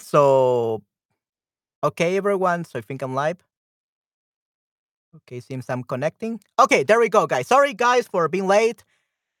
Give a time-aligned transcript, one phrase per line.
[0.00, 0.82] So,
[1.84, 2.64] okay, everyone.
[2.64, 3.38] So I think I'm live.
[5.16, 6.40] Okay, seems I'm connecting.
[6.58, 7.48] Okay, there we go, guys.
[7.48, 8.84] Sorry, guys, for being late.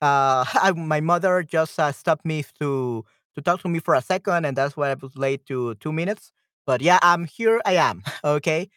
[0.02, 3.04] Uh, I, my mother just uh, stopped me to
[3.36, 5.92] to talk to me for a second, and that's why I was late to two
[5.92, 6.32] minutes.
[6.66, 7.60] But yeah, I'm here.
[7.66, 8.02] I am.
[8.24, 8.68] Okay.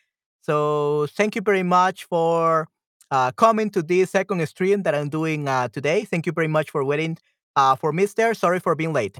[0.41, 2.67] So thank you very much for
[3.11, 6.05] uh, coming to this second stream that I'm doing uh, today.
[6.05, 7.17] Thank you very much for waiting
[7.55, 8.33] uh, for me there.
[8.33, 9.17] Sorry for being late.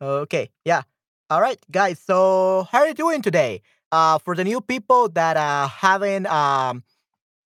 [0.00, 0.82] Okay, yeah.
[1.30, 1.98] All right, guys.
[1.98, 3.62] So how are you doing today?
[3.90, 6.84] Uh, for the new people that uh, haven't um,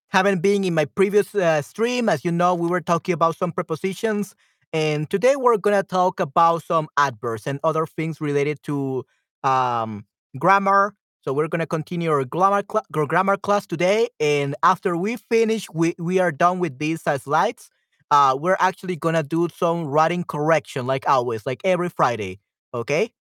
[0.09, 3.51] haven't been in my previous uh, stream, as you know, we were talking about some
[3.51, 4.35] prepositions,
[4.73, 9.05] and today we're gonna talk about some adverbs and other things related to
[9.43, 10.05] um,
[10.39, 10.95] grammar.
[11.21, 15.67] So we're gonna continue our grammar cl- our grammar class today, and after we finish,
[15.73, 17.69] we we are done with these uh, slides.
[18.11, 22.39] Uh, we're actually gonna do some writing correction, like always, like every Friday.
[22.75, 23.13] Okay.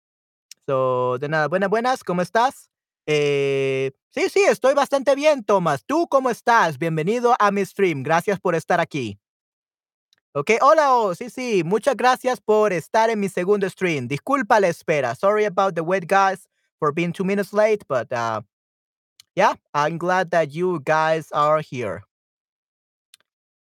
[0.66, 2.70] So, de nada, buenas, buenas, ¿cómo estás?
[3.06, 5.84] Eh, sí, sí, estoy bastante bien, Tomás.
[5.84, 6.78] ¿Tú cómo estás?
[6.78, 8.02] Bienvenido a mi stream.
[8.02, 9.18] Gracias por estar aquí.
[10.34, 14.08] Ok, hola, oh, sí, sí, muchas gracias por estar en mi segundo stream.
[14.08, 15.14] Disculpa la espera.
[15.14, 18.40] Sorry about the wait, guys, for being two minutes late, but uh,
[19.36, 22.04] yeah, I'm glad that you guys are here.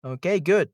[0.04, 0.70] Okay, good.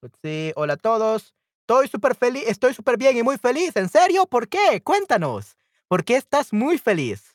[0.00, 0.52] Let's see.
[0.56, 1.33] Hola a todos.
[1.66, 3.74] Estoy súper feliz, estoy súper bien y muy feliz.
[3.76, 4.26] ¿En serio?
[4.26, 4.82] ¿Por qué?
[4.84, 5.56] Cuéntanos.
[5.88, 7.34] ¿Por qué estás muy feliz?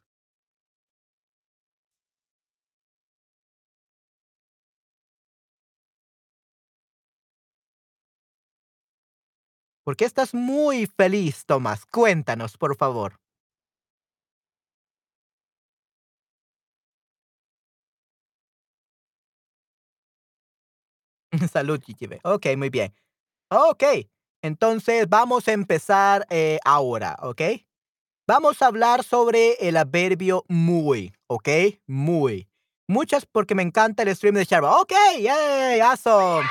[9.83, 11.85] ¿Por qué estás muy feliz, Tomás?
[11.85, 13.19] Cuéntanos, por favor.
[21.51, 22.19] Salud, Chichibe.
[22.23, 22.93] Ok, muy bien.
[23.49, 23.83] Ok,
[24.41, 27.41] entonces vamos a empezar eh, ahora, ¿ok?
[28.27, 31.49] Vamos a hablar sobre el adverbio muy, ¿ok?
[31.87, 32.47] Muy.
[32.87, 34.79] Muchas porque me encanta el stream de Sharma.
[34.79, 36.47] Ok, yay, awesome.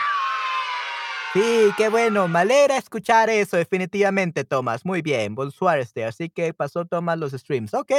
[1.33, 4.85] Sí, qué bueno, me alegra escuchar eso, definitivamente, Tomás.
[4.85, 6.05] Muy bien, bonsoir, este.
[6.05, 7.75] Así que pasó Tomás los streams.
[7.75, 7.93] Ok,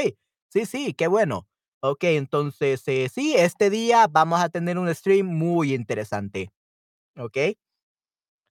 [0.50, 1.48] sí, sí, qué bueno.
[1.82, 6.52] Ok, entonces, eh, sí, este día vamos a tener un stream muy interesante.
[7.18, 7.38] Ok,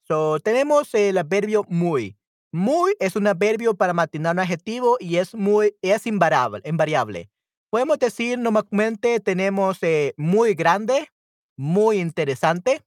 [0.08, 2.16] so tenemos el adverbio muy.
[2.52, 7.30] Muy es un adverbio para matinar un adjetivo y es muy, es invariable, invariable.
[7.70, 11.08] Podemos decir normalmente tenemos eh, muy grande,
[11.56, 12.82] muy interesante,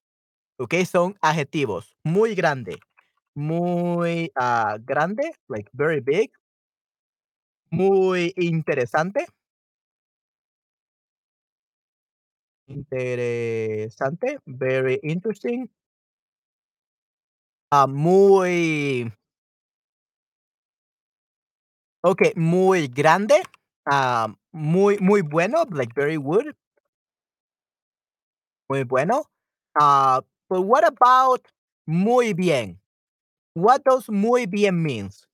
[0.59, 0.75] ¿ok?
[0.85, 1.95] Son adjetivos.
[2.03, 2.79] Muy grande.
[3.35, 6.31] Muy ah, grande, like very big.
[7.71, 9.25] Muy interesante.
[12.67, 15.67] Interesante, very interesting.
[17.71, 19.11] Ah, muy,
[22.03, 23.41] ok, muy grande.
[23.85, 26.53] Ah, muy, muy bueno, like very good,
[28.69, 29.23] muy bueno.
[29.79, 31.45] Ah, but what about
[31.87, 32.79] muy bien?
[33.55, 35.27] What does muy bien means?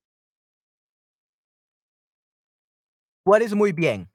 [3.26, 4.10] What is muy bien?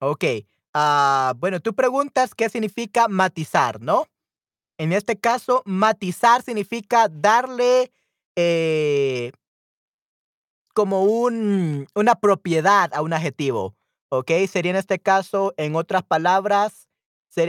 [0.00, 0.24] Ok.
[0.80, 4.06] Ah, bueno, tú preguntas qué significa matizar, ¿no?
[4.78, 7.90] En este caso, matizar significa darle
[8.36, 9.32] eh,
[10.72, 13.74] como un, una propiedad a un adjetivo,
[14.08, 14.30] ¿ok?
[14.48, 16.86] Sería en este caso, en otras palabras,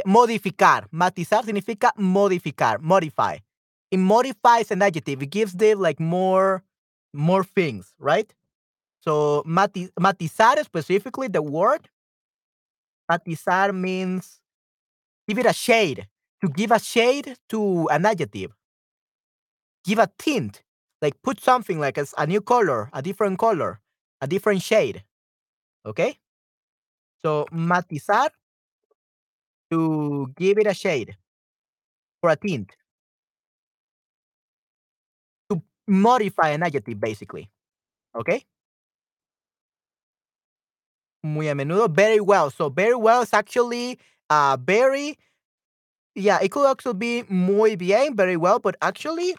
[0.05, 0.87] modificar.
[0.89, 3.43] Matizar significa modificar, modify.
[3.91, 5.21] It modifies an adjective.
[5.21, 6.63] It gives them like more,
[7.13, 8.33] more things, right?
[9.01, 11.91] So mati- matizar specifically, the word
[13.09, 14.39] matizar means
[15.27, 16.07] give it a shade.
[16.41, 18.51] To give a shade to an adjective.
[19.83, 20.63] Give a tint.
[21.01, 23.81] Like put something like a new color, a different color,
[24.21, 25.03] a different shade.
[25.85, 26.17] Okay?
[27.25, 28.29] So matizar
[29.71, 31.15] to give it a shade
[32.23, 32.71] or a tint.
[35.49, 37.49] To modify an adjective basically.
[38.15, 38.45] Okay?
[41.23, 41.87] Muy a menudo.
[41.93, 42.49] Very well.
[42.49, 43.99] So very well is actually
[44.29, 45.17] uh very
[46.15, 49.35] yeah, it could also be muy bien, very well, but actually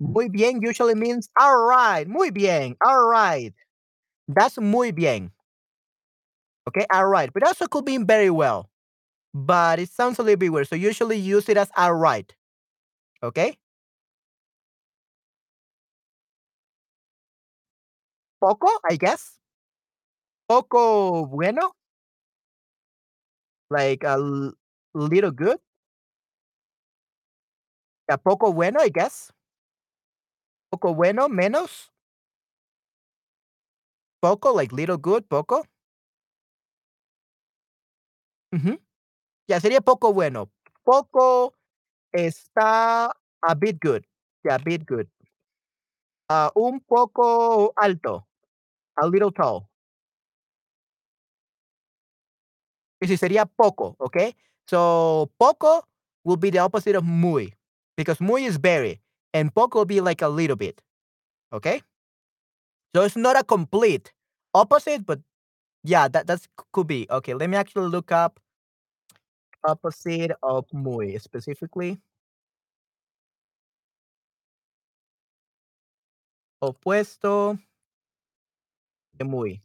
[0.00, 3.54] muy bien usually means all right, muy bien, all right.
[4.28, 5.32] That's muy bien.
[6.68, 7.32] Okay, all right.
[7.32, 8.68] But also could be very well.
[9.34, 10.68] But it sounds a little bit weird.
[10.68, 12.32] So usually use it as all right.
[13.22, 13.56] Okay?
[18.40, 19.38] Poco, I guess.
[20.46, 21.74] Poco bueno,
[23.70, 24.16] like a
[24.94, 25.58] little good.
[28.08, 29.32] A poco bueno, I guess.
[30.70, 31.92] Poco bueno, menos.
[34.22, 35.66] Poco, like little good, poco.
[38.52, 38.78] Ujú.
[39.48, 40.50] Ya, sería poco bueno.
[40.84, 41.54] Poco
[42.12, 43.06] está
[43.42, 44.04] a bit good.
[44.44, 45.08] Yeah, bit good.
[46.28, 48.26] Ah, un poco alto.
[48.96, 49.68] A little tall.
[53.02, 54.36] Ese sería poco, okay?
[54.70, 55.88] So, poco
[56.24, 57.52] will be the opposite of muy,
[57.96, 59.00] because muy is very,
[59.34, 60.80] and poco will be like a little bit,
[61.52, 61.82] okay?
[62.94, 64.12] So it's not a complete
[64.54, 65.20] opposite, but
[65.84, 67.06] yeah, that that's could be.
[67.10, 68.40] Okay, let me actually look up
[69.64, 71.98] opposite of muy specifically.
[76.60, 77.58] Opuesto
[79.18, 79.62] de muy.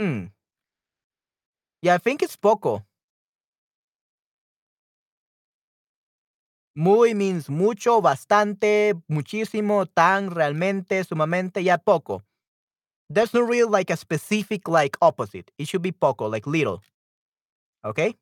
[0.00, 0.32] Hmm.
[1.82, 2.84] Yeah, I think it's poco.
[6.76, 12.22] Muy means mucho, bastante, muchísimo, tan, realmente, sumamente, yeah, poco.
[13.10, 15.52] There's no real like a specific like opposite.
[15.58, 16.82] It should be poco, like little.
[17.84, 18.16] Okay?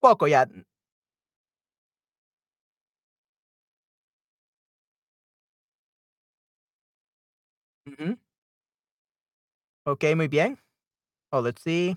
[0.00, 0.46] Poco, yeah.
[9.86, 10.58] Okay, muy bien.
[11.32, 11.96] Oh, let's see.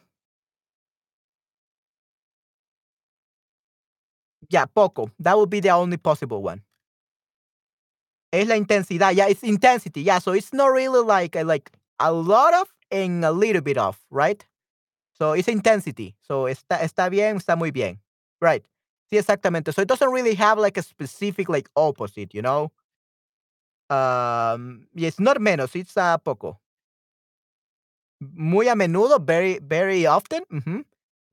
[4.50, 5.12] Yeah, poco.
[5.20, 6.64] That would be the only possible one.
[8.32, 9.14] Es la intensidad.
[9.16, 10.02] Yeah, it's intensity.
[10.04, 13.78] Yeah, so it's not really like uh, like a lot of and a little bit
[13.78, 14.46] of, right?
[15.18, 16.16] So it's intensity.
[16.22, 18.00] So está está bien, está muy bien.
[18.42, 18.66] Right.
[19.12, 19.74] Sí, exactamente.
[19.74, 22.72] So it doesn't really have like a specific like opposite, you know?
[23.90, 26.60] Um, it's not menos, it's uh, poco.
[28.22, 30.44] Muy a menudo, very very often.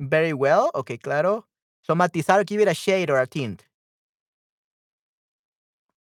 [0.00, 0.71] Very well.
[0.75, 1.47] Okay, claro.
[1.83, 3.65] So matizar, give it a shade or a tint.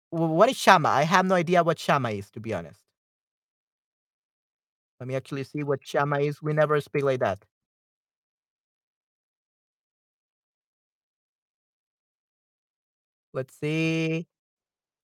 [0.09, 0.89] Wh- What is chama?
[0.89, 2.81] I have no idea what chama is, to be honest.
[4.99, 6.39] Let me actually see what chama is.
[6.41, 7.43] We never speak like that.
[13.33, 14.27] Let's see.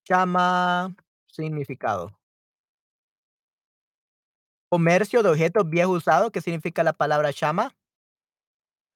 [0.10, 0.96] Chama,
[1.28, 2.12] significado.
[4.74, 6.32] Comercio de objetos viejos usados.
[6.32, 7.76] ¿Qué significa la palabra chama?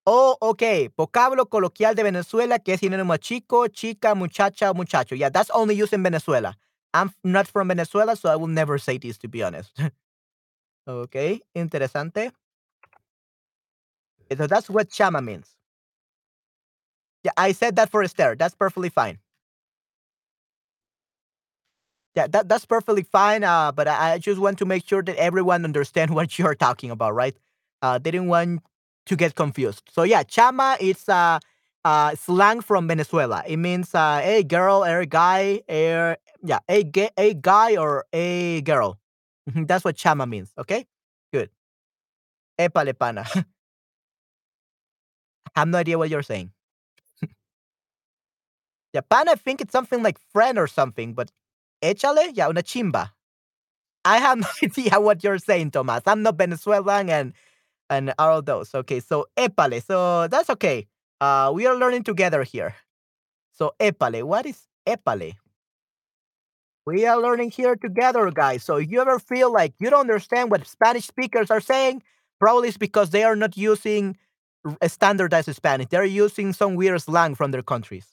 [0.07, 0.89] Oh, okay.
[0.97, 5.13] Vocablo coloquial de Venezuela que es sinónimo chico, chica, muchacha, muchacho.
[5.13, 6.57] Yeah, that's only used in Venezuela.
[6.95, 9.71] I'm not from Venezuela, so I will never say this, to be honest.
[10.87, 12.31] okay, interesante.
[14.35, 15.45] So that's what chama means.
[17.23, 18.35] Yeah, I said that for Esther.
[18.35, 19.19] That's perfectly fine.
[22.17, 23.43] Yeah, that that's perfectly fine.
[23.43, 26.91] Uh, but I, I just want to make sure that everyone understand what you're talking
[26.91, 27.37] about, right?
[27.83, 28.63] Uh, they didn't want
[29.07, 29.83] to get confused.
[29.93, 31.39] So yeah, chama is uh,
[31.85, 33.43] uh slang from Venezuela.
[33.47, 38.61] It means uh, a girl, a guy, a yeah, a gay, a guy or a
[38.61, 38.99] girl.
[39.55, 40.53] That's what chama means.
[40.59, 40.87] Okay,
[41.33, 41.51] good.
[42.57, 43.23] Epale pana.
[45.55, 46.51] I have no idea what you're saying.
[48.95, 49.29] Japan.
[49.29, 51.31] I think it's something like friend or something, but
[51.81, 53.11] échale, yeah, una chimba.
[54.05, 56.03] I have no idea what you're saying, Tomas.
[56.05, 57.33] I'm not Venezuelan and
[57.89, 58.73] and all those.
[58.75, 59.83] Okay, so épale.
[59.83, 60.87] So that's okay.
[61.21, 62.75] Uh, we are learning together here.
[63.53, 64.23] So épale.
[64.23, 65.35] What is épale?
[66.85, 68.63] We are learning here together, guys.
[68.63, 72.01] So if you ever feel like you don't understand what Spanish speakers are saying,
[72.39, 74.17] probably it's because they are not using
[74.87, 75.87] standardized Spanish.
[75.89, 78.07] They're using some weird slang from their countries.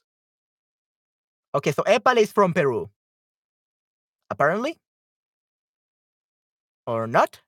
[1.54, 2.90] Okay, so épale is from Peru,
[4.30, 4.78] apparently,
[6.86, 7.40] or not.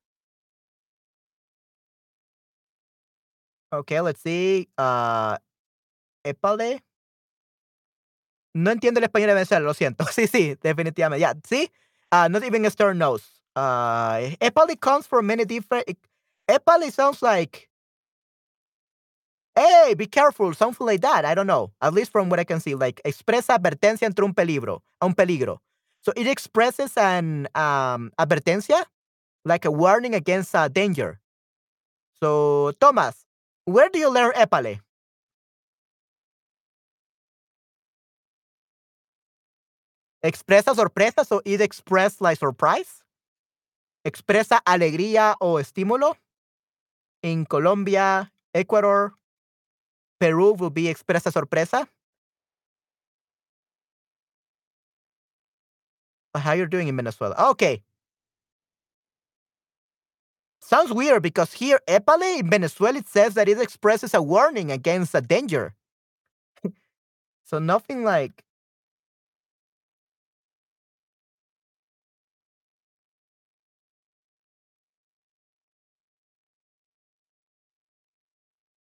[3.72, 4.68] Okay, let's see.
[4.78, 5.36] Uh,
[6.24, 6.82] épale.
[8.54, 10.04] No entiendo el español de Venezuela, lo siento.
[10.12, 11.20] Sí, sí, definitivamente.
[11.20, 11.70] Yeah, see?
[12.12, 13.22] Uh, not even Esther knows.
[13.54, 15.86] Uh, épale comes from many different.
[16.48, 17.68] Épale sounds like,
[19.54, 21.24] hey, be careful, something like that.
[21.24, 21.72] I don't know.
[21.80, 25.14] At least from what I can see, like expresa advertencia entre un peligro, a un
[25.14, 25.58] peligro.
[26.06, 28.84] So it expresses an um, advertencia,
[29.44, 31.18] like a warning against uh, danger.
[32.22, 33.26] So, Thomas,
[33.64, 34.78] where do you learn épale?
[40.22, 43.02] Expresa sorpresa, so it express like surprise.
[44.06, 46.14] Expresa alegría o estímulo.
[47.24, 49.14] In Colombia, Ecuador,
[50.20, 51.88] Peru will be expresa sorpresa.
[56.38, 57.34] How you're doing in Venezuela?
[57.50, 57.82] Okay.
[60.60, 65.14] Sounds weird because here, épale in Venezuela, it says that it expresses a warning against
[65.14, 65.74] a danger.
[67.44, 68.44] so nothing like.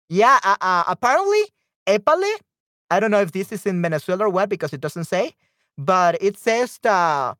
[0.08, 1.42] Yeah, uh, uh, apparently,
[1.86, 2.30] épale.
[2.90, 5.34] I don't know if this is in Venezuela or what because it doesn't say,
[5.76, 7.34] but it says it,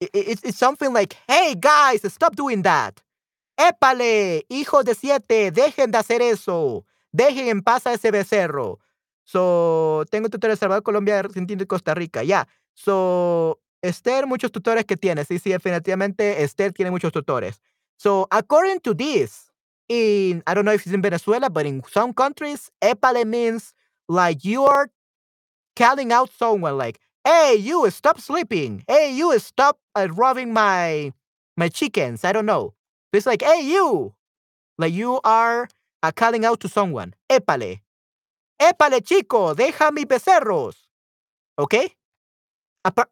[0.00, 3.00] it's, something like, hey guys, stop doing that.
[3.58, 6.84] Épale, hijo de siete, dejen de hacer eso.
[7.12, 8.78] Dejen en paz a ese becerro.
[9.24, 12.22] So, tengo tutores de Salvador, Colombia, Argentina y Costa Rica.
[12.22, 12.48] Ya.
[12.74, 15.24] So, Esther, muchos tutores que tiene.
[15.24, 17.60] Sí, sí, definitivamente Esther tiene muchos tutores.
[17.96, 19.52] So, according to this,
[19.88, 23.74] in, I don't know if it's in Venezuela, but in some countries, épale means
[24.08, 24.88] like you are
[25.76, 28.84] calling out someone like, hey, you stop sleeping.
[28.88, 31.12] Hey, you stop uh, robbing my
[31.56, 32.24] my chickens.
[32.24, 32.74] I don't know.
[33.12, 34.14] It's like, hey, you.
[34.78, 35.68] Like you are
[36.02, 37.14] uh, calling out to someone.
[37.30, 37.80] Épale.
[38.60, 40.76] Épale, chico, deja mis becerros.
[41.58, 41.94] Okay?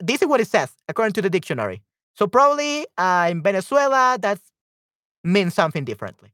[0.00, 1.82] This is what it says, according to the dictionary.
[2.14, 4.38] So probably uh, in Venezuela, that
[5.22, 6.32] means something differently.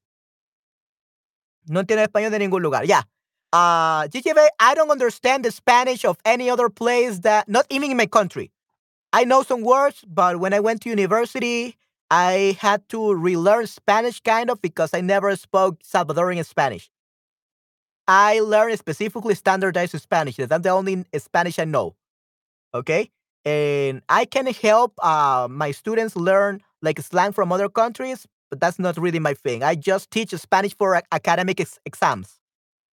[1.68, 2.84] No entiendo español de ningún lugar.
[2.84, 3.02] Yeah.
[3.54, 4.08] Uh,
[4.58, 8.50] I don't understand the Spanish of any other place that, not even in my country.
[9.12, 11.76] I know some words, but when I went to university,
[12.10, 16.90] I had to relearn Spanish kind of because I never spoke Salvadorian Spanish.
[18.08, 20.34] I learned specifically standardized Spanish.
[20.34, 21.94] That's the only Spanish I know.
[22.74, 23.08] Okay?
[23.44, 28.80] And I can help uh, my students learn like slang from other countries, but that's
[28.80, 29.62] not really my thing.
[29.62, 32.40] I just teach Spanish for academic ex- exams.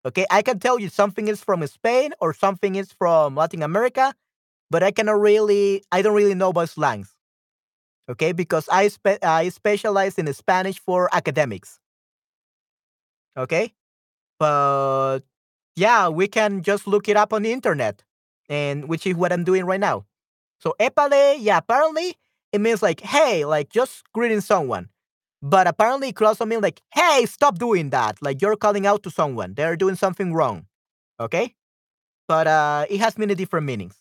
[0.06, 4.14] Okay, I can tell you something is from Spain or something is from Latin America,
[4.70, 7.14] but I cannot really, I don't really know about slangs.
[8.08, 11.78] Okay, because I spe- I specialize in Spanish for academics.
[13.36, 13.72] Okay,
[14.38, 15.20] but
[15.76, 18.04] yeah, we can just look it up on the internet,
[18.48, 20.06] and which is what I'm doing right now.
[20.60, 22.16] So épale, yeah, apparently
[22.52, 24.88] it means like hey, like just greeting someone.
[25.42, 28.20] But apparently it could also mean like, hey, stop doing that.
[28.22, 29.54] Like you're calling out to someone.
[29.54, 30.66] They're doing something wrong.
[31.18, 31.54] Okay?
[32.28, 33.96] But uh, it has many different meanings.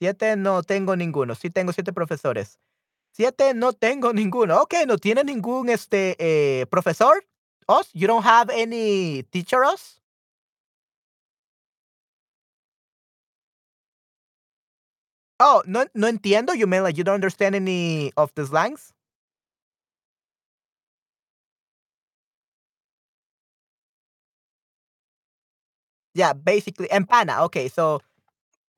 [0.00, 1.34] Siete no tengo ninguno.
[1.36, 2.58] Sí tengo siete profesores.
[3.12, 4.62] Siete no tengo ninguno.
[4.62, 7.24] Okay, no tiene ningún este eh, profesor.
[7.68, 7.88] Us?
[7.94, 10.01] You don't have any teacher us?
[15.44, 16.54] Oh, no, no entiendo.
[16.56, 18.92] You mean like you don't understand any of the slangs?
[26.14, 27.42] Yeah, basically, empana.
[27.48, 28.00] Okay, so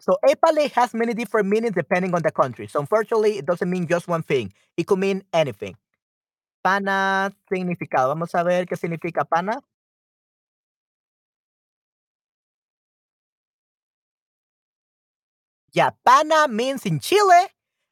[0.00, 2.68] so épale has many different meanings depending on the country.
[2.68, 4.52] So unfortunately, it doesn't mean just one thing.
[4.76, 5.76] It could mean anything.
[6.64, 8.09] Pana significado.
[8.11, 9.61] Vamos a ver qué significa pana.
[15.75, 17.50] Yeah, pana means in Chile,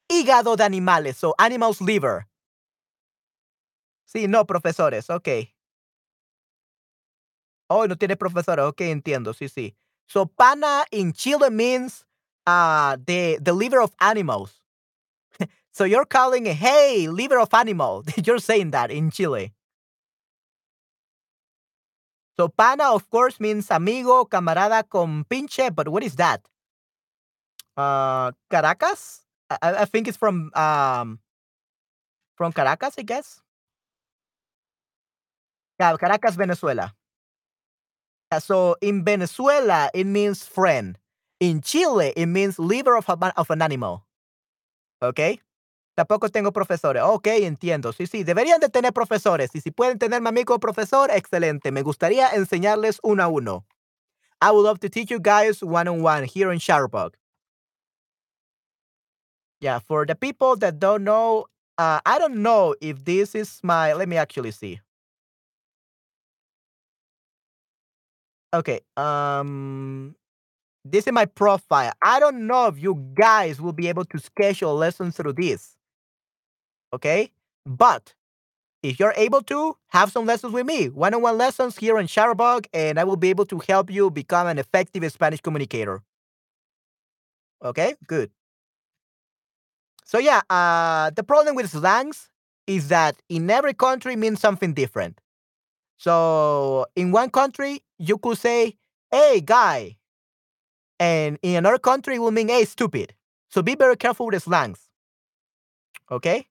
[0.08, 2.28] hígado de animales, so animal's liver.
[4.04, 5.28] Sí, no, profesores, ok.
[7.68, 9.74] Oh, no tiene profesores, ok, entiendo, sí, sí.
[10.06, 12.04] So pana in Chile means
[12.46, 14.60] uh, the, the liver of animals.
[15.72, 18.04] so you're calling, hey, liver of animal.
[18.24, 19.54] you're saying that in Chile.
[22.36, 26.42] So pana, of course, means amigo, camarada, compinche, but what is that?
[27.76, 29.20] Uh Caracas.
[29.60, 31.18] I, think it's from um
[32.36, 33.42] from Caracas, I guess.
[35.78, 36.94] Caracas, Venezuela.
[38.30, 40.96] Uh, so in Venezuela, it means friend.
[41.40, 44.06] In Chile, it means liver of, a, of an animal.
[45.02, 45.40] ¿Ok?
[45.94, 47.02] Tampoco tengo profesores.
[47.02, 47.92] Ok, entiendo.
[47.92, 49.50] Sí, sí, deberían de tener profesores.
[49.54, 51.72] Y si pueden tener mi amigo profesor, excelente.
[51.72, 53.66] Me gustaría enseñarles uno a uno.
[54.40, 57.14] I would love to teach you guys one on one here in Shutterbug.
[59.62, 61.46] Yeah, for the people that don't know,
[61.78, 63.92] uh, I don't know if this is my.
[63.94, 64.80] Let me actually see.
[68.52, 68.80] Okay.
[68.96, 70.14] Um,
[70.84, 71.92] this is my profile.
[72.02, 75.76] I don't know if you guys will be able to schedule lessons through this.
[76.94, 77.30] Okay,
[77.64, 78.14] but
[78.82, 82.98] if you're able to have some lessons with me, one-on-one lessons here on Shutterbug, and
[82.98, 86.02] I will be able to help you become an effective Spanish communicator.
[87.62, 88.30] Okay, good.
[90.12, 92.28] So yeah, uh, the problem with slangs
[92.66, 95.18] is that in every country means something different.
[95.96, 98.76] So in one country, you could say,
[99.10, 99.96] hey, guy.
[101.00, 103.14] And in another country, it will mean, hey, stupid.
[103.48, 104.80] So be very careful with slangs.
[106.10, 106.46] Okay?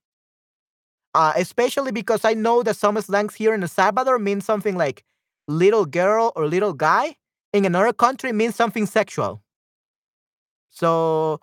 [1.13, 5.03] Uh, especially because I know that some slangs here in El Salvador mean something like
[5.47, 7.15] little girl or little guy.
[7.53, 9.43] In another country, means something sexual.
[10.71, 11.41] So,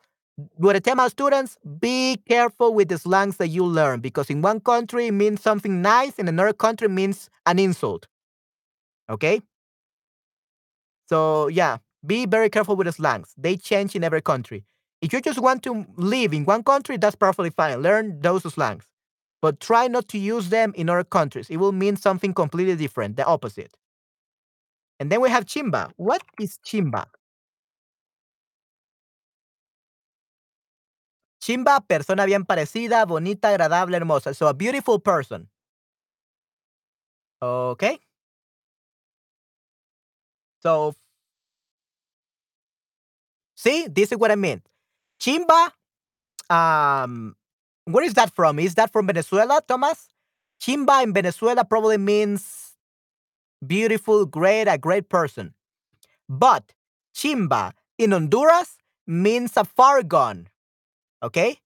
[0.61, 5.13] Guatemala students, be careful with the slangs that you learn because in one country it
[5.13, 8.07] means something nice, in another country means an insult.
[9.11, 9.41] Okay?
[11.09, 13.35] So, yeah, be very careful with the slangs.
[13.37, 14.65] They change in every country.
[15.01, 17.83] If you just want to live in one country, that's perfectly fine.
[17.83, 18.85] Learn those slangs.
[19.41, 21.49] But try not to use them in other countries.
[21.51, 23.73] It will mean something completely different, the opposite.
[25.01, 25.93] And then we have chimba.
[25.97, 27.07] What is chimba?
[31.49, 34.35] Chimba, persona bien parecida, bonita, agradable, hermosa.
[34.35, 35.49] So a beautiful person.
[37.41, 37.99] Okay.
[40.63, 40.95] So,
[43.57, 44.61] see, this is what I mean.
[45.19, 45.71] Chimba,
[46.51, 47.35] um,
[47.87, 48.59] where is that from?
[48.59, 50.11] Is that from Venezuela, Thomas?
[50.61, 52.75] Chimba in Venezuela probably means
[53.67, 55.55] beautiful, great, a great person.
[56.29, 56.75] But
[57.17, 58.77] chimba in Honduras
[59.07, 60.49] means a far gun.
[61.23, 61.59] Okay?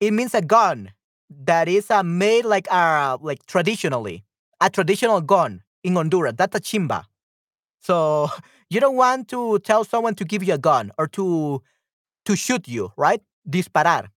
[0.00, 0.92] It means a gun
[1.30, 4.24] that is uh, made like uh, like traditionally,
[4.60, 6.34] a traditional gun in Honduras.
[6.36, 7.04] That's a chimba.
[7.80, 8.30] So
[8.70, 11.62] you don't want to tell someone to give you a gun or to
[12.26, 13.22] to shoot you, right?
[13.48, 14.08] Disparar.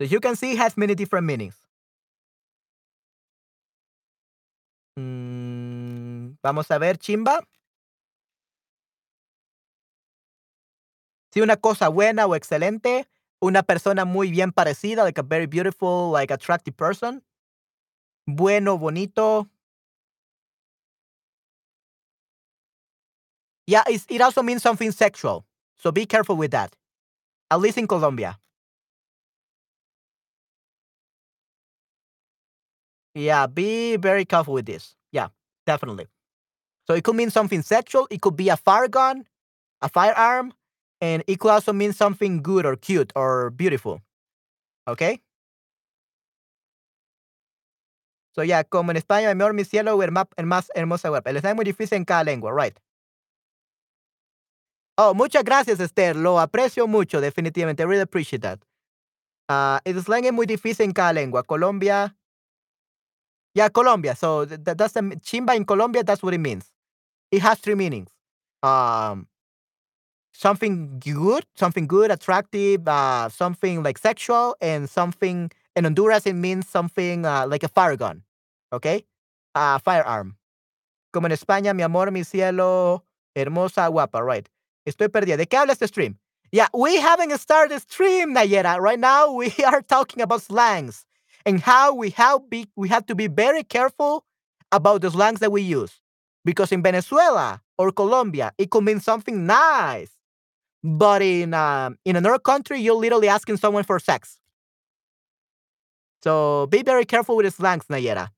[0.00, 1.56] So you can see it has many different meanings.
[4.98, 7.40] Mm, vamos a ver, chimba.
[11.32, 13.08] Sí, una cosa buena o excelente.
[13.44, 17.22] Una persona muy bien parecida, like a very beautiful, like attractive person.
[18.26, 19.50] Bueno, bonito.
[23.66, 25.44] Yeah, it also means something sexual.
[25.76, 26.74] So be careful with that.
[27.50, 28.38] At least in Colombia.
[33.14, 34.96] Yeah, be very careful with this.
[35.12, 35.28] Yeah,
[35.66, 36.06] definitely.
[36.86, 38.06] So it could mean something sexual.
[38.10, 39.26] It could be a fire gun,
[39.82, 40.54] a firearm,
[41.04, 44.00] and it could also mean something good or cute or beautiful.
[44.88, 45.20] Okay?
[48.34, 51.22] So yeah, como en España, el mejor mi cielo, el más, el más hermosa web.
[51.26, 52.80] El es muy difícil en cada lengua, right?
[54.96, 56.16] Oh, muchas gracias, Esther.
[56.16, 57.82] Lo aprecio mucho, definitivamente.
[57.82, 58.60] I really appreciate that.
[59.46, 61.42] Uh, el slang es muy difícil en cada lengua.
[61.42, 62.16] Colombia,
[63.54, 64.16] yeah, Colombia.
[64.16, 66.02] So that, that's the chimba in Colombia.
[66.02, 66.72] That's what it means.
[67.30, 68.10] It has three meanings.
[68.62, 69.28] Um,
[70.34, 76.68] something good, something good, attractive, uh, something like sexual, and something in Honduras it means
[76.68, 78.22] something uh, like a fire gun.
[78.72, 79.04] Okay,
[79.54, 80.36] uh, firearm.
[81.12, 83.04] Como en España, mi amor, mi cielo,
[83.36, 84.22] hermosa, guapa.
[84.24, 84.48] Right.
[84.86, 85.36] Estoy perdida.
[85.38, 86.18] ¿De qué habla este stream?
[86.52, 88.78] Yeah, we haven't started stream, Nayera.
[88.80, 91.06] Right now, we are talking about slangs
[91.46, 94.24] and how we have be we have to be very careful
[94.72, 96.00] about the slangs that we use
[96.44, 100.10] because in Venezuela or Colombia it could mean something nice,
[100.84, 104.38] but in um, in another country you're literally asking someone for sex.
[106.22, 108.28] So be very careful with slangs, Nayera.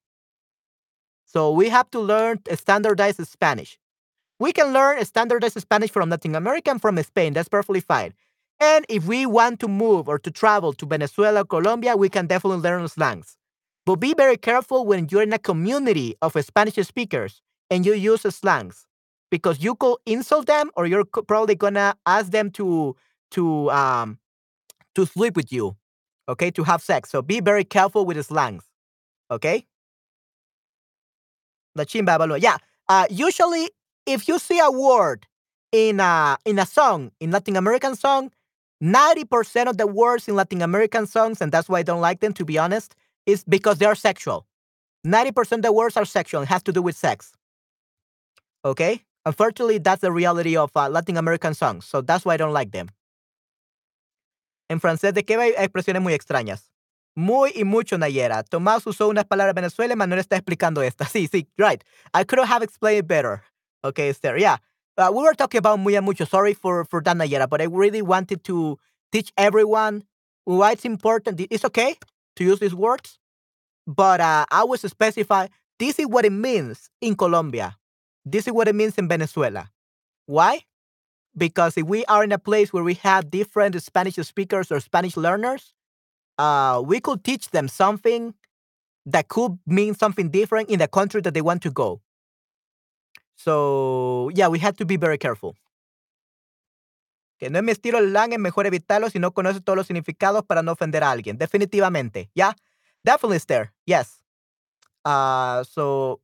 [1.24, 3.78] So we have to learn standardized Spanish.
[4.38, 7.32] We can learn standardized Spanish from Latin America and from Spain.
[7.32, 8.14] That's perfectly fine.
[8.61, 12.61] And if we want to move or to travel to Venezuela, Colombia, we can definitely
[12.61, 13.37] learn slangs.
[13.85, 18.22] But be very careful when you're in a community of Spanish speakers and you use
[18.35, 18.87] slangs
[19.31, 22.97] because you could insult them or you're probably gonna ask them to
[23.33, 24.19] to um
[24.95, 25.77] to sleep with you,
[26.29, 27.11] okay, to have sex.
[27.11, 28.65] So be very careful with the slangs,
[29.31, 29.67] okay?
[31.75, 32.57] The chimba Yeah.
[32.89, 33.71] Uh, usually,
[34.07, 35.27] if you see a word
[35.73, 38.31] in a in a song, in Latin American song,
[38.81, 42.33] 90% of the words in Latin American songs, and that's why I don't like them,
[42.35, 42.95] to be honest,
[43.27, 44.47] is because they are sexual.
[45.05, 46.43] 90% of the words are sexual.
[46.43, 47.33] It has to do with sex.
[48.65, 49.06] Okay?
[49.27, 51.85] Unfortunately, that's the reality of uh, Latin American songs.
[51.85, 52.89] So that's why I don't like them.
[54.71, 56.71] En francés de qué hay expresiones muy extrañas.
[57.17, 58.45] Muy y mucho, Nayera.
[58.45, 61.05] Tomás usó unas palabras de Venezuela y Manuel está explicando esta.
[61.12, 61.83] Sí, sí, right.
[62.15, 63.43] I could have explained it better.
[63.83, 64.39] Okay, Esther.
[64.39, 64.59] Yeah.
[64.97, 66.25] Uh, we were talking about muy y mucho.
[66.25, 68.79] Sorry for for that, Nayera, but I really wanted to
[69.11, 70.05] teach everyone
[70.45, 71.41] why it's important.
[71.51, 71.97] It's okay
[72.37, 73.19] to use these words,
[73.87, 77.77] but uh, I was specify this is what it means in Colombia.
[78.27, 79.71] This is what it means in Venezuela.
[80.27, 80.62] Why?
[81.37, 85.17] Because if we are in a place where we have different Spanish speakers or Spanish
[85.17, 85.73] learners,
[86.37, 88.35] uh, we could teach them something
[89.07, 92.01] that could mean something different in the country that they want to go.
[93.37, 95.55] So, yeah, we have to be very careful.
[97.39, 99.87] Que no es mi estilo el slang, es mejor evitarlo si no conoces todos los
[99.87, 101.37] significados para no ofender a alguien.
[101.39, 102.31] Definitivamente.
[102.35, 102.55] Yeah,
[103.05, 103.73] definitely it's there.
[103.85, 104.23] Yes.
[105.05, 106.21] Uh, so,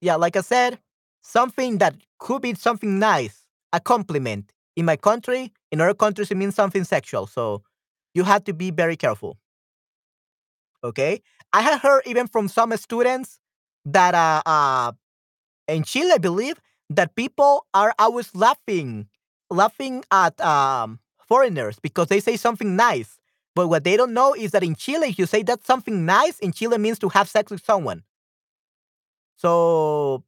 [0.00, 0.80] yeah, like I said,
[1.28, 4.50] something that could be something nice, a compliment.
[4.76, 7.26] In my country, in other countries, it means something sexual.
[7.26, 7.62] So
[8.14, 9.36] you have to be very careful.
[10.82, 11.20] Okay.
[11.52, 13.38] I have heard even from some students
[13.84, 14.92] that uh, uh
[15.66, 16.60] in Chile, I believe,
[16.90, 19.08] that people are always laughing,
[19.50, 23.18] laughing at um foreigners because they say something nice.
[23.54, 26.38] But what they don't know is that in Chile, if you say that something nice,
[26.38, 28.04] in Chile means to have sex with someone.
[29.36, 30.22] So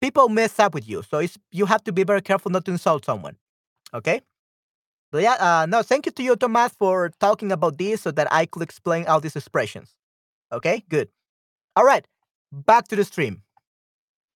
[0.00, 1.02] people mess up with you.
[1.02, 3.36] So it's you have to be very careful not to insult someone.
[3.94, 4.22] Okay.
[5.12, 8.32] But yeah, uh, no, thank you to you, Tomas, for talking about this so that
[8.32, 9.94] I could explain all these expressions.
[10.52, 11.08] Okay, good.
[11.76, 12.06] All right,
[12.52, 13.42] back to the stream.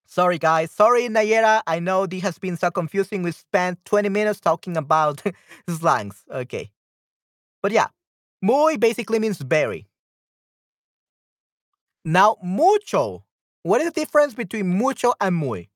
[0.07, 0.71] Sorry, guys.
[0.71, 1.63] Sorry, Nayera.
[1.67, 3.23] I know this has been so confusing.
[3.23, 5.23] We spent 20 minutes talking about
[5.69, 6.23] slangs.
[6.31, 6.71] Okay.
[7.63, 7.89] But yeah,
[8.43, 9.89] muy basically means very.
[12.05, 13.25] Now, mucho.
[13.65, 15.71] What is the difference between mucho and muy?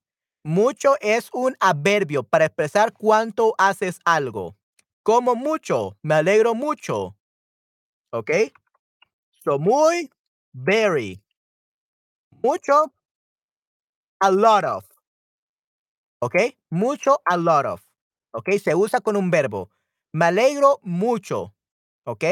[0.45, 4.57] Mucho es un adverbio para expresar cuánto haces algo.
[5.03, 7.17] Como mucho, me alegro mucho.
[8.13, 8.31] ¿Ok?
[9.43, 10.11] So, muy,
[10.53, 11.23] very.
[12.43, 12.93] Mucho,
[14.21, 14.85] a lot of.
[16.21, 16.35] ¿Ok?
[16.69, 17.81] Mucho, a lot of.
[18.33, 18.51] ¿Ok?
[18.63, 19.71] Se usa con un verbo.
[20.13, 21.55] Me alegro mucho.
[22.05, 22.25] ¿Ok?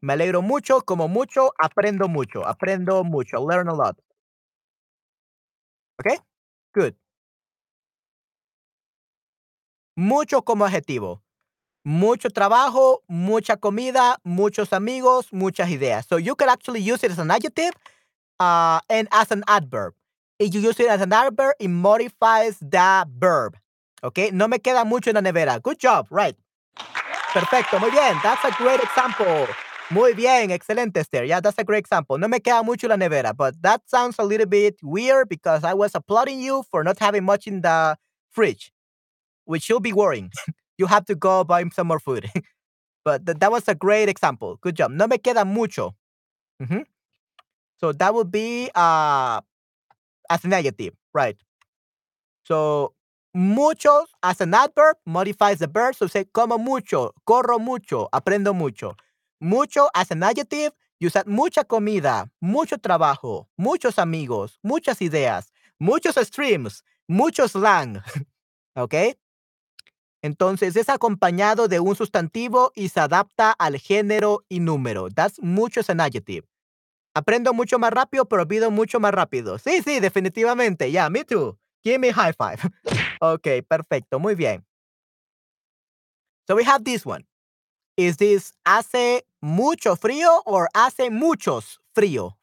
[0.00, 2.46] Me alegro mucho, como mucho, aprendo mucho.
[2.46, 3.46] Aprendo mucho.
[3.46, 4.05] Learn a lot.
[5.98, 6.22] ¿Ok?
[6.74, 6.94] Good.
[9.96, 11.22] Mucho como adjetivo.
[11.84, 16.04] Mucho trabajo, mucha comida, muchos amigos, muchas ideas.
[16.08, 17.72] So you can actually use it as an adjective
[18.40, 19.94] uh, and as an adverb.
[20.38, 23.56] If you use it as an adverb, it modifies the verb.
[24.02, 24.30] Okay?
[24.32, 25.62] No me queda mucho en la nevera.
[25.62, 26.08] Good job.
[26.10, 26.36] Right.
[27.32, 27.78] Perfecto.
[27.78, 28.18] Muy bien.
[28.22, 29.46] That's a great example.
[29.88, 30.50] Muy bien.
[30.50, 31.24] Excelente, Esther.
[31.26, 32.18] Yeah, that's a great example.
[32.18, 35.74] No me queda mucho la nevera, but that sounds a little bit weird because I
[35.74, 37.96] was applauding you for not having much in the
[38.30, 38.72] fridge,
[39.46, 40.30] which should be worrying.
[40.78, 42.30] you have to go buy some more food.
[43.04, 44.58] but th- that was a great example.
[44.62, 44.92] Good job.
[44.92, 45.94] No me queda mucho.
[46.62, 46.84] Mhm.
[47.80, 49.40] So that would be uh
[50.30, 51.36] as an adjective, right?
[52.44, 52.94] So
[53.34, 55.94] muchos as an adverb modifies the verb.
[55.94, 58.94] So say como mucho, corro mucho, aprendo mucho.
[59.40, 66.82] Mucho as an adjective, you mucha comida, mucho trabajo, muchos amigos, muchas ideas, muchos streams,
[67.06, 68.02] mucho slang.
[68.76, 68.94] ¿Ok?
[70.22, 75.08] Entonces es acompañado de un sustantivo y se adapta al género y número.
[75.10, 76.46] That's mucho as an adjective.
[77.14, 79.58] Aprendo mucho más rápido, pero olvido mucho más rápido.
[79.58, 80.90] Sí, sí, definitivamente.
[80.90, 81.58] Yeah, me too.
[81.84, 82.58] Give me high five.
[83.20, 84.18] ok, perfecto.
[84.18, 84.64] Muy bien.
[86.46, 87.24] So we have this one.
[87.96, 92.36] Is this hace mucho frío or hace muchos frío?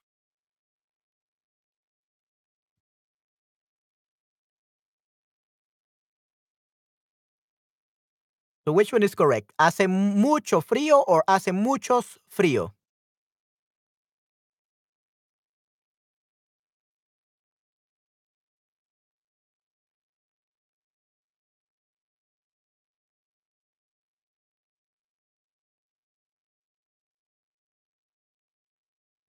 [8.66, 9.52] So which one is correct?
[9.60, 12.74] ¿Hace mucho frío or hace muchos frío?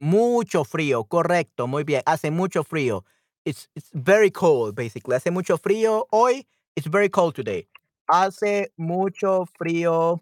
[0.04, 2.02] Mucho frío, correcto, muy bien.
[2.04, 3.06] Hace mucho frío.
[3.46, 5.14] It's, it's very cold, basically.
[5.16, 6.46] Hace mucho frío hoy.
[6.76, 7.66] It's very cold today.
[8.06, 10.20] Hace mucho frío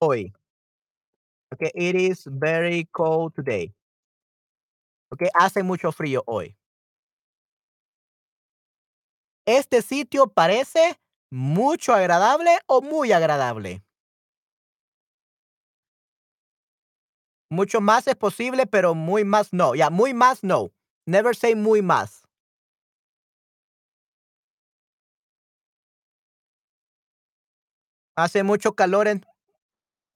[0.00, 0.32] hoy.
[1.52, 3.74] Okay, it is very cold today.
[5.12, 6.56] Okay, hace mucho frío hoy.
[9.44, 10.98] Este sitio parece
[11.30, 13.82] mucho agradable o muy agradable.
[17.52, 19.74] Mucho más es posible, pero muy más no.
[19.74, 20.72] Ya, muy más no.
[21.04, 22.22] Never say muy más.
[28.16, 29.26] Hace mucho calor en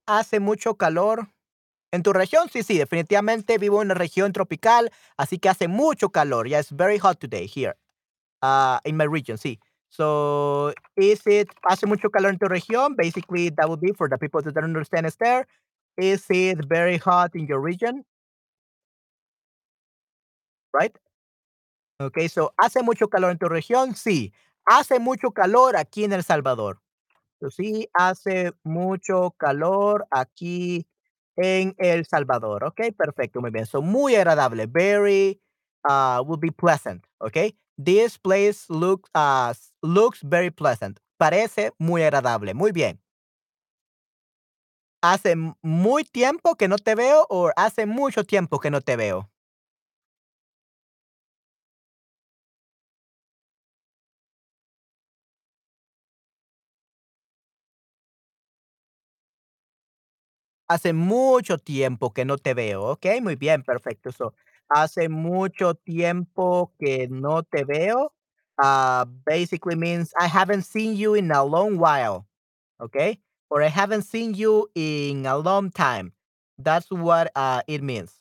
[0.06, 1.28] hace mucho calor
[1.92, 2.48] en tu región.
[2.50, 6.48] Sí, sí, definitivamente vivo en una región tropical, así que hace mucho calor.
[6.48, 7.76] Yeah, it's very hot today here.
[8.42, 9.60] Uh, in my region, sí.
[9.90, 12.96] So, is it hace mucho calor en tu región?
[12.96, 15.46] Basically, that would be for the people that don't understand Esther.
[15.96, 18.04] Is it very hot in your region?
[20.72, 20.96] Right?
[22.00, 23.94] Okay, so hace mucho calor en tu región?
[23.94, 24.32] Sí.
[24.66, 26.80] Hace mucho calor aquí en El Salvador.
[27.40, 30.86] So, sí, hace mucho calor aquí
[31.36, 32.64] en El Salvador.
[32.64, 33.66] Ok, perfecto, muy bien.
[33.66, 34.66] So, muy agradable.
[34.66, 35.40] Very,
[35.88, 37.06] uh, will be pleasant.
[37.18, 40.98] Ok, This place looks uh, looks very pleasant.
[41.18, 42.54] Parece muy agradable.
[42.54, 42.98] Muy bien.
[45.12, 49.30] Hace muy tiempo que no te veo o hace mucho tiempo que no te veo.
[60.68, 62.82] Hace mucho tiempo que no te veo.
[62.90, 64.10] Okey, muy bien, perfecto.
[64.10, 64.34] So,
[64.68, 68.12] hace mucho tiempo que no te veo,
[68.60, 72.26] uh, basically means I haven't seen you in a long while,
[72.80, 73.20] okay?
[73.50, 76.12] Or I haven't seen you in a long time.
[76.58, 78.12] That's what, uh, it means.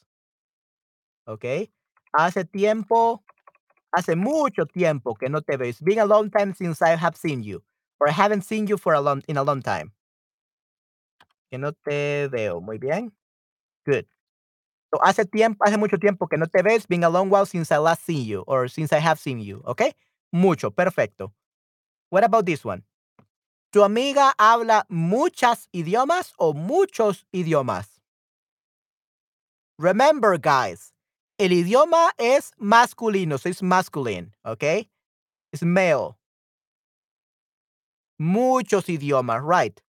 [1.27, 1.69] Okay?
[2.17, 3.23] Hace tiempo
[3.93, 5.69] hace mucho tiempo que no te veo.
[5.69, 7.63] It's been a long time since I have seen you,
[7.99, 9.93] or I haven't seen you for a long in a long time.
[11.51, 12.61] Que no te veo.
[12.61, 13.11] Muy bien.
[13.85, 14.07] Good.
[14.93, 16.87] So, hace tiempo hace mucho tiempo que no te ves.
[16.87, 19.63] Been a long while since I last seen you or since I have seen you,
[19.67, 19.93] Okay.
[20.33, 21.33] Mucho, perfecto.
[22.09, 22.83] What about this one?
[23.75, 27.99] ¿Tu amiga habla muchas idiomas o muchos idiomas?
[29.77, 30.93] Remember, guys,
[31.37, 34.89] el idioma es masculino, so it's masculine, ¿okey?
[35.51, 36.17] It's male.
[38.17, 39.81] Muchos idiomas, right.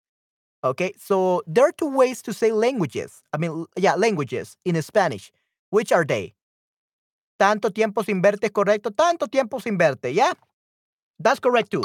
[0.64, 3.22] Okay, so there are two ways to say languages.
[3.32, 5.30] I mean, yeah, languages in Spanish.
[5.70, 6.34] Which are they?
[7.38, 8.90] Tanto tiempo sin verte, correcto.
[8.90, 10.32] Tanto tiempo sin verte, yeah?
[11.20, 11.84] That's correct too.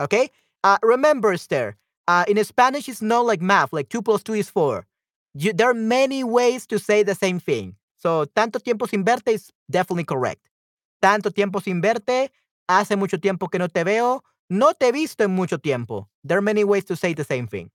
[0.00, 0.28] Okay?
[0.64, 1.76] Uh, remember, Esther,
[2.08, 4.86] uh, in Spanish, it's not like math, like 2 plus 2 is 4.
[5.34, 7.76] You, there are many ways to say the same thing.
[7.96, 10.48] So, tanto tiempo sin verte is definitely correct.
[11.02, 12.30] Tanto tiempo sin verte,
[12.68, 16.08] hace mucho tiempo que no te veo, no te he visto en mucho tiempo.
[16.24, 17.70] There are many ways to say the same thing.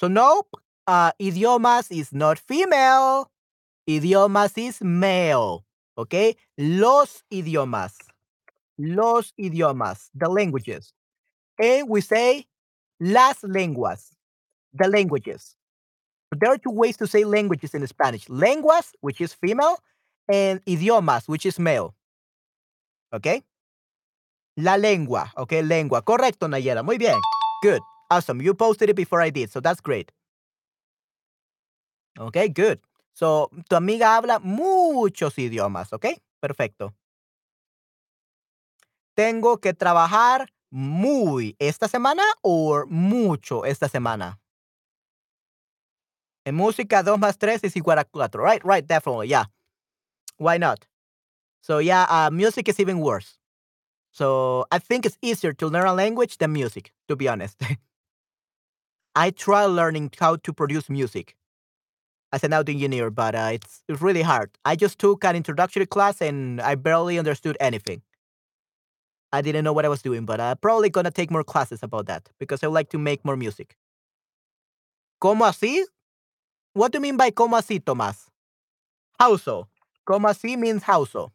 [0.00, 0.48] So, nope,
[0.86, 3.30] uh, idiomas is not female.
[3.88, 5.64] Idiomas is male.
[5.98, 6.36] Okay?
[6.58, 7.94] Los idiomas.
[8.78, 10.10] Los idiomas.
[10.14, 10.93] The languages.
[11.58, 12.46] And we say
[13.00, 14.10] las lenguas.
[14.72, 15.56] The languages.
[16.32, 19.78] There are two ways to say languages in Spanish lenguas, which is female,
[20.28, 21.94] and idiomas, which is male.
[23.12, 23.42] Okay?
[24.56, 25.32] La lengua.
[25.36, 26.02] Okay, lengua.
[26.02, 26.84] Correcto, Nayera.
[26.84, 27.20] Muy bien.
[27.62, 27.80] Good.
[28.10, 28.40] Awesome.
[28.40, 30.10] You posted it before I did, so that's great.
[32.18, 32.80] Okay, good.
[33.12, 36.18] So, tu amiga habla muchos idiomas, okay?
[36.40, 36.92] Perfecto.
[39.16, 44.40] Tengo que trabajar muy esta semana o mucho esta semana.
[46.44, 48.42] En música, 2 más 3 es igual a 4.
[48.42, 49.44] Right, right, definitely, yeah.
[50.36, 50.86] Why not?
[51.62, 53.38] So, yeah, uh, music is even worse.
[54.10, 57.56] So, I think it's easier to learn a language than music, to be honest.
[59.14, 61.36] I tried learning how to produce music
[62.32, 64.50] as an audio engineer, but uh, it's, it's really hard.
[64.64, 68.02] I just took an introductory class and I barely understood anything.
[69.34, 72.06] I didn't know what I was doing, but I'm probably gonna take more classes about
[72.06, 73.76] that because I would like to make more music.
[75.18, 75.84] ¿Cómo así?
[76.74, 78.28] What do you mean by ¿cómo así, Tomás?
[79.20, 79.68] How so?
[80.06, 81.32] ¿Cómo así means how so?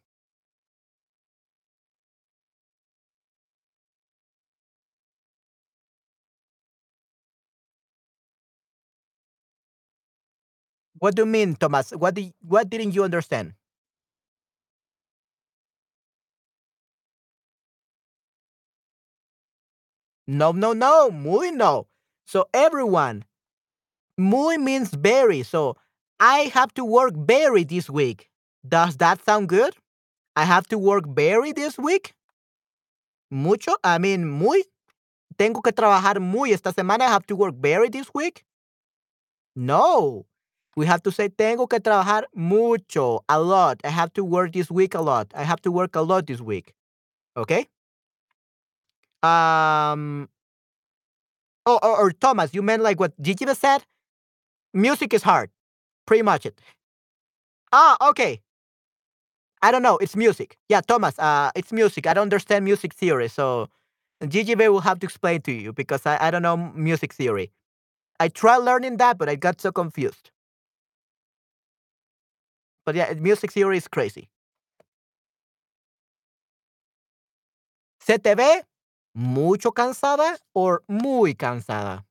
[11.00, 11.96] What do you mean, Tomás?
[11.98, 13.54] What, di- what didn't you understand?
[20.30, 21.10] No, no, no.
[21.10, 21.88] Muy no.
[22.24, 23.24] So everyone,
[24.16, 25.42] muy means very.
[25.42, 25.76] So
[26.20, 28.30] I have to work very this week.
[28.66, 29.74] Does that sound good?
[30.36, 32.14] I have to work very this week.
[33.32, 33.74] Mucho.
[33.82, 34.62] I mean, muy.
[35.36, 37.00] Tengo que trabajar muy esta semana.
[37.02, 38.44] I have to work very this week.
[39.56, 40.26] No.
[40.76, 43.80] We have to say tengo que trabajar mucho, a lot.
[43.82, 45.26] I have to work this week a lot.
[45.34, 46.72] I have to work a lot this week.
[47.36, 47.66] Okay?
[49.22, 50.28] Um
[51.66, 53.84] Oh, or, or Thomas, you meant like what Gigi just said?
[54.74, 55.50] Music is hard.
[56.06, 56.60] Pretty much it.
[57.72, 58.42] Ah, okay.
[59.62, 59.98] I don't know.
[59.98, 60.56] It's music.
[60.68, 62.06] Yeah, Thomas, uh, it's music.
[62.06, 63.28] I don't understand music theory.
[63.28, 63.68] So
[64.28, 67.52] Gigi will have to explain to you because I, I don't know music theory.
[68.20, 70.30] I tried learning that, but I got so confused.
[72.84, 74.28] But yeah, music theory is crazy.
[78.00, 78.64] ¿Se te ve
[79.14, 82.04] mucho cansada or muy cansada?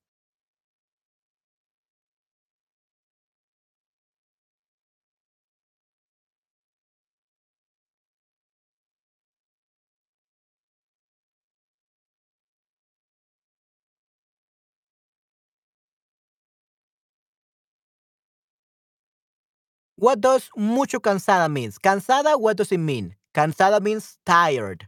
[19.97, 21.77] What does mucho cansada means?
[21.77, 23.15] Cansada, what does it mean?
[23.35, 24.87] Cansada means tired.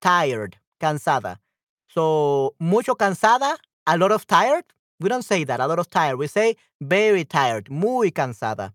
[0.00, 0.58] Tired.
[0.80, 1.38] Cansada.
[1.94, 4.64] So, mucho cansada, a lot of tired.
[4.98, 6.16] We don't say that, a lot of tired.
[6.16, 8.74] We say very tired, muy cansada.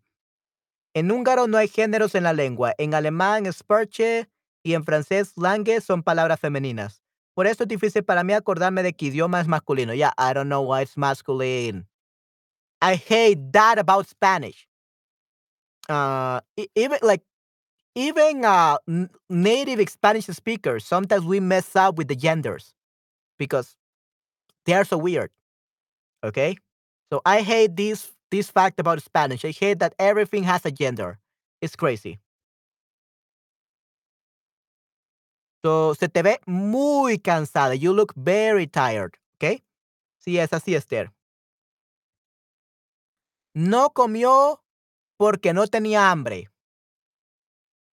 [0.93, 2.73] En húngaro no hay géneros en la lengua.
[2.77, 4.29] En alemán, Sperche
[4.63, 7.01] y en francés, langue son palabras femeninas.
[7.36, 9.93] Por eso es difícil para mí acordarme de qué idioma es masculino.
[9.93, 11.88] Yeah, I don't know why it's masculine.
[12.82, 14.67] I hate that about Spanish.
[15.89, 17.23] Uh, e- even like
[17.95, 18.77] even uh,
[19.29, 22.73] native Spanish speakers, sometimes we mess up with the genders
[23.39, 23.75] because
[24.65, 25.32] they are so weird.
[26.23, 26.58] Okay,
[27.12, 29.45] so I hate this this fact about Spanish.
[29.45, 31.19] I hate that everything has a gender.
[31.62, 32.19] It's crazy.
[35.65, 37.75] So se te ve muy cansada.
[37.75, 39.17] You look very tired.
[39.38, 39.63] Okay.
[40.19, 41.12] Sí, es así, Esther.
[43.56, 44.63] No comió
[45.17, 46.49] porque no tenía hambre.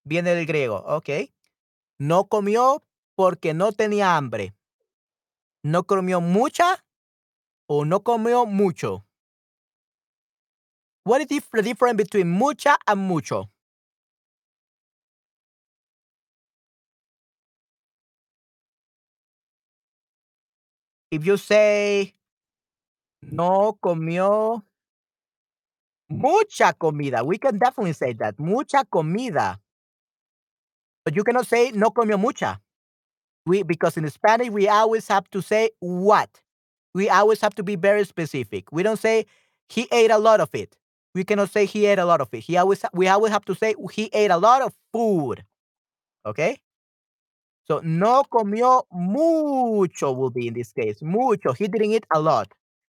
[0.05, 1.09] Viene del griego, ok.
[1.99, 2.83] No comió
[3.15, 4.54] porque no tenía hambre.
[5.65, 6.85] No comió mucha
[7.67, 9.03] o no comió mucho.
[11.05, 13.49] What is the difference between mucha and mucho?
[21.09, 22.13] If you say
[23.23, 24.63] no comió
[26.09, 28.37] mucha comida, we can definitely say that.
[28.37, 29.59] Mucha comida.
[31.03, 32.61] But you cannot say no comió mucha.
[33.45, 36.29] We because in Spanish we always have to say what.
[36.93, 38.71] We always have to be very specific.
[38.71, 39.25] We don't say
[39.69, 40.77] he ate a lot of it.
[41.13, 42.41] We cannot say he ate a lot of it.
[42.41, 45.43] He always we always have to say he ate a lot of food.
[46.25, 46.57] Okay?
[47.67, 51.01] So no comió mucho will be in this case.
[51.01, 51.53] Mucho.
[51.53, 52.51] He didn't eat a lot.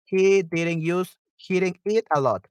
[0.05, 2.45] He didn't use he didn't eat a lot.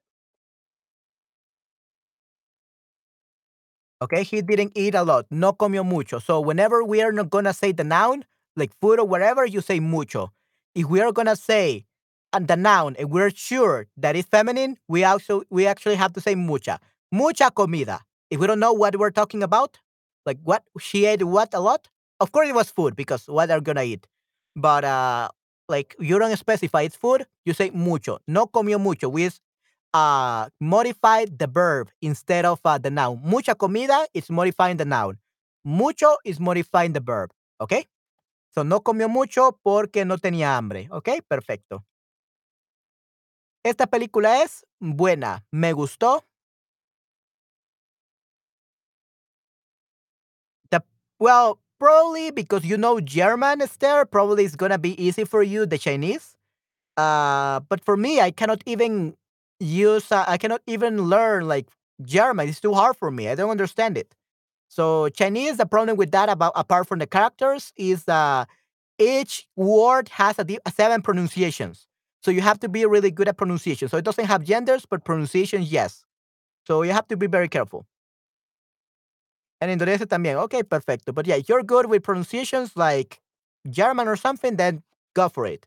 [4.01, 5.25] Okay, he didn't eat a lot.
[5.31, 6.19] No comió mucho.
[6.19, 9.79] So whenever we are not gonna say the noun, like food or whatever, you say
[9.79, 10.31] mucho.
[10.75, 11.85] If we are gonna say
[12.33, 16.21] and the noun and we're sure that it's feminine, we also we actually have to
[16.21, 16.79] say mucha.
[17.11, 18.01] Mucha comida.
[18.29, 19.79] If we don't know what we're talking about,
[20.25, 21.87] like what she ate what a lot,
[22.19, 24.05] of course it was food because what they're gonna eat.
[24.55, 25.29] But uh
[25.69, 28.19] like you don't specify it's food, you say mucho.
[28.27, 29.09] No comió mucho.
[29.09, 29.29] We
[29.97, 33.19] uh, modify the verb instead of uh, the noun.
[33.23, 35.17] Mucha comida is modifying the noun.
[35.65, 37.31] Mucho is modifying the verb.
[37.59, 37.85] Okay?
[38.53, 40.87] So no comió mucho porque no tenía hambre.
[40.91, 41.21] Okay?
[41.21, 41.83] Perfecto.
[43.63, 45.43] Esta película es buena.
[45.51, 46.21] Me gustó.
[50.69, 50.81] The,
[51.19, 55.65] well, probably because you know German, Esther, probably it's going to be easy for you,
[55.65, 56.35] the Chinese.
[56.95, 59.15] Uh, but for me, I cannot even
[59.59, 61.67] use, uh, I cannot even learn like
[62.03, 62.49] German.
[62.49, 63.29] It's too hard for me.
[63.29, 64.13] I don't understand it.
[64.69, 68.45] So Chinese, the problem with that about apart from the characters is uh
[68.99, 71.87] each word has a, di- seven pronunciations.
[72.23, 73.89] So you have to be really good at pronunciation.
[73.89, 76.03] So it doesn't have genders, but pronunciation, yes.
[76.67, 77.85] So you have to be very careful.
[79.61, 80.35] And Indonesia también.
[80.45, 81.11] Okay, perfecto.
[81.11, 83.19] But yeah, if you're good with pronunciations like
[83.69, 84.83] German or something, then
[85.15, 85.65] go for it.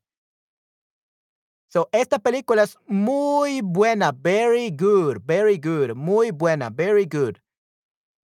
[1.73, 4.13] So, esta película es muy buena.
[4.13, 5.23] Very good.
[5.25, 5.95] Very good.
[5.95, 6.69] Muy buena.
[6.69, 7.41] Very good.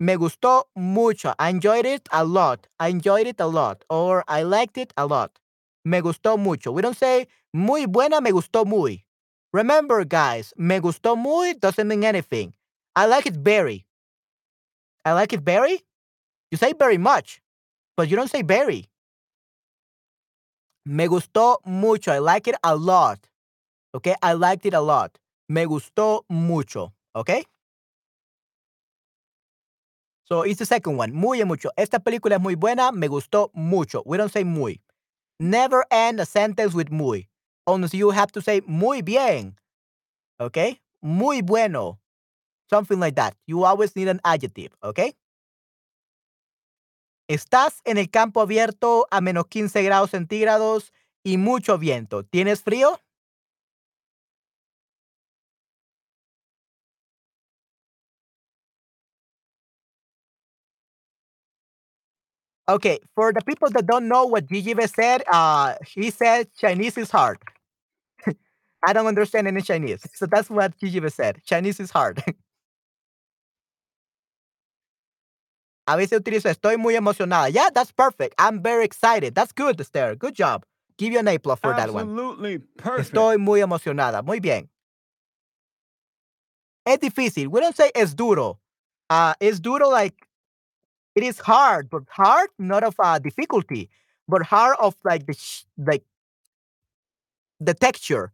[0.00, 1.32] Me gustó mucho.
[1.38, 2.66] I enjoyed it a lot.
[2.80, 3.84] I enjoyed it a lot.
[3.88, 5.38] Or I liked it a lot.
[5.84, 6.72] Me gustó mucho.
[6.72, 9.04] We don't say muy buena, me gustó muy.
[9.52, 12.52] Remember, guys, me gustó muy doesn't mean anything.
[12.96, 13.86] I like it very.
[15.04, 15.84] I like it very.
[16.50, 17.40] You say very much,
[17.96, 18.90] but you don't say very.
[20.84, 22.10] Me gustó mucho.
[22.12, 23.20] I like it a lot.
[23.96, 25.18] Okay, I liked it a lot.
[25.48, 26.92] Me gustó mucho.
[27.14, 27.44] Okay.
[30.24, 31.12] So it's the second one.
[31.14, 31.70] Muy mucho.
[31.78, 32.92] Esta película es muy buena.
[32.92, 34.02] Me gustó mucho.
[34.04, 34.82] We don't say muy.
[35.40, 37.28] Never end a sentence with muy.
[37.66, 39.56] Unless you have to say muy bien.
[40.40, 40.78] Okay?
[41.02, 41.98] Muy bueno.
[42.68, 43.34] Something like that.
[43.46, 44.72] You always need an adjective.
[44.82, 45.14] Okay?
[47.30, 50.92] Estás en el campo abierto a menos 15 grados centígrados
[51.24, 52.24] y mucho viento.
[52.24, 53.00] ¿Tienes frío?
[62.68, 67.10] Okay, for the people that don't know what GGB said, uh, he said Chinese is
[67.10, 67.38] hard.
[68.86, 70.04] I don't understand any Chinese.
[70.14, 71.40] So that's what GGB said.
[71.44, 72.22] Chinese is hard.
[75.88, 77.48] A veces utilizo estoy muy emocionada.
[77.48, 78.34] Yeah, that's perfect.
[78.38, 79.36] I'm very excited.
[79.36, 80.16] That's good, Esther.
[80.16, 80.64] Good job.
[80.98, 82.08] Give you an A plus for that one.
[82.08, 83.14] Absolutely perfect.
[83.14, 84.24] Estoy muy emocionada.
[84.24, 84.68] Muy bien.
[86.84, 87.46] Es difícil.
[87.48, 88.58] We don't say es duro.
[89.08, 90.25] Uh, es duro like
[91.16, 93.90] It is hard, but hard not of a difficulty,
[94.28, 96.04] but hard of like the sh- like
[97.60, 98.32] the texture.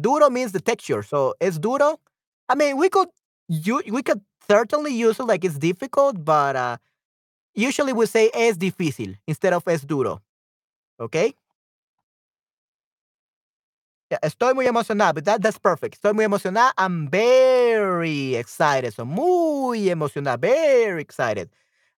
[0.00, 2.00] Duro means the texture, so it's duro.
[2.48, 3.08] I mean, we could
[3.48, 6.76] you we could certainly use it like it's difficult, but uh,
[7.54, 10.22] usually we say es difícil instead of es duro.
[11.00, 11.34] Okay.
[14.10, 15.14] Yeah, estoy muy emocionado.
[15.14, 15.96] But that, that's perfect.
[15.96, 16.72] Estoy muy emocionada.
[16.78, 18.94] I'm very excited.
[18.94, 20.38] So muy emocionada.
[20.40, 21.50] Very excited.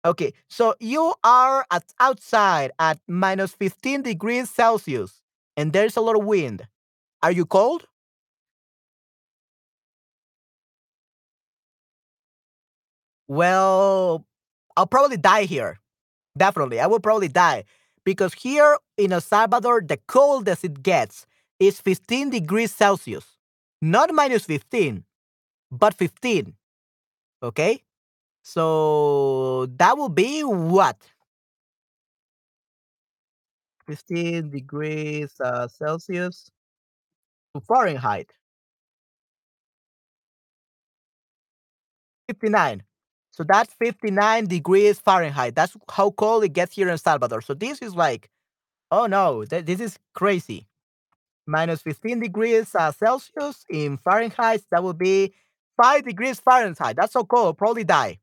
[0.05, 5.21] Okay, so you are at outside at minus 15 degrees Celsius
[5.57, 6.67] and there's a lot of wind.
[7.23, 7.87] Are you cold?
[13.29, 14.27] Well,
[14.77, 15.79] I'll probably die here.
[16.37, 16.81] Definitely.
[16.81, 17.65] I will probably die
[18.05, 21.27] because here in El Salvador, the coldest it gets
[21.59, 23.27] is 15 degrees Celsius.
[23.83, 25.05] Not minus 15,
[25.71, 26.55] but 15.
[27.43, 27.83] Okay?
[28.43, 30.97] So that will be what?
[33.87, 36.51] 15 degrees uh, Celsius
[37.55, 38.33] to Fahrenheit.
[42.29, 42.83] 59.
[43.33, 45.55] So that's 59 degrees Fahrenheit.
[45.55, 47.41] That's how cold it gets here in Salvador.
[47.41, 48.29] So this is like,
[48.91, 50.69] oh no, th- this is crazy.
[51.47, 54.63] Minus 15 degrees uh, Celsius in Fahrenheit.
[54.73, 55.35] That would be
[55.83, 56.97] 5 degrees Fahrenheit.
[56.97, 57.59] That's so cold.
[57.59, 58.19] Probably die.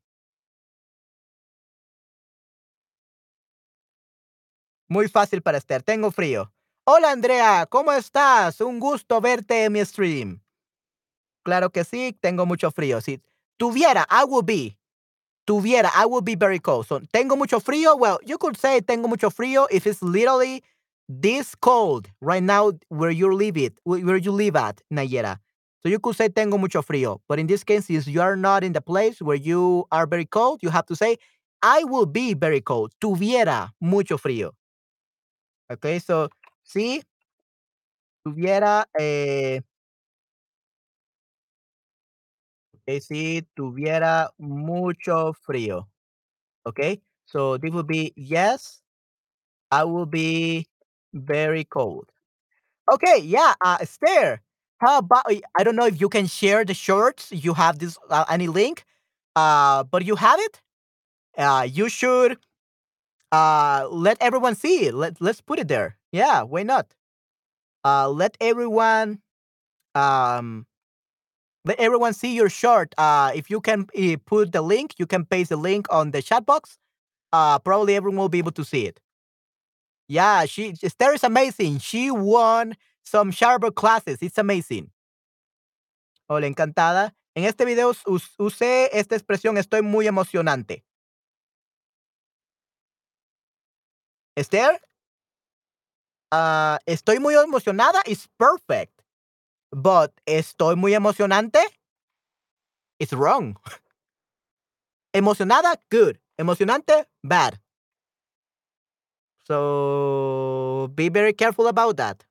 [4.90, 5.84] Muy fácil para Esther.
[5.84, 6.52] Tengo frío.
[6.86, 8.62] Hola Andrea, ¿cómo estás?
[8.62, 10.42] Un gusto verte en mi stream.
[11.44, 13.02] Claro que sí, tengo mucho frío.
[13.02, 13.22] Si
[13.58, 14.78] tuviera, I would be.
[15.46, 16.88] Tuviera, I would be very cold.
[16.88, 17.98] So, tengo mucho frío.
[17.98, 20.64] Well, you could say tengo mucho frío if it's literally
[21.10, 25.40] this cold right now where you live it, where you live at, Nayera.
[25.84, 27.20] So you could say tengo mucho frío.
[27.28, 30.26] But in this case, since you are not in the place where you are very
[30.26, 31.18] cold, you have to say
[31.62, 32.94] I will be very cold.
[33.02, 34.52] Tuviera mucho frío.
[35.70, 36.30] Okay, so
[36.64, 37.02] si
[38.24, 39.62] tuviera, eh,
[42.76, 45.88] okay, si tuviera mucho frío.
[46.66, 48.82] Okay, so this would be yes,
[49.72, 50.68] I will be
[51.14, 52.10] very cold.
[52.94, 54.42] Okay, yeah, uh, Esther,
[54.80, 55.26] how about
[55.58, 57.32] I don't know if you can share the shorts.
[57.32, 58.86] You have this uh, any link,
[59.36, 60.62] uh, but you have it.
[61.38, 62.38] Uh, you should
[63.32, 64.94] uh let everyone see it.
[64.94, 65.98] Let let's put it there.
[66.12, 66.94] Yeah, why not?
[67.84, 69.22] Uh, let everyone
[69.96, 70.66] um
[71.66, 72.94] let everyone see your short.
[72.98, 76.22] Uh, if you can uh, put the link, you can paste the link on the
[76.22, 76.78] chat box.
[77.34, 79.00] Uh, probably everyone will be able to see it.
[80.08, 81.80] Yeah, she Esther is amazing.
[81.80, 84.20] She won some Sharper classes.
[84.22, 84.90] It's amazing.
[86.30, 87.16] Hola, encantada.
[87.36, 88.04] En este video us-
[88.38, 90.84] usé esta expresión estoy muy emocionante.
[94.38, 94.80] Esther,
[96.32, 98.94] uh, estoy muy emocionada It's perfect.
[99.72, 101.60] But estoy muy emocionante
[103.00, 103.58] It's wrong.
[105.14, 106.20] Emocionada, good.
[106.38, 107.60] Emocionante, bad.
[109.46, 112.24] So be very careful about that.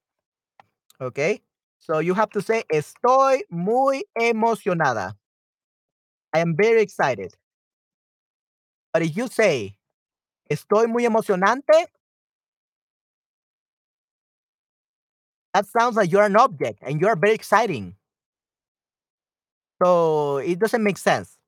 [1.00, 1.40] Okay?
[1.78, 5.16] So you have to say estoy muy emocionada.
[6.32, 7.34] I am very excited.
[8.92, 9.78] But if you say
[10.50, 11.86] estoy muy emocionante,
[15.57, 17.94] that sounds like you're an object and you're very exciting.
[19.82, 21.38] So it doesn't make sense.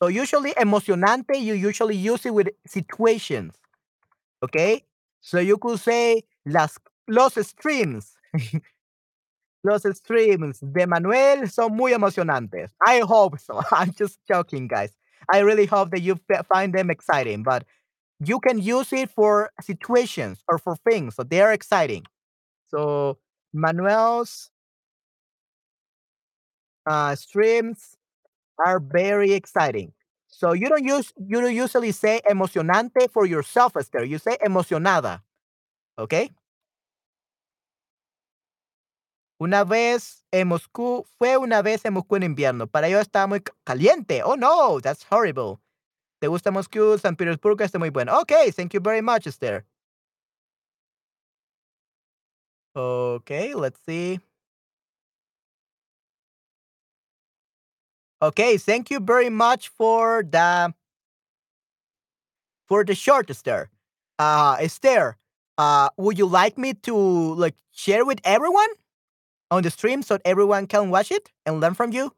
[0.00, 3.54] So usually emocionante, you usually use it with situations.
[4.44, 4.84] Okay?
[5.20, 6.78] So you could say las
[7.08, 8.14] los streams.
[9.64, 12.70] los streams de Manuel son muy emocionantes.
[12.86, 13.60] I hope so.
[13.72, 14.92] I'm just joking, guys.
[15.28, 17.64] I really hope that you find them exciting, but
[18.24, 21.16] you can use it for situations or for things.
[21.16, 22.04] So they are exciting.
[22.70, 23.18] So
[23.52, 24.50] Manuel's
[26.86, 27.96] uh, streams
[28.64, 29.92] are very exciting.
[30.28, 34.04] So you don't use you don't usually say emocionante for yourself, Esther.
[34.04, 35.22] You say emocionada.
[35.98, 36.30] Okay?
[39.40, 42.66] Una vez en Moscú, fue una vez en Moscú en invierno.
[42.66, 44.22] Para ello estaba muy caliente.
[44.24, 45.60] Oh no, that's horrible.
[46.20, 46.98] ¿Te gusta Moscú?
[46.98, 48.18] San Petersburgo está muy bueno.
[48.20, 49.64] Okay, thank you very much, Esther.
[52.74, 54.20] Okay, let's see.
[58.20, 60.74] Okay, thank you very much for the
[62.66, 63.70] for the short, Esther.
[64.18, 65.16] Uh, Esther,
[65.56, 66.94] uh, would you like me to
[67.34, 68.68] like share with everyone
[69.50, 72.12] on the stream so everyone can watch it and learn from you?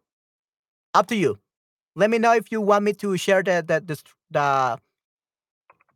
[0.94, 1.38] Up to you.
[1.96, 4.78] Let me know if you want me to share the the the, the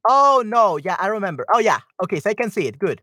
[0.08, 1.46] Oh no, yeah, I remember.
[1.52, 1.80] Oh yeah.
[2.02, 2.78] Okay, so I can see it.
[2.78, 3.02] Good.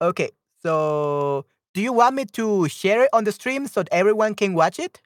[0.00, 0.30] Okay.
[0.62, 4.54] So do you want me to share it on the stream so that everyone can
[4.54, 5.00] watch it?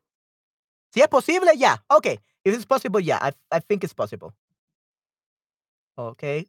[0.95, 1.77] Si es posible, yeah.
[1.91, 2.19] Okay.
[2.45, 3.19] If it's possible, yeah.
[3.21, 4.33] I I think it's possible.
[5.99, 6.47] Okay.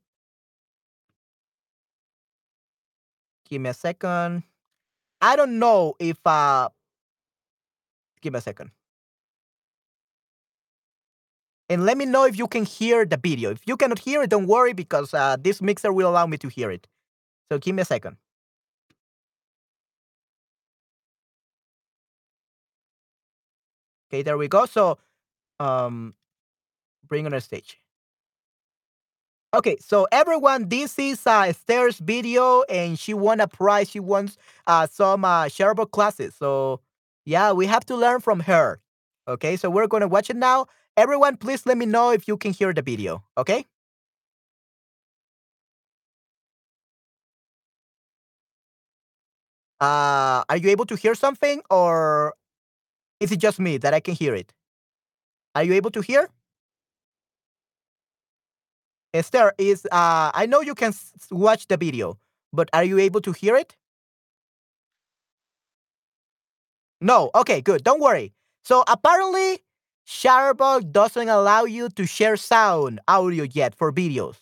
[3.50, 4.44] Give me a second.
[5.22, 6.70] I don't know if uh
[8.22, 8.72] give me a second.
[11.70, 13.52] And let me know if you can hear the video.
[13.52, 16.48] If you cannot hear it, don't worry because uh, this mixer will allow me to
[16.48, 16.88] hear it.
[17.52, 18.18] So give me a second.
[24.10, 24.66] Okay, there we go.
[24.66, 24.97] So
[25.60, 26.16] um
[27.07, 27.80] bring on the stage.
[29.51, 33.89] Okay, so everyone, this is uh, Esther's video, and she won a prize.
[33.89, 34.38] She wants
[34.68, 36.36] uh, some uh, shareable classes.
[36.36, 36.82] So,
[37.26, 38.80] yeah, we have to learn from her.
[39.28, 40.68] Okay, so we're going to watch it now.
[40.97, 43.24] Everyone, please let me know if you can hear the video.
[43.39, 43.66] Okay?
[49.82, 52.34] Uh, are you able to hear something, or
[53.20, 54.53] is it just me that I can hear it?
[55.55, 56.30] Are you able to hear?
[59.13, 60.93] Esther, is uh, I know you can
[61.32, 62.20] watch the video,
[62.53, 63.76] but are you able to hear it?
[67.01, 67.32] No.
[67.34, 67.84] Okay, good.
[67.84, 68.34] Don't worry.
[68.63, 69.59] So apparently,
[70.07, 74.36] Shutterbug doesn't allow you to share sound audio yet for videos.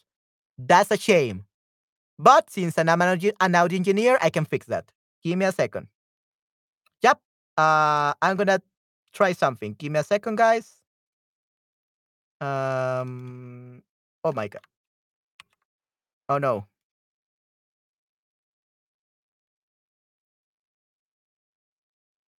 [0.58, 1.46] That's a shame.
[2.20, 4.92] But since I'm an audio engineer, I can fix that.
[5.24, 5.88] Give me a second.
[7.58, 8.62] Uh, I'm gonna
[9.14, 9.74] try something.
[9.74, 10.82] Give me a second, guys.
[12.42, 13.82] Um.
[14.24, 14.62] Oh my god.
[16.30, 16.68] Oh no.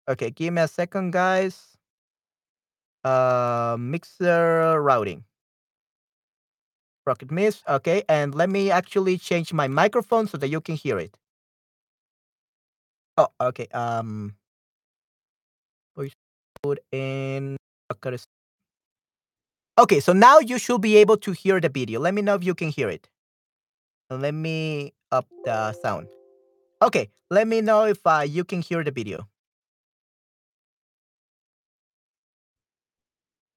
[0.09, 1.77] Okay, give me a second, guys.
[3.05, 5.25] Uh, mixer routing.
[7.07, 7.65] Rocket Mist.
[7.69, 11.17] Okay, and let me actually change my microphone so that you can hear it.
[13.17, 13.67] Oh, okay.
[13.75, 14.37] Um,
[16.93, 17.57] in.
[19.79, 22.01] Okay, so now you should be able to hear the video.
[22.01, 23.09] Let me know if you can hear it.
[24.11, 26.09] Let me up the sound.
[26.83, 29.29] Okay, let me know if uh, you can hear the video.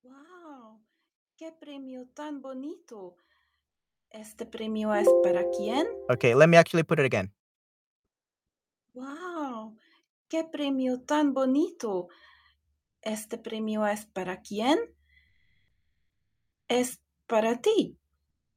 [0.04, 0.80] Wow,
[1.38, 3.16] qué premio tan bonito.
[4.12, 5.88] Este premio es para quién?
[6.10, 7.32] Okay, let me actually put it again.
[8.94, 9.78] Wow,
[10.30, 12.10] qué premio tan bonito.
[13.02, 14.78] Este premio es para quién?
[16.68, 17.98] Es para ti.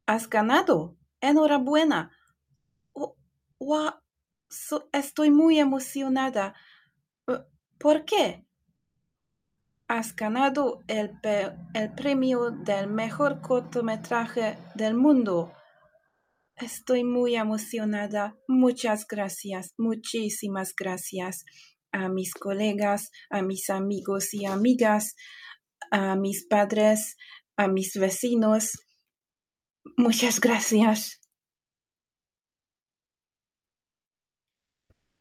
[0.07, 0.97] Has ganado.
[1.21, 2.11] Enhorabuena.
[2.93, 3.17] Oh,
[4.93, 6.55] estoy muy emocionada.
[7.27, 7.39] Uh,
[7.79, 8.47] ¿Por qué?
[9.89, 11.19] Has ganado el
[11.95, 15.53] premio del mejor cortometraje del mundo.
[16.57, 18.37] Estoy muy emocionada.
[18.49, 21.45] Muchas gracias, muchísimas gracias
[21.95, 25.15] a mis colegas, a mis amigos y amigas,
[25.91, 27.17] a mis padres,
[27.57, 28.73] a mis vecinos.
[29.97, 31.21] Muchas gracias.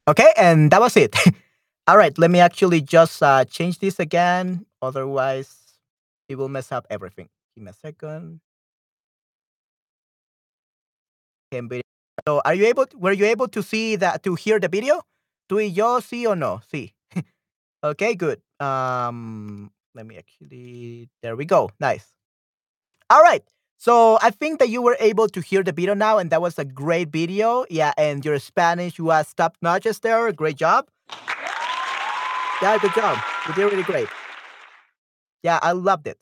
[0.10, 1.16] Okay, and that was it.
[1.88, 4.66] All right, let me actually just uh, change this again.
[4.82, 5.54] Otherwise,
[6.28, 7.30] it will mess up everything.
[7.56, 8.42] Give me a second.
[12.28, 12.88] So, are you able?
[12.96, 15.04] were you able to see that to hear the video?
[15.54, 16.64] Do y yo sí o no?
[16.74, 16.96] Sí.
[17.84, 18.42] okay, good.
[18.60, 21.12] Um, let me actually.
[21.22, 21.70] There we go.
[21.80, 22.08] Nice.
[23.12, 23.44] All right.
[23.78, 26.58] So I think that you were able to hear the video now, and that was
[26.58, 27.66] a great video.
[27.70, 30.32] Yeah, and your Spanish was top notch, there.
[30.32, 30.88] Great job.
[32.60, 33.20] Yeah, good job.
[33.48, 34.08] You did really great.
[35.44, 36.18] Yeah, I loved it.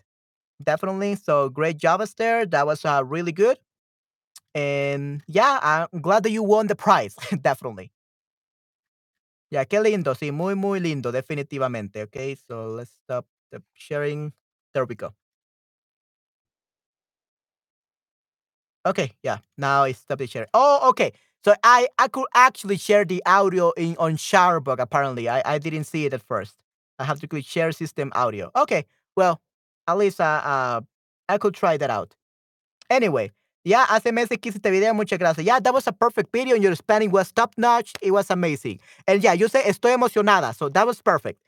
[0.62, 1.16] Definitely.
[1.16, 2.46] So great job, Esther.
[2.48, 3.58] That was uh, really good.
[4.54, 7.16] And yeah, I'm glad that you won the prize.
[7.42, 7.94] Definitely.
[9.52, 10.16] Yeah, qué lindo.
[10.16, 11.12] Sí, muy, muy lindo.
[11.12, 12.04] Definitivamente.
[12.04, 14.34] Okay, so let's stop the sharing.
[14.74, 15.14] There we go.
[18.86, 19.38] Okay, yeah.
[19.58, 20.48] Now I stop the sharing.
[20.54, 21.12] Oh, okay.
[21.44, 24.80] So I I could actually share the audio in on Shutterbug.
[24.80, 26.56] Apparently, I I didn't see it at first.
[27.00, 28.52] I have to click share system audio.
[28.56, 28.86] Okay,
[29.16, 29.42] well,
[29.88, 30.82] at least uh, uh
[31.30, 32.16] I could try that out.
[32.90, 33.32] Anyway,
[33.64, 34.94] yeah, hace meses que hice este video.
[34.94, 35.46] Muchas gracias.
[35.46, 36.56] Yeah, that was a perfect video.
[36.56, 37.94] And your Spanish was top notch.
[38.02, 38.80] It was amazing.
[39.08, 40.56] And yeah, you say estoy emocionada.
[40.56, 41.40] So that was perfect.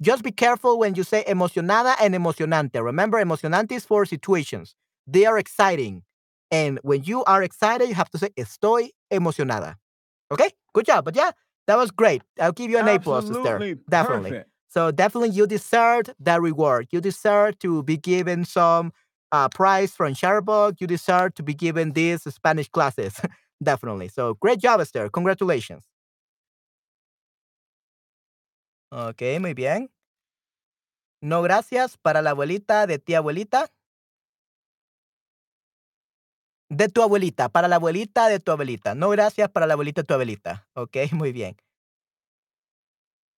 [0.00, 2.82] Just be careful when you say emocionada and emocionante.
[2.82, 4.74] Remember, emocionante is for situations.
[5.06, 6.02] They are exciting.
[6.50, 9.76] And when you are excited, you have to say estoy emocionada.
[10.30, 10.50] Okay?
[10.72, 11.04] Good job.
[11.04, 11.32] But yeah,
[11.66, 12.22] that was great.
[12.40, 13.38] I'll give you an A plus, Esther.
[13.38, 14.30] Absolutely Definitely.
[14.30, 14.50] perfect.
[14.68, 16.88] So definitely you deserve that reward.
[16.90, 18.92] You deserve to be given some
[19.34, 20.80] uh, prize from Sharebook.
[20.80, 23.20] You deserve to be given these Spanish classes.
[23.62, 24.08] definitely.
[24.08, 25.08] So great job, Esther.
[25.10, 25.84] Congratulations.
[28.92, 29.90] Ok, muy bien.
[31.20, 33.68] No gracias para la abuelita de tía abuelita.
[36.70, 38.94] De tu abuelita, para la abuelita de tu abuelita.
[38.94, 40.68] No gracias para la abuelita de tu abuelita.
[40.74, 41.56] Ok, muy bien.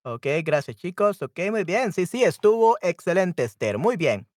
[0.05, 1.23] Ok, gracias chicos.
[1.23, 1.93] Ok, muy bien.
[1.93, 3.79] Sí, sí, estuvo excelente, Esther.
[3.79, 4.29] Muy bien.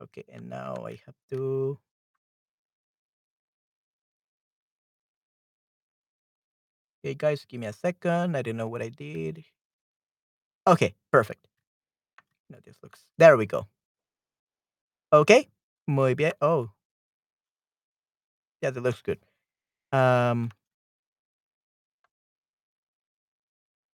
[0.00, 1.78] Ok, and now I have to...
[7.04, 8.36] Okay, guys, give me a second.
[8.36, 9.44] I don't know what I did.
[10.66, 11.46] Okay, perfect.
[12.50, 13.04] No, this looks...
[13.18, 13.66] There we go.
[15.12, 15.48] Okay,
[15.86, 16.32] muy bien.
[16.40, 16.70] Oh.
[18.62, 19.18] Yeah, that looks good.
[19.92, 20.50] Um,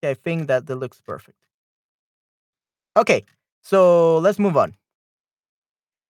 [0.01, 1.37] yeah, I think that that looks perfect.
[2.97, 3.25] Okay,
[3.61, 4.75] so let's move on.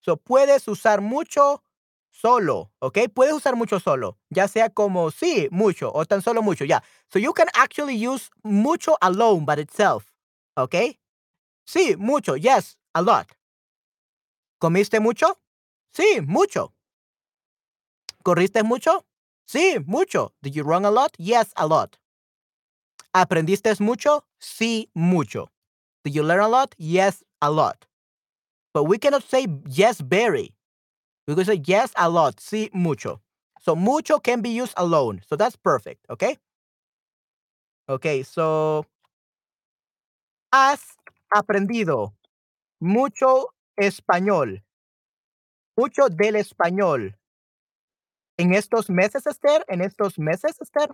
[0.04, 1.64] So, puedes usar mucho
[2.12, 3.10] solo, ¿ok?
[3.14, 6.84] Puedes usar mucho solo, ya sea como sí, mucho, o tan solo mucho, ya.
[7.12, 10.12] So, you can actually use mucho alone by itself,
[10.56, 10.76] ¿ok?
[11.66, 13.28] Sí, mucho, yes, a lot.
[14.60, 15.40] ¿Comiste mucho?
[15.94, 16.74] Sí, mucho.
[18.24, 19.06] ¿Corriste mucho?
[19.46, 20.34] Sí, mucho.
[20.42, 21.12] Did you run a lot?
[21.18, 21.98] Yes, a lot.
[23.14, 24.26] ¿Aprendiste mucho?
[24.40, 25.52] Sí, mucho.
[26.04, 26.74] Did you learn a lot?
[26.78, 27.86] Yes, a lot.
[28.74, 30.54] But we cannot say yes, very.
[31.28, 32.38] We can say yes, a lot.
[32.38, 33.22] Sí, mucho.
[33.62, 35.22] So mucho can be used alone.
[35.28, 36.06] So that's perfect.
[36.10, 36.38] Okay.
[37.90, 38.24] Okay.
[38.24, 38.86] So
[40.54, 40.82] has
[41.32, 42.14] aprendido
[42.80, 43.48] mucho
[43.78, 44.64] español.
[45.78, 47.16] Mucho del español.
[48.38, 49.64] En estos meses, Esther.
[49.68, 50.90] En estos meses, Esther.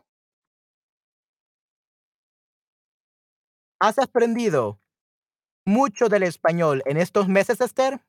[3.81, 4.77] ¿Has aprendido
[5.69, 8.01] mucho del español en estos meses, Esther?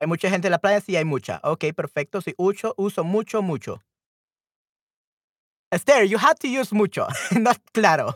[0.00, 0.80] ¿Hay mucha gente en la playa?
[0.80, 1.40] Sí, hay mucha.
[1.44, 2.20] Ok, perfecto.
[2.20, 3.82] Sí, uso, uso mucho, mucho.
[5.70, 8.12] Esther, you have to use mucho, not claro.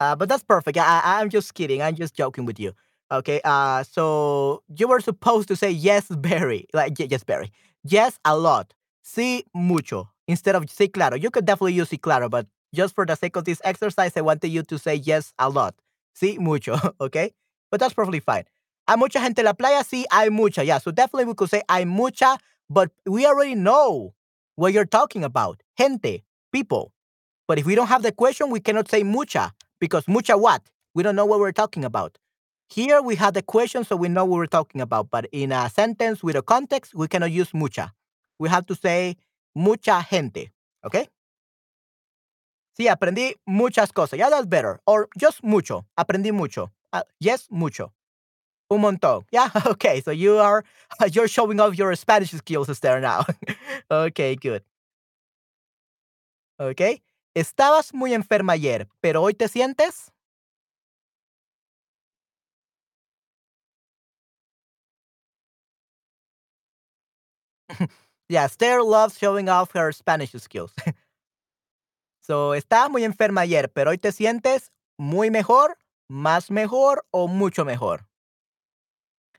[0.00, 0.76] Uh, but that's perfect.
[0.78, 1.82] I, I'm just kidding.
[1.82, 2.72] I'm just joking with you.
[3.10, 3.40] Okay.
[3.44, 6.66] Uh, so you were supposed to say yes, very.
[6.74, 7.50] Like, yes, very.
[7.88, 8.74] Yes, a lot.
[9.04, 10.10] Sí, mucho.
[10.26, 11.16] Instead of sí, claro.
[11.16, 14.20] You could definitely use sí, claro, but just for the sake of this exercise, I
[14.22, 15.74] wanted you to say yes, a lot.
[16.20, 16.76] Sí, mucho.
[17.00, 17.32] Okay.
[17.70, 18.44] But that's perfectly fine.
[18.88, 19.82] Hay mucha gente en la playa?
[19.84, 20.64] Sí, hay mucha.
[20.64, 20.78] Yeah.
[20.78, 22.38] So definitely we could say hay mucha,
[22.70, 24.14] but we already know
[24.56, 25.62] what you're talking about.
[25.76, 26.22] Gente,
[26.52, 26.92] people.
[27.48, 30.62] But if we don't have the question, we cannot say mucha because mucha what?
[30.94, 32.18] We don't know what we're talking about.
[32.68, 35.10] Here we have the question, so we know what we're talking about.
[35.10, 37.92] But in a sentence with a context, we cannot use mucha.
[38.38, 39.16] We have to say
[39.54, 40.50] mucha gente.
[40.84, 41.08] Okay?
[42.78, 44.18] Sí, aprendí muchas cosas.
[44.18, 44.80] Yeah, that's better.
[44.86, 45.86] Or just mucho.
[45.98, 46.70] Aprendí mucho.
[46.92, 47.92] Uh, yes, mucho.
[48.70, 49.24] Un montón.
[49.32, 50.00] Yeah, okay.
[50.00, 50.64] So you are
[51.12, 53.24] you're showing off your Spanish skills there now.
[53.90, 54.62] okay, good.
[56.60, 57.02] Okay.
[57.34, 60.10] Estabas muy enferma ayer, pero hoy te sientes?
[68.28, 70.72] yeah, Esther loves showing off her Spanish skills.
[72.20, 75.76] so, estabas muy enferma ayer, pero hoy te sientes muy mejor,
[76.10, 78.06] más mejor o mucho mejor.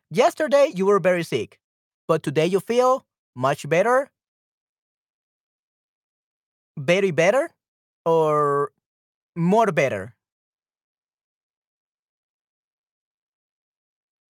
[0.10, 1.60] Yesterday you were very sick,
[2.08, 3.06] but today you feel
[3.36, 4.10] much better,
[6.78, 7.50] very better,
[8.06, 8.72] or
[9.36, 10.17] more better.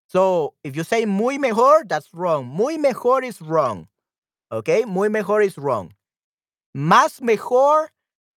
[0.07, 2.45] So if you say muy mejor, that's wrong.
[2.47, 3.87] Muy mejor is wrong.
[4.51, 4.85] Okay?
[4.85, 5.93] Muy mejor is wrong.
[6.75, 7.89] Más mejor,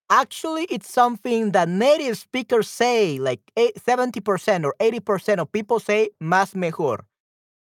[0.08, 6.10] actually, it's something that native speakers say, like eh, 70% or 80% of people say
[6.22, 7.04] más mejor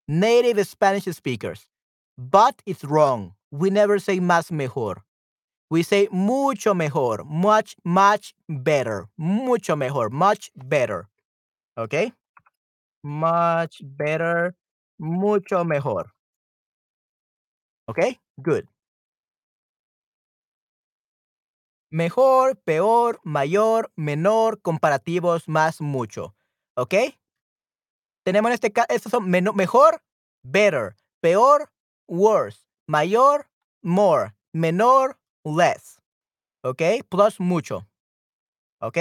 [0.09, 1.67] native Spanish speakers.
[2.17, 3.35] But it's wrong.
[3.51, 5.05] We never say más mejor.
[5.71, 11.09] We say mucho mejor, much, much better, mucho mejor, much better.
[11.77, 12.13] Okay?
[13.03, 14.55] Much better,
[14.99, 16.13] mucho mejor.
[17.89, 18.21] Okay?
[18.37, 18.69] Good.
[21.91, 26.35] Mejor, peor, mayor, menor, comparativos, más, mucho.
[26.77, 27.15] Okay?
[28.25, 30.03] Tenemos en este caso, estos son mejor,
[30.43, 31.71] better, peor,
[32.07, 33.49] worse, mayor,
[33.83, 35.99] more, menor, less.
[36.63, 36.83] ¿Ok?
[37.09, 37.89] Plus mucho.
[38.81, 38.99] ¿Ok?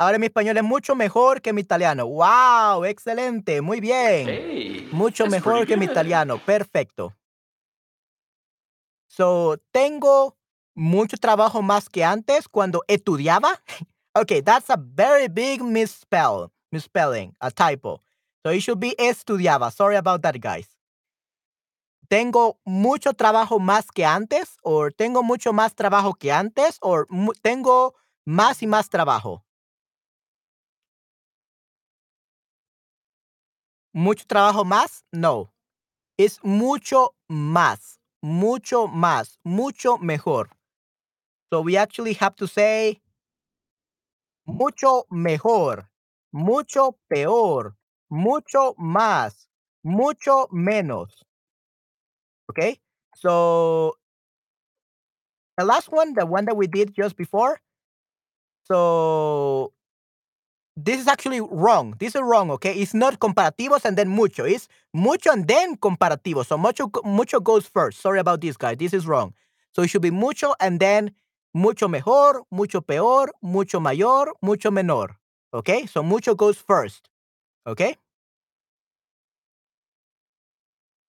[0.00, 2.06] Ahora mi español es mucho mejor que mi italiano.
[2.06, 2.86] ¡Wow!
[2.86, 3.60] Excelente.
[3.60, 4.88] Muy bien.
[4.92, 6.38] Mucho That's mejor que mi italiano.
[6.38, 7.12] Perfecto.
[9.08, 10.38] So, tengo
[10.74, 13.60] mucho trabajo más que antes cuando estudiaba.
[14.14, 18.00] okay, that's a very big misspell, misspelling, a typo.
[18.42, 19.70] So it should be estudiaba.
[19.70, 20.66] Sorry about that, guys.
[22.08, 26.78] Tengo mucho trabajo más que antes, or tengo mucho más trabajo que antes,
[27.10, 27.94] mu- tengo
[28.24, 29.44] más y más trabajo.
[33.92, 35.04] Mucho trabajo más?
[35.12, 35.52] No.
[36.16, 37.98] Es mucho más.
[38.22, 39.38] Mucho más.
[39.44, 40.50] Mucho mejor.
[41.50, 43.00] So we actually have to say
[44.46, 45.88] mucho mejor,
[46.32, 47.76] mucho peor,
[48.08, 49.48] mucho más,
[49.82, 51.24] mucho menos.
[52.48, 52.80] Okay?
[53.16, 53.96] So
[55.56, 57.60] the last one, the one that we did just before.
[58.64, 59.72] So
[60.84, 61.94] this is actually wrong.
[61.98, 62.74] This is wrong, okay?
[62.74, 64.44] It's not comparativos and then mucho.
[64.44, 66.44] It's mucho and then comparativo.
[66.46, 68.00] So mucho mucho goes first.
[68.00, 68.76] Sorry about this, guys.
[68.78, 69.34] This is wrong.
[69.72, 71.12] So it should be mucho and then
[71.54, 75.16] mucho mejor, mucho peor, mucho mayor, mucho menor.
[75.52, 75.86] Okay?
[75.86, 77.08] So mucho goes first.
[77.66, 77.96] Okay?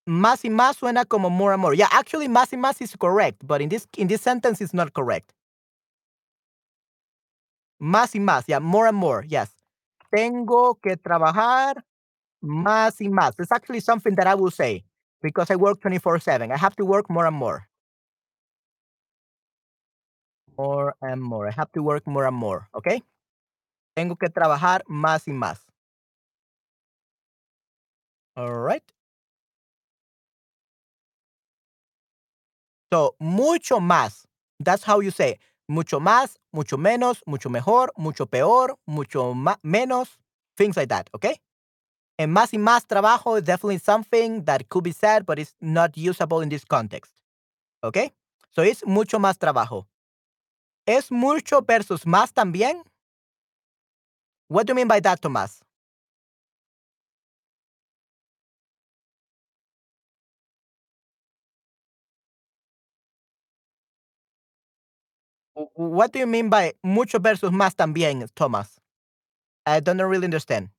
[0.08, 1.74] Más y más suena como more and more.
[1.74, 4.94] Yeah, actually más y más is correct, but in this in this sentence it's not
[4.94, 5.34] correct.
[7.80, 9.24] Más y más, yeah, more and more.
[9.28, 9.61] Yes.
[10.12, 11.86] Tengo que trabajar
[12.42, 13.36] más y más.
[13.40, 14.84] It's actually something that I will say
[15.22, 16.52] because I work 24/7.
[16.52, 17.68] I have to work more and more.
[20.58, 21.48] More and more.
[21.48, 23.02] I have to work more and more, okay?
[23.96, 25.60] Tengo que trabajar más y más.
[28.36, 28.84] All right.
[32.92, 34.26] So, mucho más.
[34.60, 35.40] That's how you say.
[35.72, 40.20] Mucho más, mucho menos, mucho mejor, mucho peor, mucho menos,
[40.58, 41.40] things like that, okay?
[42.20, 45.96] And más y más trabajo is definitely something that could be said, but it's not
[45.96, 47.14] usable in this context.
[47.84, 48.12] Okay?
[48.52, 49.88] So it's mucho más trabajo.
[50.86, 52.84] ¿Es mucho versus más también?
[54.50, 55.62] What do you mean by that, Tomás?
[65.76, 68.80] What do you mean by mucho versus más también, Thomas?
[69.66, 70.70] I don't really understand.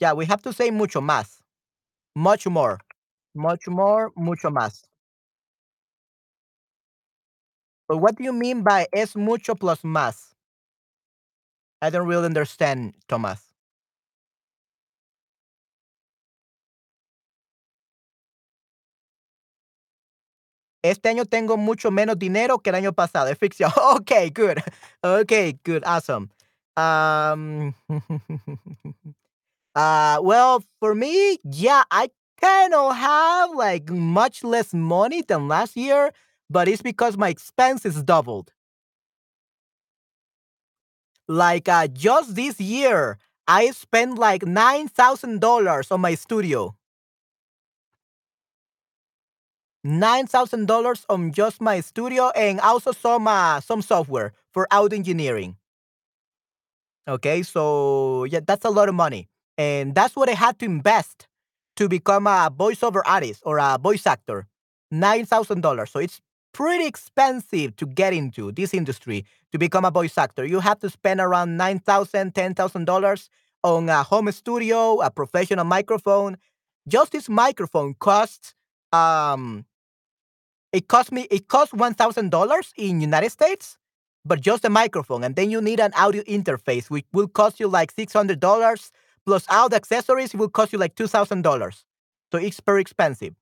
[0.00, 1.40] Yeah, we have to say mucho más.
[2.14, 2.80] Much more.
[3.34, 4.82] Much more, mucho más.
[7.86, 10.32] But what do you mean by es mucho plus más?
[11.82, 13.47] I don't really understand, Thomas.
[20.82, 23.28] Este año tengo mucho menos dinero que el año pasado.
[23.28, 23.70] Es ficción.
[23.96, 24.58] Okay, good.
[25.02, 25.82] Okay, good.
[25.84, 26.30] Awesome.
[26.76, 27.74] Um,
[29.74, 32.10] uh, well, for me, yeah, I
[32.40, 36.12] kind of have like much less money than last year,
[36.48, 38.52] but it's because my expenses doubled.
[41.28, 46.74] Like uh, just this year, I spent like nine thousand dollars on my studio.
[49.84, 54.98] Nine thousand dollars on just my studio, and also some uh, some software for audio
[54.98, 55.56] engineering.
[57.06, 61.26] Okay, so yeah, that's a lot of money, and that's what I had to invest
[61.76, 64.46] to become a voiceover artist or a voice actor.
[64.90, 65.90] Nine thousand dollars.
[65.90, 66.20] So it's
[66.52, 70.44] pretty expensive to get into this industry to become a voice actor.
[70.44, 73.30] You have to spend around nine thousand, ten thousand dollars
[73.62, 76.36] on a home studio, a professional microphone.
[76.88, 78.54] Just this microphone costs
[78.92, 79.64] um
[80.72, 83.78] it cost me it cost one thousand dollars in United States,
[84.24, 87.68] but just a microphone, and then you need an audio interface, which will cost you
[87.68, 88.90] like six hundred dollars
[89.26, 91.84] plus all the accessories will cost you like two thousand dollars.
[92.32, 93.34] So it's very expensive.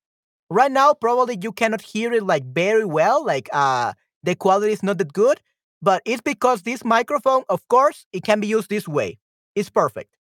[0.49, 3.93] Right now, probably you cannot hear it like very well, like uh
[4.23, 5.41] the quality is not that good,
[5.81, 9.19] but it's because this microphone, of course, it can be used this way.
[9.55, 10.16] It's perfect.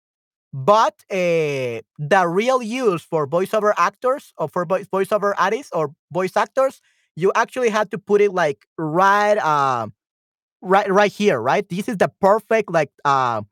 [0.52, 6.80] But uh, the real use for voiceover actors or for voiceover artists or voice actors,
[7.14, 9.88] you actually have to put it like right, uh,
[10.62, 11.68] right, right here, right.
[11.68, 13.42] This is the perfect like uh,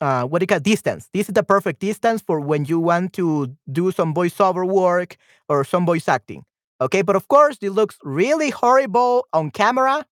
[0.00, 1.08] uh, what do you call distance.
[1.12, 5.16] This is the perfect distance for when you want to do some voiceover work
[5.48, 6.44] or some voice acting.
[6.80, 10.06] Okay, but of course, it looks really horrible on camera.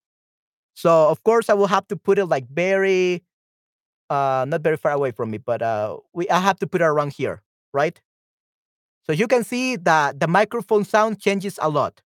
[0.74, 3.24] So of course, I will have to put it like very
[4.10, 6.84] uh not very far away from me but uh we i have to put it
[6.84, 7.42] around here
[7.72, 8.00] right
[9.06, 12.02] so you can see that the microphone sound changes a lot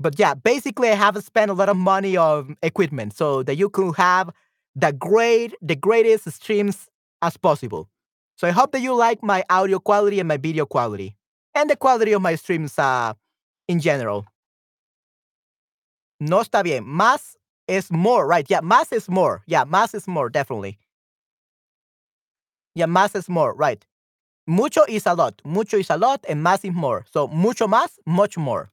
[0.00, 3.68] But yeah, basically, I have spent a lot of money on equipment so that you
[3.68, 4.30] could have
[4.74, 6.88] the great, the greatest streams
[7.20, 7.88] as possible.
[8.36, 11.16] So I hope that you like my audio quality and my video quality
[11.54, 13.14] and the quality of my streams uh,
[13.68, 14.26] in general.
[16.20, 16.84] No está bien.
[16.84, 17.36] Más
[17.68, 18.46] is more, right?
[18.48, 19.42] Yeah, más is more.
[19.46, 20.78] Yeah, más is more, definitely.
[22.74, 23.84] Yeah, más is more, right.
[24.46, 25.42] Mucho is a lot.
[25.44, 27.04] Mucho is a lot, and más is more.
[27.12, 28.70] So, mucho más, much more.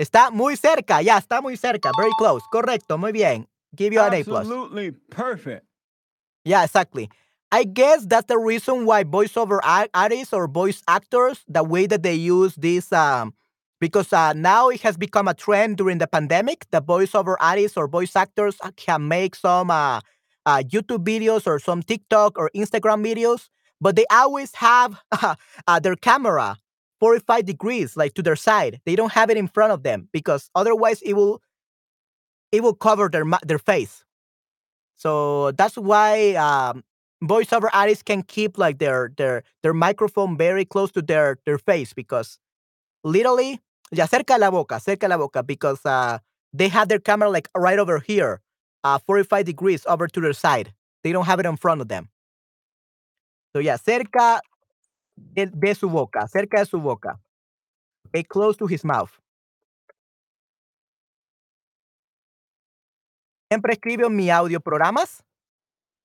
[0.00, 1.02] Está muy cerca.
[1.02, 1.92] Ya, está muy cerca.
[1.96, 2.42] Very close.
[2.50, 2.98] Correcto.
[2.98, 3.46] Muy bien.
[3.76, 4.40] Give you an A plus.
[4.40, 5.66] Absolutely perfect.
[6.44, 7.10] Yeah, exactly.
[7.52, 9.58] I guess that's the reason why voiceover
[9.92, 13.34] artists or voice actors, the way that they use this, um,
[13.80, 16.66] because uh, now it has become a trend during the pandemic.
[16.70, 20.00] The voiceover artists or voice actors can make some uh,
[20.46, 23.48] uh, YouTube videos or some TikTok or Instagram videos,
[23.80, 25.00] but they always have
[25.66, 26.56] uh, their camera
[27.00, 28.80] 45 degrees, like to their side.
[28.86, 31.42] They don't have it in front of them because otherwise it will
[32.52, 34.04] it will cover their their face.
[34.96, 36.82] So that's why um,
[37.22, 41.92] voiceover artists can keep like their their their microphone very close to their their face
[41.92, 42.38] because
[43.04, 43.60] literally
[43.92, 46.18] ya cerca la boca, cerca la boca because uh,
[46.52, 48.40] they have their camera like right over here,
[48.84, 50.72] uh, 45 degrees over to their side.
[51.04, 52.08] They don't have it in front of them.
[53.54, 54.40] So yeah, cerca
[55.34, 57.18] de, de su boca, cerca de su boca.
[58.08, 59.10] Okay, close to his mouth.
[63.50, 65.22] Siempre escribo mi audio programas.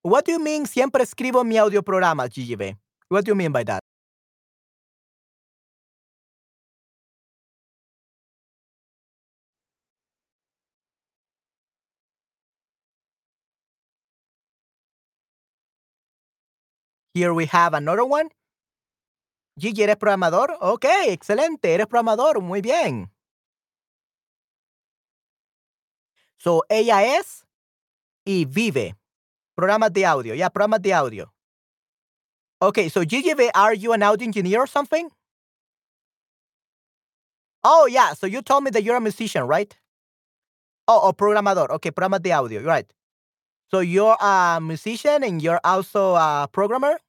[0.05, 2.77] What do you mean siempre escribo mi audio programas, GGB?
[3.09, 3.79] What do you mean by that?
[17.15, 18.29] Here we have another one.
[19.57, 20.55] Gigi, ¿eres programador?
[20.61, 23.09] Ok, excelente, eres programador, muy bien.
[26.37, 27.43] So, ella es
[28.23, 28.95] y vive.
[29.55, 31.31] Programas de audio, yeah, programas de audio.
[32.61, 35.09] Okay, so Gigi, are you an audio engineer or something?
[37.63, 39.75] Oh, yeah, so you told me that you're a musician, right?
[40.87, 41.69] Oh, oh, programador.
[41.71, 42.85] Okay, programas de audio, right.
[43.71, 46.99] So you're a musician and you're also a programmer?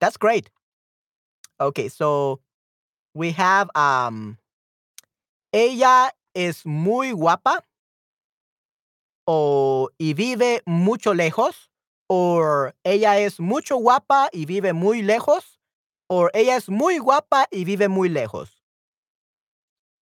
[0.00, 0.50] That's great.
[1.60, 2.40] Okay, so
[3.14, 4.38] we have um
[5.52, 7.60] ella es muy guapa
[9.26, 11.70] o y vive mucho lejos
[12.08, 15.60] or ella es mucho guapa y vive muy lejos
[16.08, 18.62] or ella es muy guapa y vive muy lejos.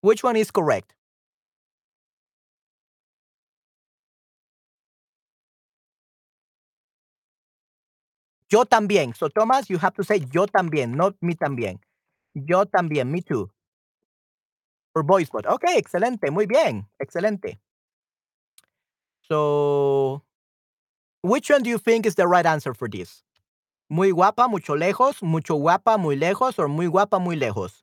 [0.03, 0.95] Which one is correct?
[8.51, 9.15] Yo también.
[9.15, 11.81] So Thomas, you have to say yo también, not me también.
[12.35, 13.51] Yo también, me too.
[14.95, 15.45] For voice bot.
[15.47, 17.59] Okay, excelente, muy bien, excelente.
[19.29, 20.23] So,
[21.23, 23.23] which one do you think is the right answer for this?
[23.91, 27.83] Muy guapa, mucho lejos, mucho guapa, muy lejos, or muy guapa, muy lejos?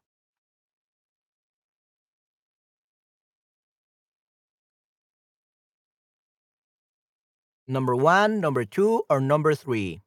[7.68, 10.04] Number one, number two, or number three?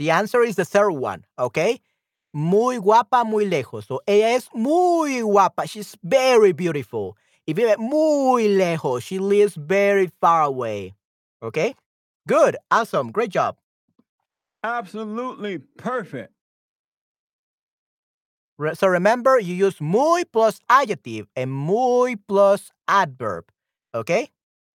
[0.00, 1.78] The answer is the third one, okay?
[2.32, 3.86] Muy guapa, muy lejos.
[3.86, 5.68] So ella es muy guapa.
[5.68, 7.18] She's very beautiful.
[7.46, 9.02] Y vive muy lejos.
[9.02, 10.94] She lives very far away.
[11.42, 11.74] Okay?
[12.26, 12.56] Good.
[12.70, 13.10] Awesome.
[13.12, 13.58] Great job.
[14.64, 16.32] Absolutely perfect.
[18.56, 23.44] Re- So remember, you use muy plus adjective and muy plus adverb.
[23.94, 24.30] Okay?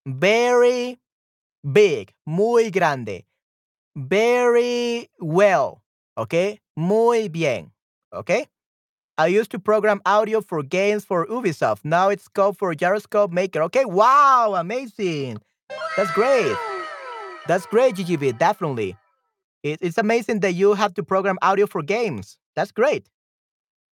[0.06, 1.00] Very
[1.74, 2.14] big.
[2.28, 3.24] Muy grande.
[3.96, 5.82] Very well.
[6.18, 6.60] Okay?
[6.76, 7.72] Muy bien.
[8.14, 8.48] Okay?
[9.18, 11.86] I used to program audio for games for Ubisoft.
[11.86, 13.62] Now it's code for Gyroscope Maker.
[13.64, 13.86] Okay?
[13.86, 14.56] Wow.
[14.58, 15.38] Amazing.
[15.96, 16.56] That's great.
[17.48, 18.38] That's great, GGB.
[18.38, 18.98] Definitely.
[19.64, 22.38] It, it's amazing that you have to program audio for games.
[22.56, 23.08] That's great.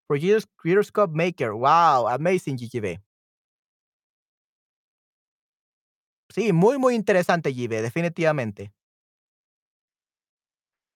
[0.06, 1.56] For Gyros- Gyroscope Maker.
[1.56, 2.06] Wow.
[2.08, 2.98] Amazing, GGB.
[6.34, 7.80] Sí, muy, muy interesante, GGB.
[7.80, 8.72] Definitivamente.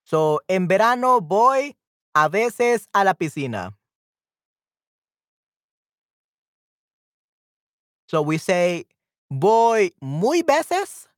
[0.09, 1.77] So, en verano voy
[2.15, 3.77] a veces a la piscina.
[8.07, 8.87] So we say
[9.29, 11.11] voy muy veces,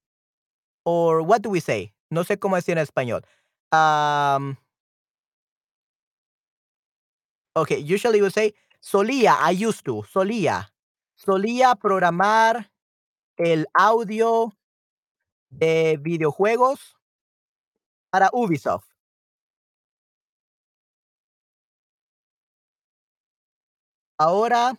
[0.84, 1.94] or what do we say?
[2.10, 3.22] No sé cómo decir en español.
[3.70, 4.56] Um,
[7.54, 10.72] okay, usually we say solía, I used to, solía.
[11.14, 12.72] Solía programar
[13.36, 14.52] el audio
[15.48, 16.96] de videojuegos
[18.10, 18.86] para Ubisoft.
[24.18, 24.76] Ahora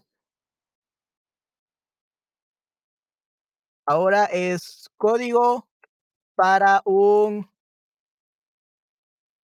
[3.87, 5.67] ahora es código
[6.35, 7.49] para un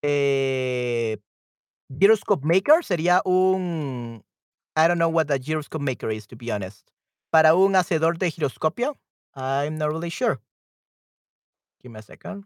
[0.02, 1.18] eh,
[1.88, 4.24] gyroscope maker, sería un
[4.76, 6.88] I don't know what a gyroscope maker is, to be honest.
[7.30, 8.96] Para un hacedor de giroscopio,
[9.34, 10.40] I'm not really sure.
[11.82, 12.44] Give me a second.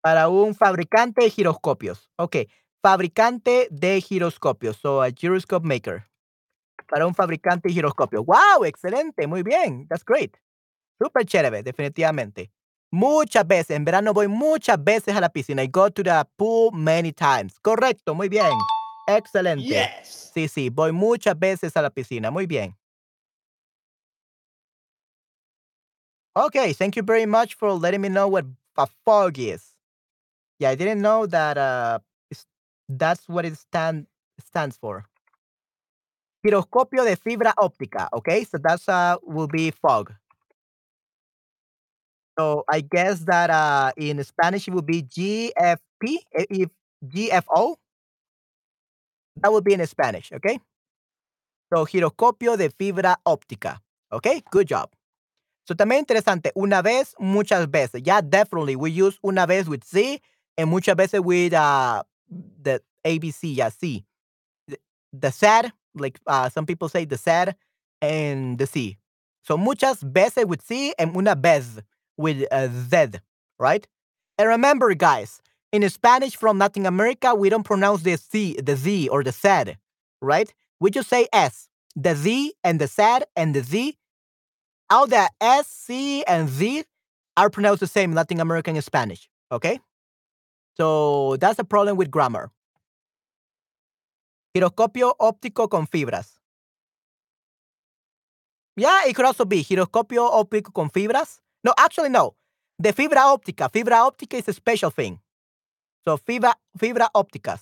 [0.00, 2.10] Para un fabricante de giroscopios.
[2.16, 2.48] Okay,
[2.82, 4.76] fabricante de giroscopios.
[4.76, 6.04] So a gyroscope maker.
[6.88, 8.24] Para un fabricante de giroscopios.
[8.24, 9.86] Wow, excelente, muy bien.
[9.88, 10.36] That's great.
[11.00, 12.50] Super chévere, definitivamente.
[12.90, 15.62] Muchas veces, en verano voy muchas veces a la piscina.
[15.62, 17.58] I go to the pool many times.
[17.60, 18.50] Correcto, muy bien.
[19.06, 19.64] Excelente.
[19.64, 20.30] Yes.
[20.32, 22.30] Sí, sí, voy muchas veces a la piscina.
[22.30, 22.74] Muy bien.
[26.34, 28.44] Okay, thank you very much for letting me know what
[28.76, 29.67] a fog is.
[30.58, 31.98] Yeah, I didn't know that uh
[32.88, 34.06] that's what it stand
[34.40, 35.04] stands for.
[36.44, 38.42] Giroscopio de fibra óptica, okay?
[38.44, 40.12] So that's uh will be fog.
[42.38, 46.70] So I guess that uh in Spanish it would be GFP i- if
[47.04, 47.76] GFO
[49.36, 50.58] that would be in Spanish, okay?
[51.72, 53.82] So giroscopio de fibra óptica.
[54.12, 54.42] Okay?
[54.50, 54.90] Good job.
[55.66, 58.02] So también interesante, una vez, muchas veces.
[58.04, 58.76] Yeah, definitely.
[58.76, 60.20] We use una vez with C
[60.58, 62.04] and muchas veces with uh
[62.62, 64.04] the ABC, yeah, C.
[64.68, 64.78] The,
[65.12, 67.56] the sad, like uh some people say the sad
[68.02, 68.98] and the C.
[69.44, 71.80] So muchas veces with C and una vez
[72.18, 73.20] with uh, Z,
[73.58, 73.86] right?
[74.38, 75.40] And remember, guys,
[75.72, 79.76] in Spanish from Latin America, we don't pronounce the C, the Z or the Z,
[80.22, 80.52] right?
[80.80, 81.68] We just say S.
[81.96, 83.96] The Z and the Z and the Z
[84.90, 86.84] all the S, C, and Z
[87.36, 89.28] are pronounced the same in Latin American and Spanish.
[89.52, 89.80] Okay?
[90.78, 92.50] So that's the problem with grammar.
[94.54, 96.38] Giroscopio óptico con fibras.
[98.76, 101.40] Yeah, it could also be giroscopio óptico con fibras.
[101.64, 102.36] No, actually, no.
[102.78, 103.68] The fibra óptica.
[103.68, 105.18] Fibra óptica is a special thing.
[106.06, 107.60] So fibra, fibra ópticas.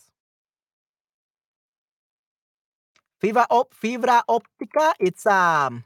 [3.18, 5.82] Fibra, op, fibra óptica, it's um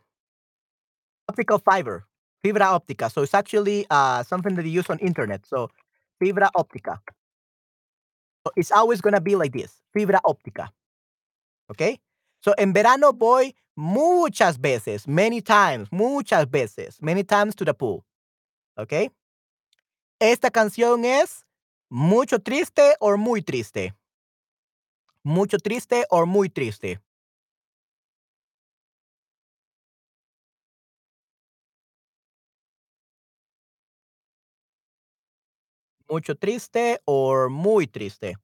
[1.28, 2.04] optical fiber,
[2.44, 3.08] fibra óptica.
[3.08, 5.46] So it's actually uh, something that you use on internet.
[5.46, 5.70] So
[6.20, 6.98] fibra óptica.
[8.56, 10.72] It's always gonna be like this, fibra óptica.
[11.70, 12.00] Okay?
[12.42, 18.04] So en verano voy muchas veces, many times, muchas veces, many times to the pool.
[18.78, 19.10] Okay?
[20.20, 21.44] Esta canción es
[21.90, 23.94] mucho triste o muy triste.
[25.22, 26.98] Mucho triste o muy triste.
[36.10, 38.34] Mucho triste o muy triste.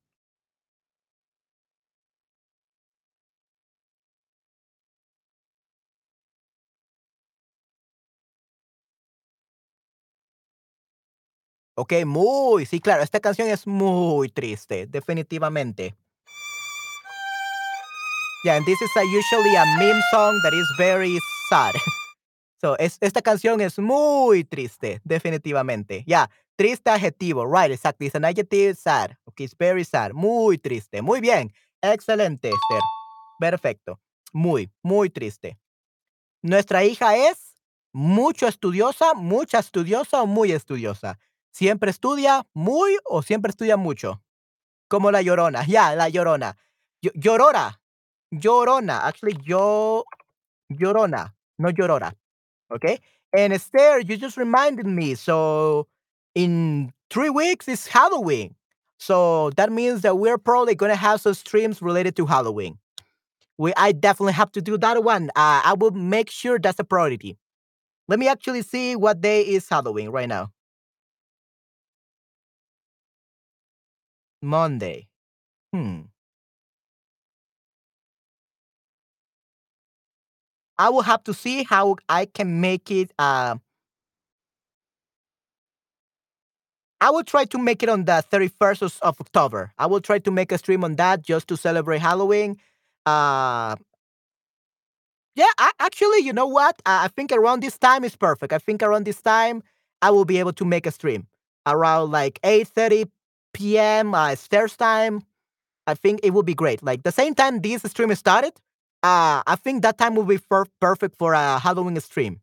[11.74, 15.94] Ok, muy, sí, claro, esta canción es muy triste, definitivamente.
[18.44, 21.18] Yeah, and this is usually a meme song that is very
[21.50, 21.74] sad.
[22.58, 26.04] So, es, esta canción es muy triste, definitivamente.
[26.06, 28.07] Yeah, triste adjetivo, right, exactly.
[28.07, 29.16] It's an adjective, sad.
[29.28, 31.02] Okay, it's very sad, muy triste.
[31.02, 31.52] Muy bien,
[31.82, 32.80] excelente, Esther.
[33.38, 34.00] Perfecto.
[34.32, 35.59] Muy, muy triste.
[36.42, 37.54] Nuestra hija es
[37.92, 41.18] mucho estudiosa, mucha estudiosa o muy estudiosa.
[41.50, 44.22] Siempre estudia muy o siempre estudia mucho.
[44.88, 45.64] Como la llorona.
[45.64, 46.57] Yeah, la llorona.
[47.02, 47.80] Llorora.
[48.30, 49.07] Llorona.
[49.07, 50.04] Actually, yo.
[50.68, 51.34] Llorona.
[51.59, 52.14] No llorora.
[52.70, 53.00] Okay.
[53.32, 55.14] And Esther, you just reminded me.
[55.14, 55.88] So,
[56.37, 58.55] in three weeks is Halloween.
[59.01, 62.78] So that means that we're probably going to have some streams related to Halloween.
[63.59, 65.30] We, I definitely have to do that one.
[65.30, 67.39] Uh, I will make sure that's a priority.
[68.09, 70.51] Let me actually see what day is Halloween right now.
[74.43, 75.09] Monday.
[75.72, 76.03] Hmm.
[80.78, 83.11] I will have to see how I can make it.
[83.18, 83.57] Uh,
[87.01, 89.72] I will try to make it on the 31st of, October.
[89.78, 92.57] I will try to make a stream on that just to celebrate Halloween.
[93.05, 93.76] Uh,
[95.34, 96.80] Yeah, I, actually, you know what?
[96.86, 98.53] I, I think around this time is perfect.
[98.53, 99.62] I think around this time
[100.03, 101.26] I will be able to make a stream
[101.66, 103.07] around like 8:30
[103.53, 104.14] p.m.
[104.14, 105.22] Uh, Esther's time.
[105.86, 106.82] I think it will be great.
[106.82, 108.55] Like the same time this stream started,
[109.03, 112.40] uh, I think that time will be per- perfect for a Halloween stream.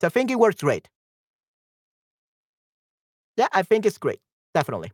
[0.00, 0.88] So I think it works great.
[3.36, 4.20] Yeah, I think it's great.
[4.54, 4.92] Definitely.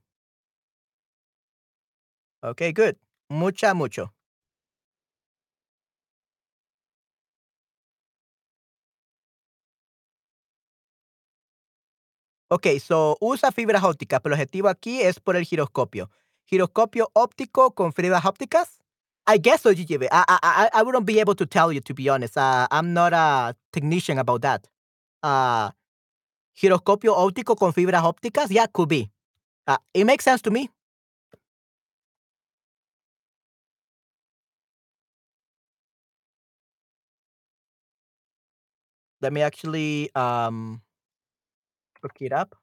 [2.43, 2.97] Okay, good.
[3.31, 4.13] Mucha, mucho.
[12.53, 16.11] Ok, so usa fibras ópticas, pero el objetivo aquí es por el giroscopio.
[16.47, 18.81] Giroscopio óptico con fibras ópticas.
[19.29, 20.09] I guess so, GGB.
[20.11, 22.37] I, I, I, wouldn't be able to tell you, to be honest.
[22.37, 24.67] Uh, I'm not a technician about that.
[25.23, 25.71] Uh,
[26.61, 28.51] giroscopio óptico con fibras ópticas?
[28.51, 29.11] Yeah, could be.
[29.95, 30.69] It makes sense to me.
[39.23, 40.83] Let me actually um,
[42.03, 42.57] look it up.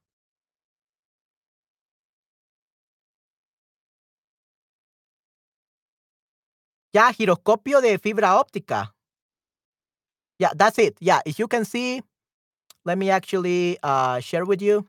[6.94, 8.94] Yeah, giroscopio de fibra óptica.
[10.40, 10.98] Yeah, that's it.
[11.00, 12.02] Yeah, if you can see,
[12.88, 14.88] let me actually uh, share with you.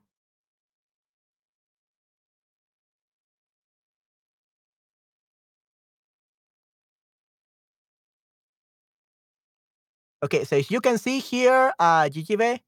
[10.22, 12.60] Okay, so as you can see here, uh, GGB,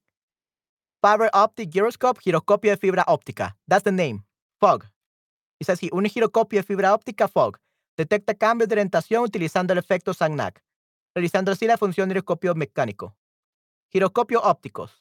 [1.02, 3.54] fiber optic gyroscope, giroscopio de fibra óptica.
[3.68, 4.24] That's the name.
[4.60, 4.86] FOG.
[5.60, 7.56] It says here, un giroscopio de fibra óptica FOG.
[7.96, 10.62] Detecta cambios de orientación utilizando el efecto Sagnac,
[11.14, 13.16] realizando así la función de giroscopio mecánico.
[13.92, 14.99] Giroscopios ópticos.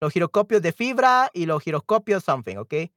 [0.00, 2.92] Los giroscopios de fibra y los giroscopios something, okay?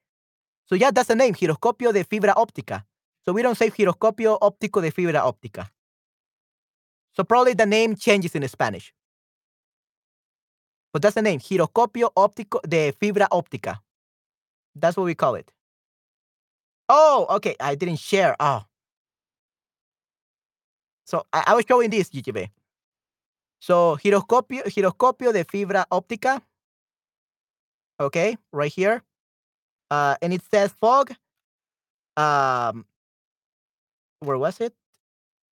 [0.65, 2.85] So yeah, that's the name, giroscopio de fibra óptica.
[3.25, 5.71] So we don't say giroscopio óptico de fibra óptica.
[7.13, 8.93] So probably the name changes in Spanish.
[10.93, 13.81] But that's the name, giroscopio óptico de fibra óptica.
[14.75, 15.51] That's what we call it.
[16.87, 17.55] Oh, okay.
[17.59, 18.35] I didn't share.
[18.39, 18.63] Oh.
[21.05, 22.49] So I, I was showing this, GGB.
[23.59, 26.41] So giroscopio, giroscopio de fibra óptica.
[28.01, 29.03] Okay, right here.
[29.91, 31.11] Uh, and it says fog.
[32.17, 32.85] Um,
[34.21, 34.73] where was it?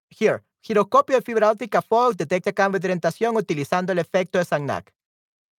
[0.09, 0.41] Here.
[0.63, 4.91] Giroscopio de fibra óptica fog detecta cambio de orientación utilizando el efecto de Sagnac.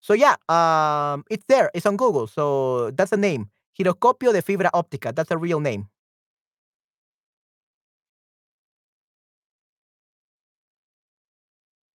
[0.01, 1.71] So yeah, um, it's there.
[1.75, 2.27] It's on Google.
[2.27, 3.51] So that's the name.
[3.79, 5.15] Giroscopio de fibra óptica.
[5.15, 5.89] That's a real name.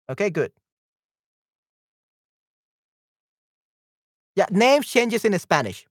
[0.09, 0.51] Okay, good.
[4.35, 5.87] Yeah, name changes in Spanish.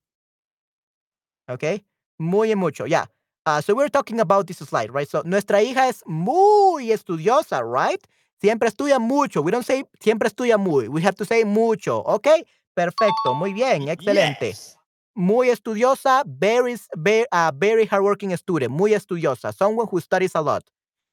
[1.48, 1.84] Okay,
[2.18, 2.84] muy mucho.
[2.84, 3.06] Yeah.
[3.46, 5.08] Uh, so we're talking about this slide, right?
[5.08, 8.00] So nuestra hija es muy estudiosa, right?
[8.40, 9.42] Siempre estudia mucho.
[9.42, 10.88] We don't say siempre estudia muy.
[10.88, 12.02] We have to say mucho.
[12.06, 13.34] Okay, perfecto.
[13.34, 14.48] Muy bien, excelente.
[14.48, 14.76] Yes.
[15.14, 18.72] Muy estudiosa, very, very, uh, very hardworking student.
[18.72, 19.52] Muy estudiosa.
[19.54, 20.64] Someone who studies a lot.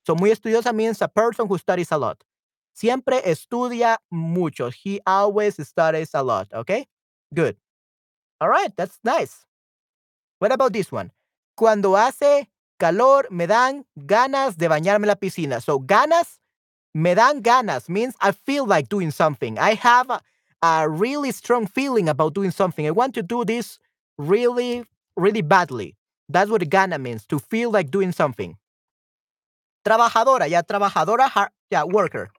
[0.05, 2.23] So muy estudiosa means a person who studies a lot.
[2.73, 4.69] Siempre estudia mucho.
[4.71, 6.47] He always studies a lot.
[6.53, 6.87] Okay,
[7.33, 7.55] good.
[8.39, 9.45] All right, that's nice.
[10.39, 11.11] What about this one?
[11.55, 12.47] Cuando hace
[12.79, 15.61] calor, me dan ganas de bañarme la piscina.
[15.61, 16.39] So, ganas,
[16.93, 19.59] me dan ganas means I feel like doing something.
[19.59, 20.21] I have a,
[20.63, 22.87] a really strong feeling about doing something.
[22.87, 23.77] I want to do this
[24.17, 24.83] really,
[25.15, 25.95] really badly.
[26.27, 28.57] That's what gana means, to feel like doing something.
[29.85, 32.31] Trabajadora, ya trabajadora, yeah, worker.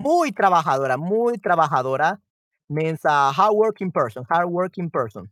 [0.00, 2.18] Muy trabajadora, muy trabajadora
[2.72, 5.28] means a hardworking person, hardworking person.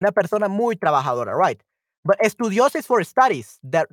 [0.00, 1.62] Una persona muy trabajadora, right?
[2.04, 3.60] But estudiosa is for studies.
[3.62, 3.88] That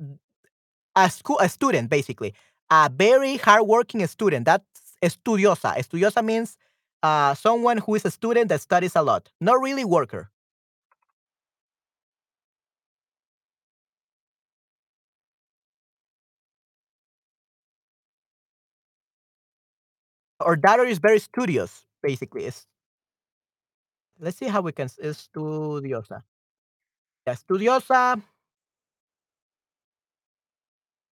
[0.96, 2.34] a school, a student, basically,
[2.70, 4.46] a very hardworking student.
[4.46, 4.64] That's
[5.02, 5.76] estudiosa.
[5.76, 6.56] Estudiosa means
[7.02, 10.30] uh, someone who is a student that studies a lot, not really worker.
[20.40, 22.46] Or daughter is very studious, basically.
[22.46, 22.66] Is
[24.18, 26.22] let's see how we can studiosa.
[27.26, 28.22] Yeah, studiosa.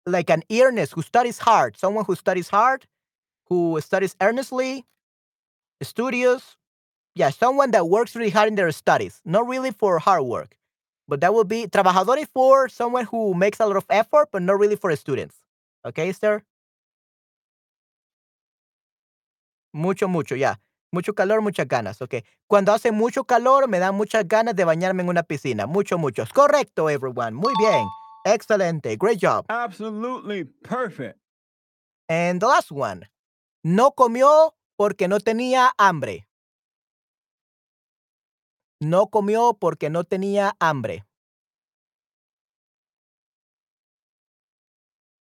[0.06, 2.86] like an earnest who studies hard, someone who studies hard,
[3.48, 4.86] who studies earnestly,
[5.82, 6.58] studious.
[7.16, 10.58] Yeah, someone that works really hard in their studies, not really for hard work.
[11.08, 14.60] But that would be trabajador for someone who makes a lot of effort, but not
[14.60, 15.38] really for students.
[15.86, 16.44] Okay, sir?
[19.76, 20.58] Mucho, mucho, yeah.
[20.94, 22.02] Mucho calor, muchas ganas.
[22.02, 22.24] Okay.
[22.48, 25.68] Cuando hace mucho calor, me dan muchas ganas de bañarme en una piscina.
[25.68, 26.24] Mucho, mucho.
[26.24, 27.32] Es correcto, everyone.
[27.34, 27.86] Muy bien.
[28.24, 28.96] Excelente.
[28.96, 29.44] Great job.
[29.50, 31.20] Absolutely perfect.
[32.08, 33.06] And the last one.
[33.66, 36.26] No comió porque no tenía hambre.
[38.80, 41.04] No comió porque no tenía hambre.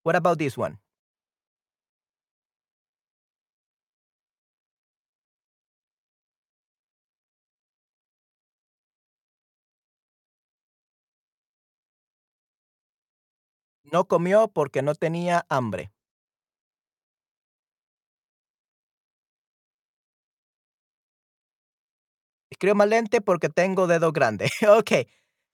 [0.04, 0.78] What about this one?
[13.92, 15.92] No comió porque no tenía hambre.
[22.52, 24.50] Escribo más lento porque tengo dedo grande.
[24.80, 24.92] ok.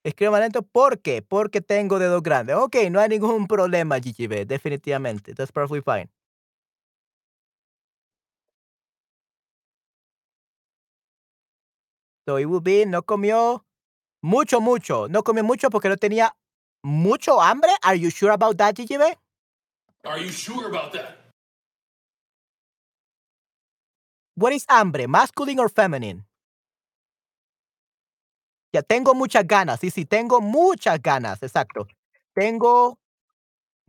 [0.04, 2.54] Escribo más lento porque, porque tengo dedo grande.
[2.56, 5.34] Ok, no hay ningún problema, GGB, definitivamente.
[5.36, 6.10] That's perfectly fine.
[12.28, 13.66] So it will be, no comió
[14.24, 15.08] mucho, mucho.
[15.10, 16.36] No comió mucho porque no tenía
[16.84, 17.72] mucho hambre.
[17.84, 19.16] Are you sure about that, GGB?
[20.06, 21.18] Are you sure about that?
[24.36, 25.08] What is hambre?
[25.08, 26.26] Masculine or feminine?
[28.74, 29.80] Ya tengo muchas ganas.
[29.80, 31.42] Sí, sí, tengo muchas ganas.
[31.44, 31.88] Exacto.
[32.34, 32.98] Tengo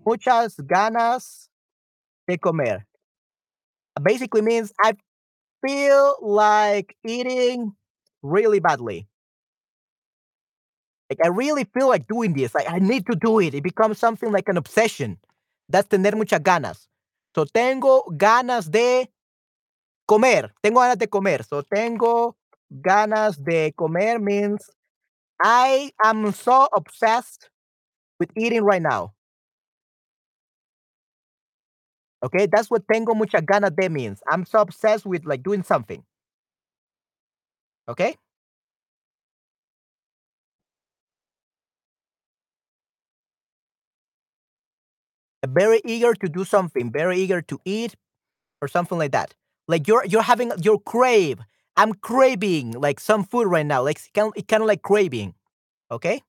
[0.04, 1.48] muchas ganas
[2.26, 2.86] de comer.
[4.02, 4.94] Basically means I
[5.64, 7.74] feel like eating
[8.22, 9.06] really badly.
[11.10, 12.54] Like I really feel like doing this.
[12.54, 13.54] Like I need to do it.
[13.54, 15.18] It becomes something like an obsession.
[15.68, 16.88] That's tener muchas ganas.
[17.34, 19.08] So tengo ganas de
[20.06, 20.52] comer.
[20.62, 21.44] Tengo ganas de comer.
[21.44, 22.36] So tengo
[22.70, 24.70] ganas de comer means
[25.42, 27.50] I am so obsessed
[28.20, 29.12] with eating right now.
[32.22, 34.22] Okay, that's what tengo mucha ganas de means.
[34.30, 36.04] I'm so obsessed with like doing something.
[37.88, 38.16] Okay?
[45.46, 47.96] Very eager to do something, very eager to eat
[48.62, 49.34] or something like that.
[49.68, 51.40] Like you're you're having your crave.
[51.76, 53.82] I'm craving like some food right now.
[53.84, 55.34] Like kind of, kind of like craving.
[55.90, 56.22] Okay?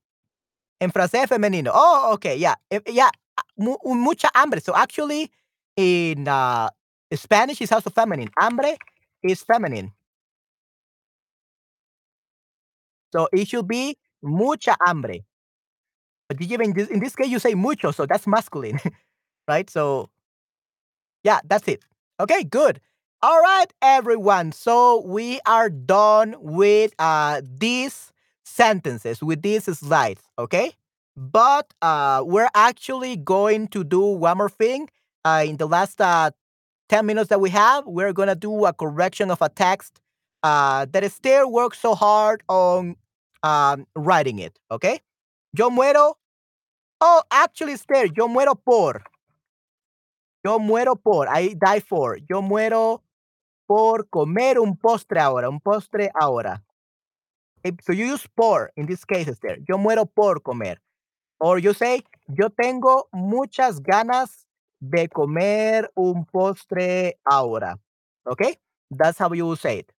[0.80, 1.70] En francés femenino.
[1.74, 2.54] Oh, okay, yeah.
[2.70, 3.10] Eh, yeah,
[3.58, 4.60] mucha hambre.
[4.60, 5.30] So actually
[5.76, 6.70] in uh,
[7.14, 8.30] Spanish is also feminine.
[8.38, 8.76] Hambre
[9.22, 9.92] is feminine.
[13.12, 15.20] So it should be mucha hambre.
[16.28, 18.78] But you in in this case, you say mucho, so that's masculine,
[19.48, 19.68] right?
[19.70, 20.10] So
[21.22, 21.82] yeah, that's it.
[22.20, 22.80] Okay, good.
[23.22, 24.52] All right, everyone.
[24.52, 28.12] So we are done with uh, these
[28.44, 30.72] sentences, with these slides, okay?
[31.16, 34.90] But uh, we're actually going to do one more thing.
[35.24, 36.32] Uh, in the last uh,
[36.90, 40.00] 10 minutes that we have, we're going to do a correction of a text
[40.42, 42.96] uh, that Esther worked so hard on
[43.42, 45.00] um, writing it, okay?
[45.56, 46.14] Yo muero.
[47.00, 49.02] Oh, actually, Esther, yo muero por.
[50.44, 51.28] Yo muero por.
[51.28, 52.18] I die for.
[52.28, 53.02] Yo muero
[53.66, 55.48] por comer un postre ahora.
[55.48, 56.62] Un postre ahora.
[57.58, 59.58] Okay, So you use por in this case, Esther.
[59.66, 60.80] Yo muero por comer.
[61.40, 64.46] Or you say, yo tengo muchas ganas
[64.80, 67.78] de comer un postre ahora.
[68.26, 68.58] Okay?
[68.90, 69.92] That's how you say it.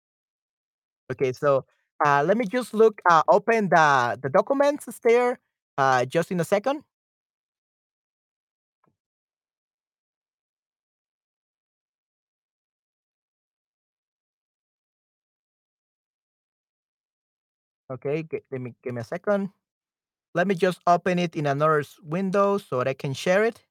[1.11, 1.65] Okay, so
[2.05, 5.39] uh, let me just look, uh, open the, the documents there
[5.77, 6.83] uh, just in a second.
[17.91, 19.49] Okay, gi- give me give me a second.
[20.35, 23.61] Let me just open it in another window so that I can share it.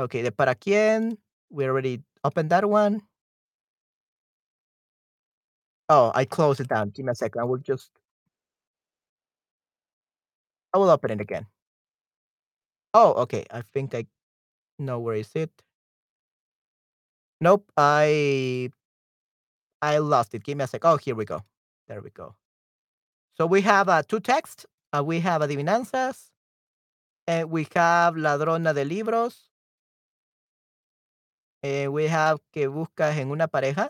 [0.00, 1.18] Okay, the para quién.
[1.50, 3.02] We already opened that one.
[5.88, 6.90] Oh, I closed it down.
[6.90, 7.40] Give me a second.
[7.40, 7.90] I will just
[10.74, 11.46] I will open it again.
[12.94, 13.44] Oh, okay.
[13.50, 14.06] I think I
[14.78, 15.50] know where is it.
[17.40, 18.70] Nope, I
[19.82, 20.44] I lost it.
[20.44, 20.84] Give me a sec.
[20.84, 21.42] Oh, here we go.
[21.88, 22.34] There we go.
[23.40, 24.66] So we have uh, two texts.
[24.92, 26.28] Uh, we have adivinanzas,
[27.26, 29.48] and we have ladrona de libros.
[31.62, 33.88] And we have que buscas en una pareja.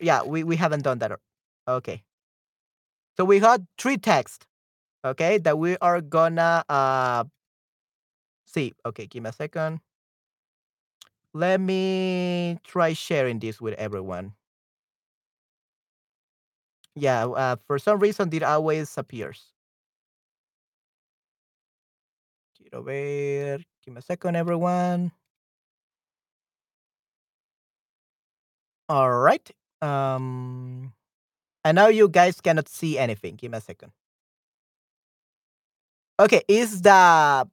[0.00, 1.18] Yeah, we, we haven't done that.
[1.66, 2.04] Okay.
[3.16, 4.46] So we got three texts.
[5.04, 7.24] Okay, that we are gonna uh
[8.46, 8.74] see.
[8.86, 9.80] Okay, give me a second.
[11.34, 14.34] Let me try sharing this with everyone.
[16.94, 19.52] Yeah, uh, for some reason it always appears.
[22.56, 23.58] Quiero ver.
[23.84, 25.12] Give me a second, everyone.
[28.88, 29.50] All right.
[29.80, 30.92] Um,
[31.64, 33.36] I know you guys cannot see anything.
[33.36, 33.92] Give me a second.
[36.18, 37.48] Okay, is the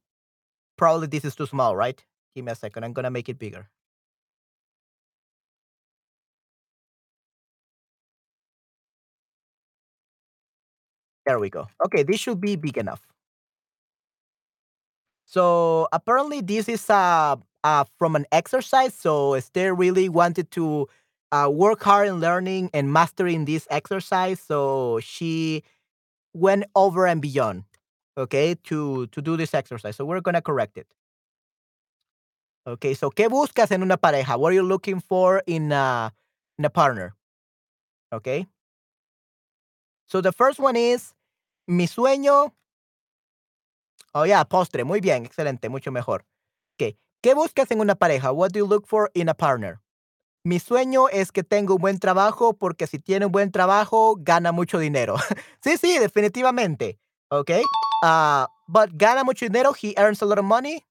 [0.78, 2.04] probably this is too small, right?
[2.36, 2.84] Give me a second.
[2.84, 3.70] I'm gonna make it bigger.
[11.28, 11.68] There we go.
[11.86, 13.06] Okay, this should be big enough.
[15.26, 17.36] So apparently this is uh,
[17.66, 18.94] uh from an exercise.
[18.94, 20.88] So Esther really wanted to
[21.34, 24.40] uh, work hard in learning and mastering this exercise.
[24.40, 25.64] So she
[26.34, 27.66] went over and beyond,
[28.18, 29.98] okay, to to do this exercise.
[29.98, 30.88] So we're gonna correct it.
[32.66, 34.40] Okay, so ¿qué buscas en una pareja?
[34.40, 36.14] What are you looking for in a,
[36.58, 37.16] in a partner?
[38.14, 38.48] Okay.
[40.08, 41.14] So the first one is
[41.68, 42.54] mi sueño.
[44.14, 44.84] Oh, yeah, postre.
[44.84, 46.26] Muy bien, excelente, mucho mejor.
[46.76, 46.98] Okay.
[47.22, 48.32] ¿Qué buscas en una pareja?
[48.32, 49.80] What do you look for in a partner?
[50.44, 54.52] Mi sueño es que tenga un buen trabajo porque si tiene un buen trabajo, gana
[54.52, 55.16] mucho dinero.
[55.62, 57.00] sí, sí, definitivamente.
[57.30, 57.64] Okay.
[58.02, 60.84] Uh, but gana mucho dinero, he earns a lot of money.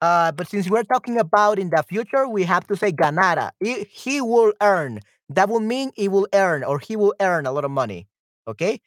[0.00, 3.50] Uh, but since we're talking about in the future, we have to say ganara.
[3.60, 5.00] He, he will earn.
[5.28, 8.06] That will mean he will earn or he will earn a lot of money.
[8.46, 8.80] Okay.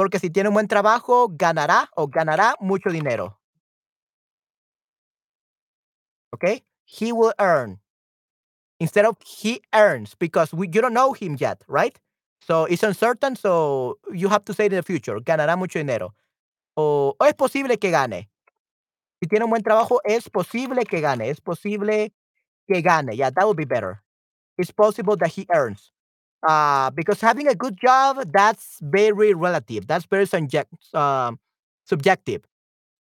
[0.00, 3.38] Porque si tiene un buen trabajo, ganará o ganará mucho dinero.
[6.32, 6.64] Okay.
[6.86, 7.80] He will earn
[8.78, 11.98] instead of he earns because we, you don't know him yet, right?
[12.40, 13.36] So it's uncertain.
[13.36, 16.14] So you have to say in the future, ganará mucho dinero.
[16.78, 18.30] O, o es posible que gane.
[19.22, 21.28] Si tiene un buen trabajo, es posible que gane.
[21.28, 22.14] Es posible
[22.66, 23.14] que gane.
[23.14, 24.02] Yeah, that would be better.
[24.56, 25.92] It's possible that he earns.
[26.46, 29.86] Uh, because having a good job, that's very relative.
[29.86, 31.38] That's very subject, um,
[31.84, 32.42] subjective.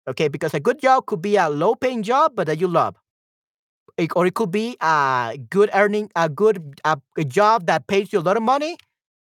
[0.08, 2.96] Okay, because a good job could be a low paying job, but that you love.
[3.98, 8.14] It, or it could be a good earning, a good a, a job that pays
[8.14, 8.78] you a lot of money,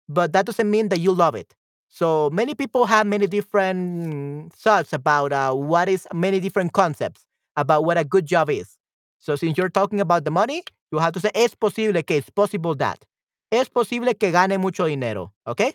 [0.08, 1.54] but that doesn't mean that you love it.
[1.88, 7.24] So many people have many different thoughts about uh, what is many different concepts
[7.56, 8.78] about what a good job is.
[9.20, 12.30] So since you're talking about the money, you have to say es posible que it's
[12.30, 13.04] possible that.
[13.50, 15.34] Es posible que gane mucho dinero.
[15.46, 15.74] Okay?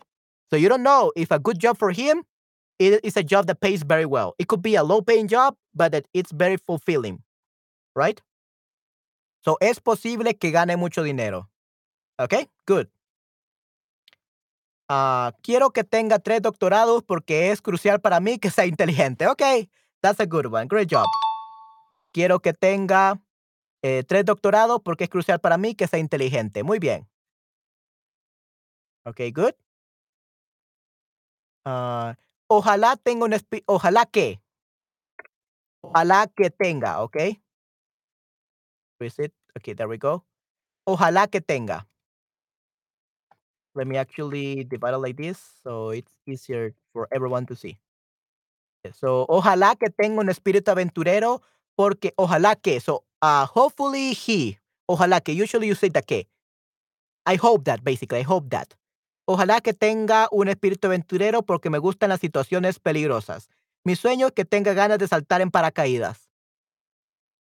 [0.49, 2.23] So you don't know if a good job for him
[2.77, 4.35] it is a job that pays very well.
[4.37, 7.23] It could be a low paying job, but that it's very fulfilling.
[7.95, 8.21] Right?
[9.43, 11.49] So es posible que gane mucho dinero.
[12.19, 12.47] Okay?
[12.65, 12.89] Good.
[14.87, 19.27] Uh, quiero que tenga tres doctorados porque es crucial para mí que sea inteligente.
[19.27, 19.69] Okay,
[20.01, 20.67] that's a good one.
[20.67, 21.07] Great job.
[22.11, 23.19] Quiero que tenga
[23.81, 26.63] eh, tres doctorados porque es crucial para mí que sea inteligente.
[26.63, 27.07] Muy bien.
[29.05, 29.53] Okay, good.
[31.65, 32.13] Uh,
[32.49, 33.33] ojalá tenga un
[33.65, 34.41] ojalá que
[35.81, 37.41] ojalá que tenga, okay?
[38.99, 39.33] Is it?
[39.57, 40.25] Okay, there we go.
[40.87, 41.85] Ojalá que tenga.
[43.75, 47.77] Let me actually divide it like this so it's easier for everyone to see.
[48.93, 51.41] So, ojalá que tenga un espíritu aventurero
[51.75, 52.79] porque ojalá que.
[52.79, 54.59] So, uh, hopefully he.
[54.87, 55.33] Ojalá que.
[55.33, 56.27] Usually you say the que.
[57.25, 58.19] I hope that, basically.
[58.19, 58.75] I hope that.
[59.27, 63.49] Ojalá que tenga un espíritu aventurero porque me gustan las situaciones peligrosas.
[63.83, 66.29] Mi sueño es que tenga ganas de saltar en paracaídas.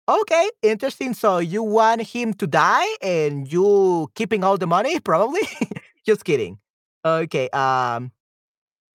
[0.07, 1.14] Okay, interesting.
[1.14, 5.41] So you want him to die and you keeping all the money, probably?
[6.06, 6.57] Just kidding.
[7.06, 7.47] Okay.
[7.51, 8.11] Um.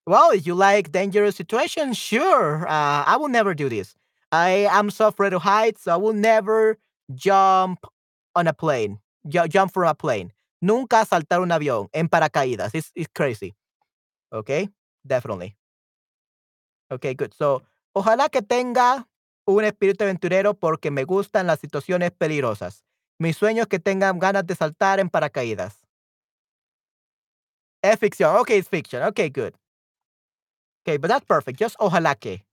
[0.06, 2.66] Well, if you like dangerous situations, sure.
[2.68, 3.94] Uh, I will never do this.
[4.32, 6.78] I am so afraid of heights, so I will never
[7.14, 7.86] jump
[8.34, 8.98] on a plane.
[9.28, 10.32] J- jump from a plane.
[10.60, 12.74] Nunca saltar un avión en paracaídas.
[12.74, 13.54] It's, it's crazy.
[14.30, 14.68] Okay,
[15.02, 15.56] definitely.
[16.90, 17.32] Okay, good.
[17.34, 17.62] So,
[17.92, 19.06] ojalá que tenga
[19.46, 22.84] un espíritu aventurero porque me gustan las situaciones peligrosas.
[23.18, 25.84] Mi sueño es que tengan ganas de saltar en paracaídas.
[27.82, 28.36] Es ficción.
[28.36, 29.02] Okay, it's fiction.
[29.02, 29.54] Okay, good.
[30.82, 31.58] Okay, but that's perfect.
[31.58, 32.44] Just ojalá que.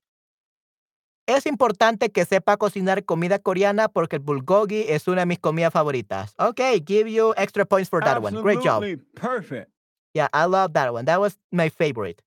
[1.27, 5.71] Es importante que sepa cocinar comida coreana porque el bulgogi es una de mis comidas
[5.71, 6.33] favoritas.
[6.37, 8.41] Okay, give you extra points for that one.
[8.41, 8.83] Great job.
[8.83, 9.71] Absolutely Perfect.
[10.13, 11.05] Yeah, I love that one.
[11.05, 12.21] That was my favorite.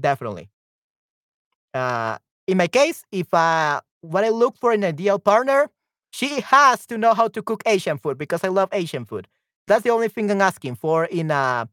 [0.00, 0.50] Definitely.
[1.74, 5.70] Uh, in my case, if uh, what I look for in an ideal partner,
[6.10, 9.28] she has to know how to cook Asian food because I love Asian food.
[9.66, 11.68] That's the only thing I'm asking for in a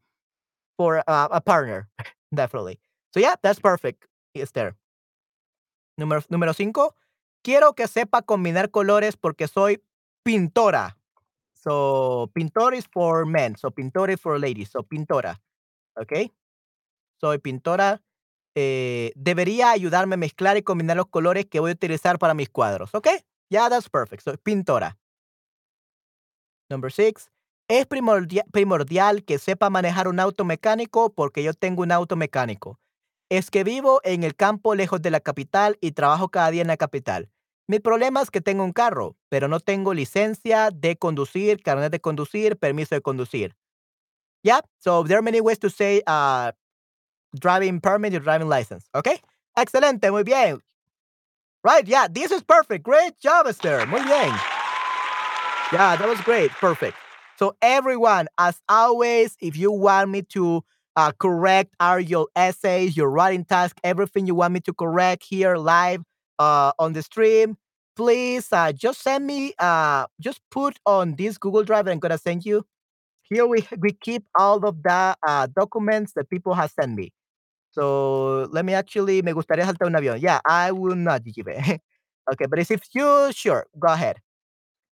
[0.78, 1.88] for uh, a partner,
[2.34, 2.78] definitely.
[3.12, 4.74] So yeah, that's perfect, Esther.
[6.00, 6.96] Número, número cinco.
[7.42, 9.82] Quiero que sepa combinar colores porque soy
[10.22, 10.96] pintora.
[11.52, 13.56] So, pintor is for men.
[13.56, 14.70] So, pintor is for ladies.
[14.70, 15.40] So, pintora.
[15.94, 16.32] Okay.
[17.20, 18.00] Soy pintora.
[18.54, 22.48] Eh, debería ayudarme a mezclar y combinar los colores que voy a utilizar para mis
[22.48, 22.94] cuadros.
[22.94, 23.18] Okay.
[23.50, 24.22] Yeah, that's perfect.
[24.22, 24.96] So, pintora.
[26.70, 27.30] Number six.
[27.68, 32.80] Es primordia- primordial que sepa manejar un auto mecánico porque yo tengo un auto mecánico.
[33.30, 36.68] Es que vivo en el campo lejos de la capital y trabajo cada día en
[36.68, 37.30] la capital.
[37.68, 42.00] Mi problema es que tengo un carro, pero no tengo licencia de conducir, carnet de
[42.00, 43.54] conducir, permiso de conducir.
[44.42, 46.50] Yeah, so there are many ways to say uh,
[47.38, 48.88] driving permit or driving license.
[48.92, 49.20] Okay,
[49.56, 50.60] excelente, muy bien.
[51.62, 52.82] Right, yeah, this is perfect.
[52.82, 53.86] Great job, Esther.
[53.86, 54.34] Muy bien.
[55.72, 56.50] Yeah, that was great.
[56.52, 56.96] Perfect.
[57.38, 60.64] So, everyone, as always, if you want me to
[60.96, 65.56] uh, correct are your essays, your writing task, everything you want me to correct here
[65.56, 66.02] live
[66.38, 67.56] uh, on the stream,
[67.96, 72.18] please uh, just send me, uh, just put on this Google Drive I'm going to
[72.18, 72.64] send you.
[73.22, 77.12] Here we, we keep all of the uh, documents that people have sent me.
[77.72, 80.20] So let me actually, me gustaría saltar un avión.
[80.20, 81.80] Yeah, I will not give it.
[82.32, 84.18] okay, but if you sure, go ahead.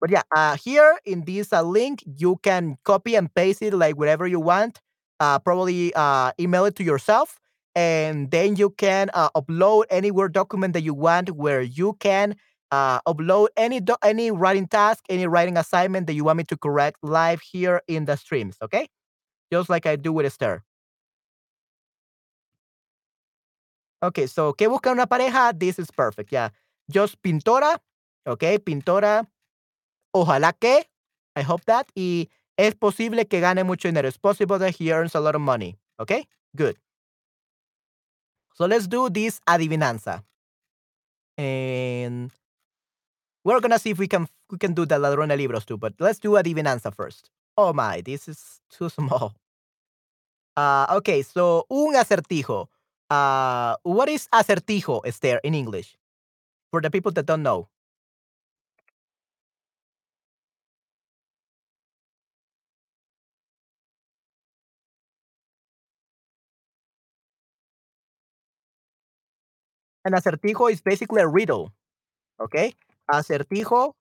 [0.01, 3.97] But yeah, uh, here in this uh, link, you can copy and paste it like
[3.97, 4.81] whatever you want.
[5.25, 7.41] Uh, probably uh, email it to yourself,
[7.75, 12.37] and then you can uh, upload any Word document that you want, where you can
[12.71, 17.01] uh, upload any any writing task, any writing assignment that you want me to correct
[17.01, 18.61] live here in the streams.
[18.61, 18.85] Okay,
[19.49, 20.61] just like I do with Esther.
[24.03, 25.59] Okay, so ¿qué busca una pareja?
[25.59, 26.33] This is perfect.
[26.33, 26.51] Yeah,
[26.91, 27.79] just pintora.
[28.27, 29.25] Okay, pintora.
[30.13, 30.85] Ojalá que.
[31.35, 31.89] I hope that.
[31.97, 34.09] Y es posible que gane mucho dinero.
[34.09, 35.77] It's possible that he earns a lot of money.
[36.01, 36.27] Okay,
[36.57, 36.77] good.
[38.55, 40.23] So let's do this adivinanza.
[41.37, 42.31] And
[43.45, 45.95] we're gonna see if we can we can do the ladrón de libros too, but
[45.99, 47.31] let's do adivinanza first.
[47.57, 49.35] Oh my, this is too small.
[50.57, 52.69] Uh, okay, so un acertijo.
[53.11, 55.97] Uh, what is acertijo, Esther, in English?
[56.71, 57.69] For the people that don't know.
[70.05, 71.73] An acertijo is basically a riddle.
[72.41, 72.75] Okay?
[73.11, 73.93] Acertijo,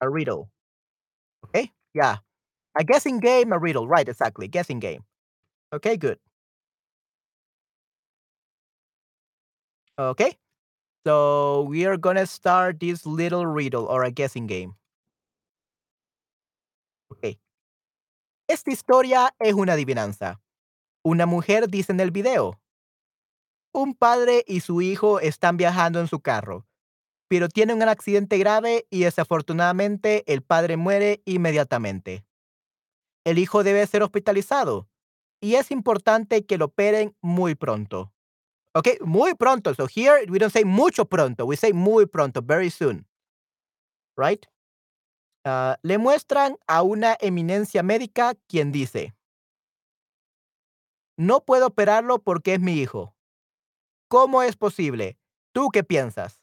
[0.00, 0.50] a riddle.
[1.44, 1.70] Okay?
[1.94, 2.18] Yeah.
[2.78, 3.88] A guessing game, a riddle.
[3.88, 4.48] Right, exactly.
[4.48, 5.04] Guessing game.
[5.72, 6.18] Okay, good.
[9.98, 10.36] Okay?
[11.06, 14.74] So we are going to start this little riddle or a guessing game.
[17.12, 17.38] Okay.
[18.48, 20.40] Esta historia es una adivinanza.
[21.04, 22.58] Una mujer dice en el video.
[23.72, 26.66] Un padre y su hijo están viajando en su carro,
[27.28, 32.24] pero tienen un accidente grave y desafortunadamente el padre muere inmediatamente.
[33.24, 34.88] El hijo debe ser hospitalizado
[35.40, 38.12] y es importante que lo operen muy pronto.
[38.74, 39.74] Okay, muy pronto.
[39.74, 43.06] So here we don't say mucho pronto, we say muy pronto, very soon.
[44.16, 44.46] Right?
[45.44, 49.14] Uh, le muestran a una eminencia médica quien dice,
[51.16, 53.14] no puedo operarlo porque es mi hijo.
[54.10, 55.16] ¿Cómo es posible?
[55.52, 56.40] ¿Tú qué piensas?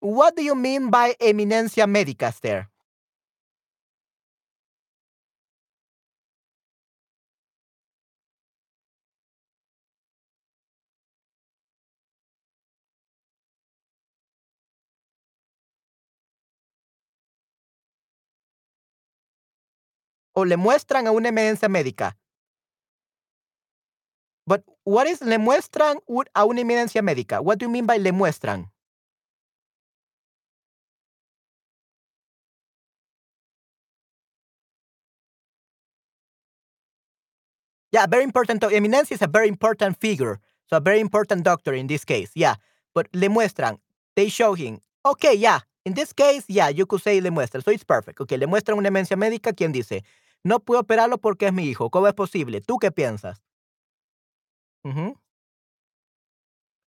[0.00, 2.68] What do you mean by eminencia médica, Esther?
[20.34, 22.16] O le muestran a una eminencia médica.
[24.46, 25.98] But what is le muestran
[26.34, 27.40] a una eminencia médica?
[27.40, 28.70] What do you mean by le muestran?
[37.92, 38.62] Yeah, very important.
[38.62, 40.40] Eminencia is a very important figure.
[40.66, 42.30] So a very important doctor in this case.
[42.34, 42.54] Yeah.
[42.94, 43.78] But le muestran.
[44.16, 44.80] They show him.
[45.04, 45.60] Okay, yeah.
[45.84, 47.62] In this case, yeah, you could say le muestran.
[47.62, 48.20] So it's perfect.
[48.20, 50.02] Okay, le muestran una eminencia médica quien dice,
[50.44, 51.90] no puedo operarlo porque es mi hijo.
[51.90, 52.60] ¿Cómo es posible?
[52.62, 53.42] ¿Tú qué piensas?
[54.84, 55.14] Ujú.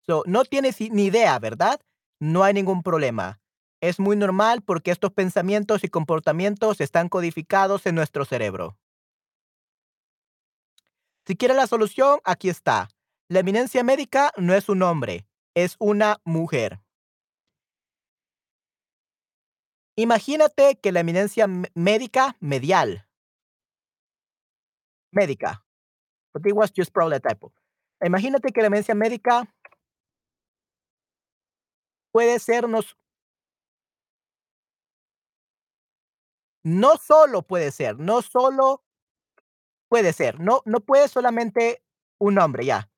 [0.06, 1.80] So, no tienes ni idea, ¿verdad?
[2.20, 3.40] No hay ningún problema.
[3.80, 8.76] Es muy normal porque estos pensamientos y comportamientos están codificados en nuestro cerebro.
[11.26, 12.88] Si quieres la solución, aquí está.
[13.28, 16.80] La eminencia médica no es un hombre, es una mujer.
[19.96, 23.04] Imagínate que la eminencia médica medial.
[25.12, 25.62] Médica.
[26.34, 27.52] But it was just a typo.
[28.04, 29.48] Imagínate que la eminencia médica
[32.12, 32.96] puede sernos.
[36.64, 38.82] No solo puede ser, no solo
[39.88, 41.82] puede ser, no, no puede solamente
[42.18, 42.90] un hombre, ya.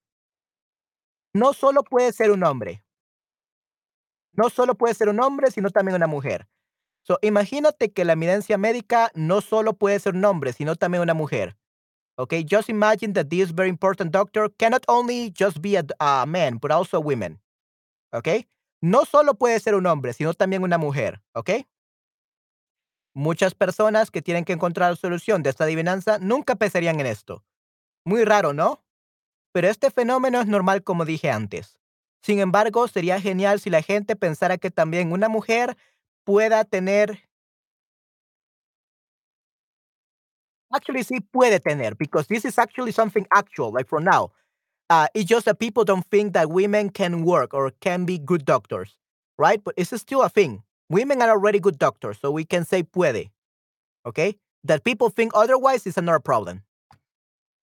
[1.34, 2.82] No solo puede ser un hombre.
[4.32, 6.48] No solo puede ser un hombre, sino también una mujer.
[7.02, 11.14] So, imagínate que la evidencia médica no solo puede ser un hombre, sino también una
[11.14, 11.56] mujer.
[12.18, 16.70] Okay, just imagine that this very important doctor cannot only just be a, man, but
[16.70, 17.38] also a woman.
[18.12, 18.46] Okay,
[18.82, 21.50] No solo puede ser un hombre, sino también una mujer, ¿ok?
[23.14, 27.44] Muchas personas que tienen que encontrar solución de esta adivinanza nunca pensarían en esto.
[28.06, 28.82] Muy raro, ¿no?
[29.52, 31.78] Pero este fenómeno es normal como dije antes.
[32.22, 35.76] Sin embargo, sería genial si la gente pensara que también una mujer
[36.24, 37.28] pueda tener
[40.72, 44.30] Actually, sí puede tener, because this is actually something actual, like for now.
[44.88, 48.44] Uh, it's just that people don't think that women can work or can be good
[48.44, 48.96] doctors,
[49.38, 49.62] right?
[49.62, 50.62] But it's still a thing.
[50.88, 53.30] Women are already good doctors, so we can say puede.
[54.06, 54.36] Okay?
[54.64, 56.62] That people think otherwise is another problem.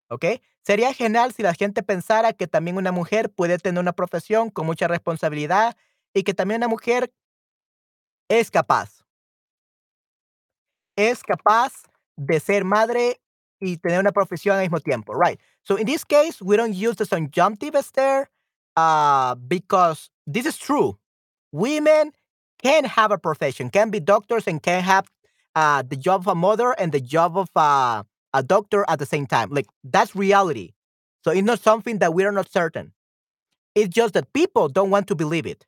[0.10, 0.42] ¿Ok?
[0.66, 4.66] Sería genial si la gente pensara que también una mujer puede tener una profesión con
[4.66, 5.76] mucha responsabilidad
[6.14, 7.12] y que también una mujer
[8.30, 9.06] es capaz.
[10.98, 11.74] Es capaz
[12.18, 13.20] de ser madre
[13.60, 15.40] y tener una profesión al mismo tiempo, right?
[15.64, 18.30] So in this case, we don't use the subjunctive there
[18.76, 20.98] uh, because this is true.
[21.52, 22.12] Women
[22.62, 25.10] can have a profession, can be doctors, and can have
[25.56, 28.04] uh, the job of a mother and the job of uh,
[28.34, 29.50] a doctor at the same time.
[29.50, 30.74] Like that's reality.
[31.24, 32.94] So it's not something that we are not certain.
[33.76, 35.66] It's just that people don't want to believe it.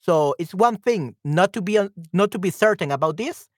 [0.00, 1.78] So it's one thing not to be
[2.12, 3.48] not to be certain about this,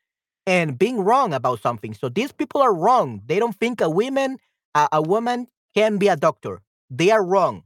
[0.48, 1.92] and being wrong about something.
[1.92, 3.20] So these people are wrong.
[3.26, 4.38] They don't think a woman
[4.74, 6.62] a, a woman can be a doctor.
[6.88, 7.64] They are wrong.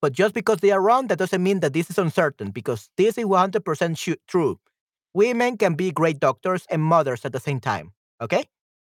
[0.00, 3.18] But just because they are wrong, that doesn't mean that this is uncertain because this
[3.18, 4.58] is 100% true.
[5.14, 7.92] Women can be great doctors and mothers at the same time.
[8.20, 8.44] Okay?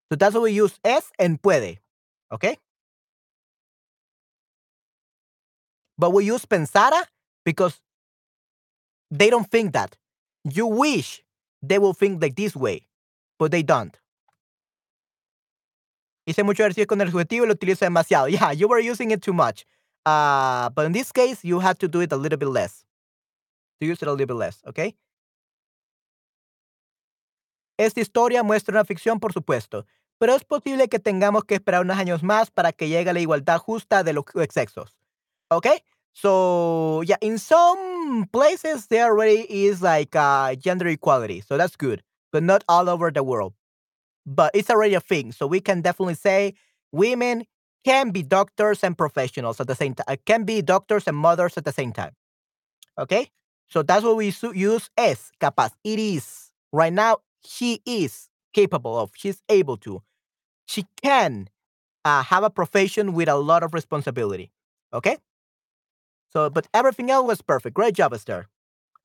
[0.10, 1.80] So that's why we use es and puede.
[2.32, 2.58] Okay?
[5.98, 7.04] But we use pensara
[7.44, 7.80] because
[9.10, 9.98] they don't think that.
[10.44, 11.24] You wish
[11.62, 12.88] they will think like this way,
[13.38, 13.98] but they don't.
[16.26, 18.28] Hice mucho ejercicio con el subjetivo y lo utilizo demasiado.
[18.30, 19.66] Yeah, you were using it too much.
[20.06, 22.86] Uh, but in this case, you had to do it a little bit less.
[23.80, 24.96] To use it a little bit less, okay?
[27.78, 29.86] Esta historia muestra una ficción, por supuesto,
[30.18, 33.60] pero es posible que tengamos que esperar unos años más para que llegue la igualdad
[33.60, 34.96] justa de los sexos.
[35.52, 35.84] Okay?
[36.14, 42.02] So, yeah, in some places there already is like uh, gender equality, so that's good,
[42.36, 43.54] but not all over the world.
[44.26, 46.56] But it's already a thing, so we can definitely say
[46.92, 47.46] women
[47.86, 51.64] can be doctors and professionals at the same time, can be doctors and mothers at
[51.64, 52.12] the same time.
[52.98, 53.30] Okay?
[53.70, 55.72] So that's what we use es, capaz.
[55.86, 56.52] It is.
[56.74, 60.04] Right now, she is capable of, she's able to.
[60.66, 61.48] She can
[62.04, 64.52] uh, have a profession with a lot of responsibility.
[64.92, 65.20] Okay?
[66.34, 67.76] So, but everything else was perfect.
[67.76, 68.50] Great job, Esther.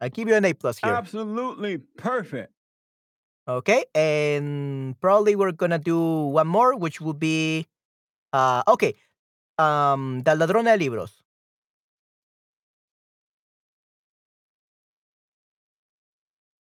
[0.00, 0.92] I give you an A plus here.
[0.92, 2.52] Absolutely perfect.
[3.48, 7.66] Okay, and probably we're gonna do one more, which will be,
[8.32, 8.94] uh, okay,
[9.58, 11.22] um, ladrona de libros.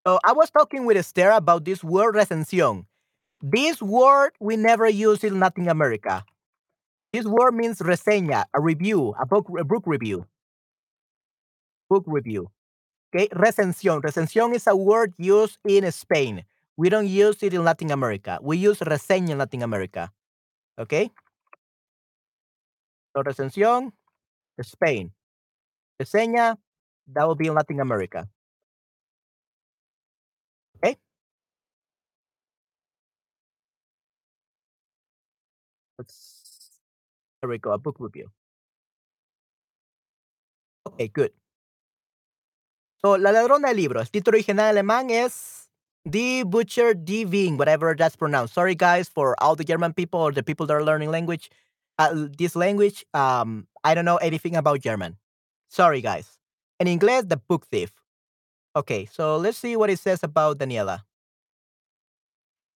[0.07, 2.85] So I was talking with Esther about this word recensión.
[3.41, 6.25] This word we never use in Latin America.
[7.13, 10.25] This word means reseña, a review, a book, a book review.
[11.89, 12.51] Book review.
[13.13, 14.01] Okay, recensión.
[14.01, 16.45] Recensión is a word used in Spain.
[16.79, 18.39] We don't use it in Latin America.
[18.41, 20.13] We use reseña in Latin America.
[20.77, 21.11] Okay.
[23.13, 23.91] So recensión,
[24.63, 25.11] Spain.
[25.99, 26.55] Reseña,
[27.07, 28.29] that will be in Latin America.
[30.77, 30.95] Okay.
[35.97, 36.79] Let's,
[37.41, 38.31] there we go, a book review.
[40.87, 41.33] Okay, good.
[43.01, 44.03] So, La Ladrona de Libros.
[44.03, 45.68] El título original alemán es
[46.07, 48.53] Die Butcher Die Wien, whatever that's pronounced.
[48.53, 51.49] Sorry, guys, for all the German people or the people that are learning language,
[51.97, 53.05] uh, this language.
[53.13, 55.17] Um, I don't know anything about German.
[55.67, 56.39] Sorry, guys.
[56.79, 57.91] In English, The Book Thief.
[58.75, 61.03] Okay, so let's see what it says about Daniela.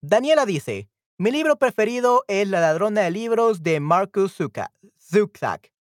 [0.04, 0.88] Daniela dice,
[1.18, 5.72] mi libro preferido es La ladrona de libros de Markus Zusak.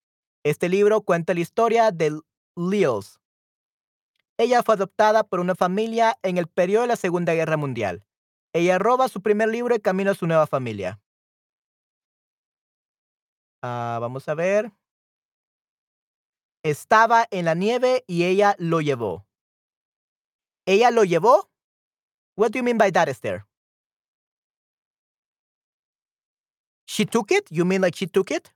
[0.45, 2.19] Este libro cuenta la historia de
[2.55, 3.19] Leos.
[4.37, 8.05] Ella fue adoptada por una familia en el periodo de la Segunda Guerra Mundial.
[8.53, 10.99] Ella roba su primer libro y camina a su nueva familia.
[13.61, 14.71] Ah, vamos a ver.
[16.63, 19.25] Estaba en la nieve y ella lo llevó.
[20.65, 21.49] ¿Ella lo llevó?
[22.35, 23.45] What do you mean by that, Esther?
[26.87, 27.47] She took it?
[27.49, 28.51] You mean like she took it?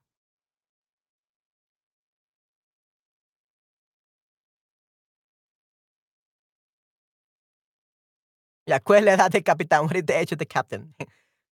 [8.68, 9.86] Ya, ¿cuál es la edad del capitán?
[9.86, 10.94] What is the age of the captain?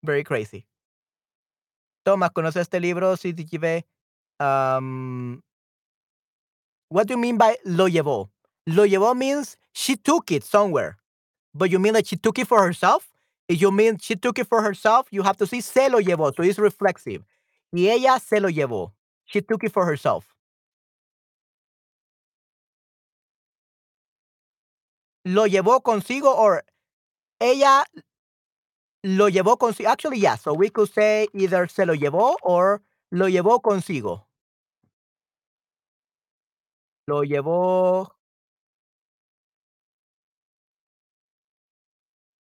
[0.04, 0.64] Very crazy.
[2.04, 3.16] Thomas, ¿conoces este libro?
[3.16, 3.84] Sí, te
[4.38, 5.42] Um,
[6.88, 8.30] what do you mean by lo llevó?
[8.66, 10.98] Lo llevó means she took it somewhere.
[11.52, 13.08] But you mean like she took it for herself?
[13.48, 16.32] If you mean she took it for herself, you have to see se lo llevó.
[16.34, 17.24] So it's reflexive.
[17.72, 18.92] Y ella se lo llevó.
[19.26, 20.24] She took it for herself.
[25.24, 26.62] Lo llevó consigo or
[27.40, 27.84] ella
[29.02, 29.90] lo llevó consigo.
[29.90, 30.36] Actually, yeah.
[30.36, 34.26] So we could say either se lo llevó or lo llevó consigo.
[37.06, 38.14] Lo llevó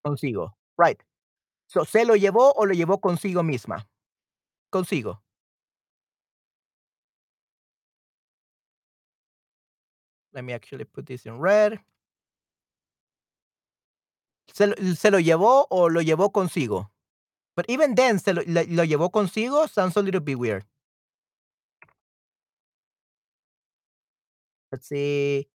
[0.04, 0.56] consigo.
[0.78, 1.02] Right.
[1.68, 3.86] So, ¿se lo llevó o lo llevó consigo misma?
[4.70, 5.22] Consigo.
[10.32, 11.78] Let me actually put this in red.
[14.52, 16.90] ¿Se lo, se lo llevó o lo llevó consigo?
[17.56, 20.64] But even then, se lo, lo, llevó consigo sounds a little bit weird.
[24.72, 25.48] Let's see.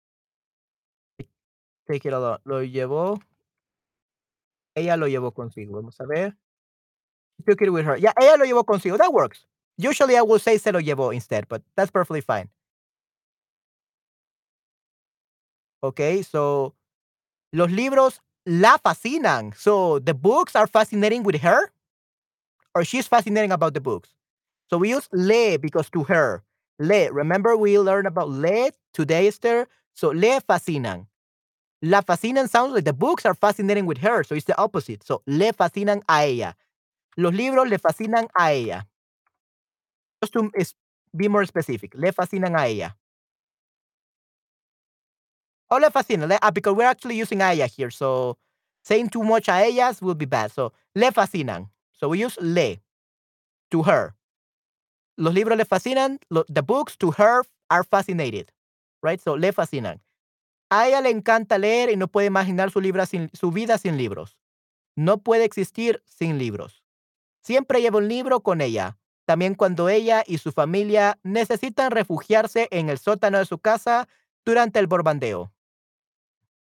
[1.87, 2.39] Take it along.
[2.45, 3.19] Lo llevó.
[4.75, 5.75] Ella lo llevó consigo.
[5.75, 6.35] Vamos a ver.
[7.45, 7.97] Took it with her.
[7.97, 8.97] Yeah, ella lo llevó consigo.
[8.97, 9.45] That works.
[9.77, 12.49] Usually I will say se lo llevó instead, but that's perfectly fine.
[15.81, 16.75] Okay, so
[17.51, 19.53] los libros la fascinan.
[19.55, 21.71] So the books are fascinating with her,
[22.75, 24.09] or she's fascinating about the books.
[24.69, 26.43] So we use le because to her.
[26.79, 27.11] Le.
[27.11, 29.67] Remember we learned about le today, Esther?
[29.93, 31.05] So le fascinan.
[31.81, 35.03] La fascinan sounds like the books are fascinating with her, so it's the opposite.
[35.03, 36.55] So le fascinan a ella.
[37.17, 38.87] Los libros le fascinan a ella.
[40.21, 40.49] Just to
[41.15, 42.95] be more specific, le fascinan a ella.
[45.79, 48.37] Le fascinan, le, ah, because we're actually using a ella here, so
[48.83, 50.51] saying too much a ellas will be bad.
[50.51, 51.69] So le fascinan.
[51.91, 52.81] So we use le
[53.71, 54.15] to her.
[55.17, 56.19] Los libros le fascinan.
[56.29, 58.51] The books to her are fascinated,
[59.01, 59.21] right?
[59.21, 59.99] So le fascinan.
[60.69, 64.37] A ella le encanta leer y no puede imaginar su, sin, su vida sin libros.
[64.95, 66.83] No puede existir sin libros.
[67.41, 68.97] Siempre lleva un libro con ella.
[69.25, 74.07] También cuando ella y su familia necesitan refugiarse en el sótano de su casa
[74.43, 75.51] durante el bombardeo.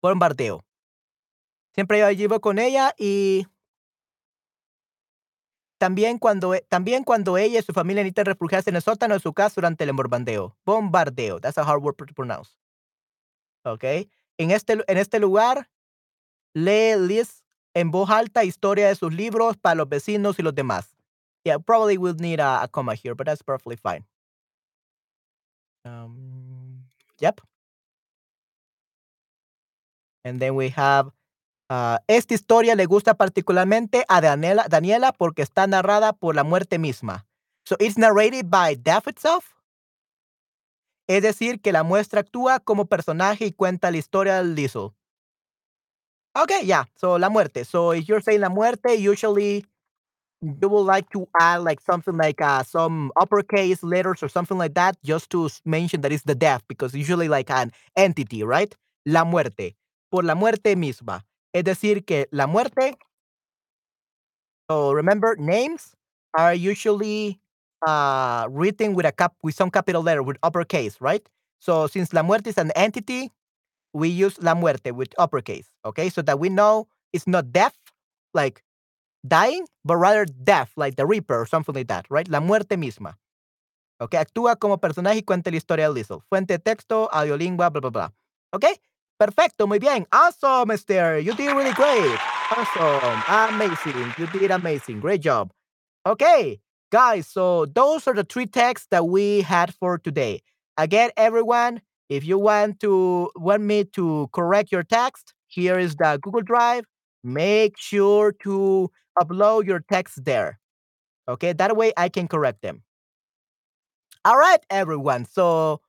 [0.02, 0.64] Bombardeo.
[1.74, 3.46] Siempre yo con ella y
[5.78, 9.32] también cuando, también cuando ella y su familia necesitan refugiarse en el sótano de su
[9.32, 10.56] casa durante el bombardeo.
[10.64, 11.40] Bombardeo.
[11.40, 12.50] That's a hard word to pronounce.
[13.64, 13.84] ¿Ok?
[14.38, 15.70] En este, en este lugar,
[16.54, 17.42] lee Liz
[17.74, 20.94] en voz alta historia de sus libros para los vecinos y los demás.
[21.44, 24.04] Yeah, probably we'll need a, a comma here, but that's perfectly fine.
[25.84, 26.84] Um,
[27.18, 27.40] yep.
[30.24, 31.10] And then we have,
[31.70, 36.78] uh, esta historia le gusta particularmente a Daniela, Daniela porque está narrada por la muerte
[36.78, 37.26] misma.
[37.66, 39.54] So it's narrated by death itself.
[41.08, 44.92] Es decir, que la muestra actúa como personaje y cuenta la historia del Liesel.
[46.34, 46.84] Okay, yeah.
[46.96, 47.64] So la muerte.
[47.64, 49.66] So if you're saying la muerte, usually
[50.40, 54.74] you would like to add like something like uh, some uppercase letters or something like
[54.74, 58.74] that just to mention that it's the death because usually like an entity, right?
[59.06, 59.74] La muerte.
[60.12, 61.24] Por la muerte misma.
[61.54, 62.98] Es decir, que la muerte.
[64.68, 65.94] So remember, names
[66.34, 67.40] are usually
[67.86, 71.26] uh, written with a cap with some capital letter with uppercase, right?
[71.60, 73.32] So since la muerte is an entity,
[73.94, 76.10] we use la muerte with uppercase, okay?
[76.10, 77.78] So that we know it's not death,
[78.34, 78.62] like
[79.26, 82.28] dying, but rather death, like the Reaper or something like that, right?
[82.28, 83.16] La muerte misma.
[83.98, 86.20] Okay, actúa como personaje y cuenta la historia de Liesel.
[86.28, 88.08] Fuente de texto, audiolingua, blah, blah, blah.
[88.52, 88.74] Okay,
[89.22, 90.04] perfecto, muy bien.
[90.10, 91.20] Awesome, Esther.
[91.20, 92.18] You did really great.
[92.50, 93.22] Awesome.
[93.54, 94.12] Amazing.
[94.18, 94.98] You did amazing.
[94.98, 95.52] Great job.
[96.04, 100.42] Okay, guys, so those are the three texts that we had for today.
[100.76, 106.18] Again, everyone, if you want to want me to correct your text, here is the
[106.20, 106.84] Google Drive.
[107.22, 108.90] Make sure to
[109.20, 110.58] upload your text there.
[111.28, 112.82] Okay, that way I can correct them.
[114.24, 115.26] All right, everyone.
[115.26, 115.80] So,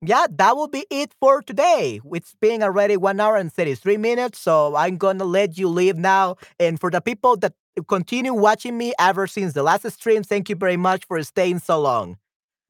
[0.00, 2.00] yeah, that will be it for today.
[2.12, 4.38] It's been already one hour and 33 minutes.
[4.38, 6.36] So, I'm to let you leave now.
[6.60, 7.54] And for the people that
[7.88, 11.80] continue watching me ever since the last stream, thank you very much for staying so
[11.80, 12.16] long.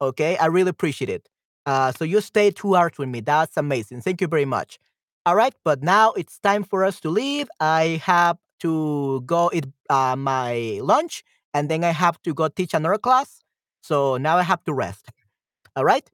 [0.01, 1.29] Okay, I really appreciate it.
[1.65, 3.21] Uh, so, you stayed two hours with me.
[3.21, 4.01] That's amazing.
[4.01, 4.79] Thank you very much.
[5.25, 7.47] All right, but now it's time for us to leave.
[7.59, 11.23] I have to go eat uh, my lunch
[11.53, 13.41] and then I have to go teach another class.
[13.81, 15.09] So now I have to rest.
[15.75, 16.09] All right.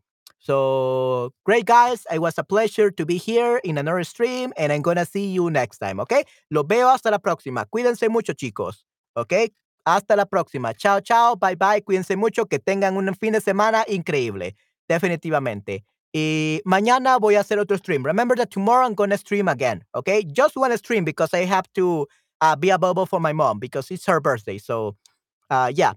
[0.46, 2.06] So great, guys.
[2.14, 5.50] It was a pleasure to be here in another stream and I'm to see you
[5.50, 6.00] next time.
[6.00, 6.24] Okay.
[6.52, 7.66] Los veo hasta la próxima.
[7.66, 8.86] Cuídense mucho, chicos.
[9.18, 9.50] Okay.
[9.88, 10.78] Hasta la próxima.
[10.78, 11.36] Chao, chao.
[11.36, 11.82] Bye, bye.
[11.82, 12.46] Cuídense mucho.
[12.46, 14.56] Que tengan un fin de semana increíble.
[14.88, 15.84] Definitivamente.
[16.14, 18.04] Y mañana voy a hacer otro stream.
[18.04, 20.24] Remember that tomorrow I'm to stream again, okay?
[20.24, 22.06] Just one stream because I have to
[22.40, 24.60] uh, be available for my mom because it's her birthday.
[24.60, 24.96] So,
[25.50, 25.94] uh, yeah.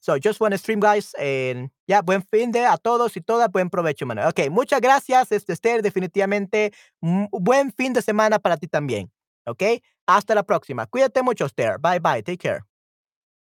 [0.00, 1.14] So, just one stream, guys.
[1.18, 3.50] And yeah, buen fin de a todos y todas.
[3.50, 4.26] Buen provecho, mano.
[4.28, 5.82] Ok, muchas gracias, este, Esther.
[5.82, 6.72] Definitivamente,
[7.02, 9.10] mm, buen fin de semana para ti también.
[9.46, 9.62] Ok,
[10.06, 10.86] hasta la próxima.
[10.86, 11.78] Cuídate mucho, Esther.
[11.78, 12.22] Bye, bye.
[12.22, 12.60] Take care.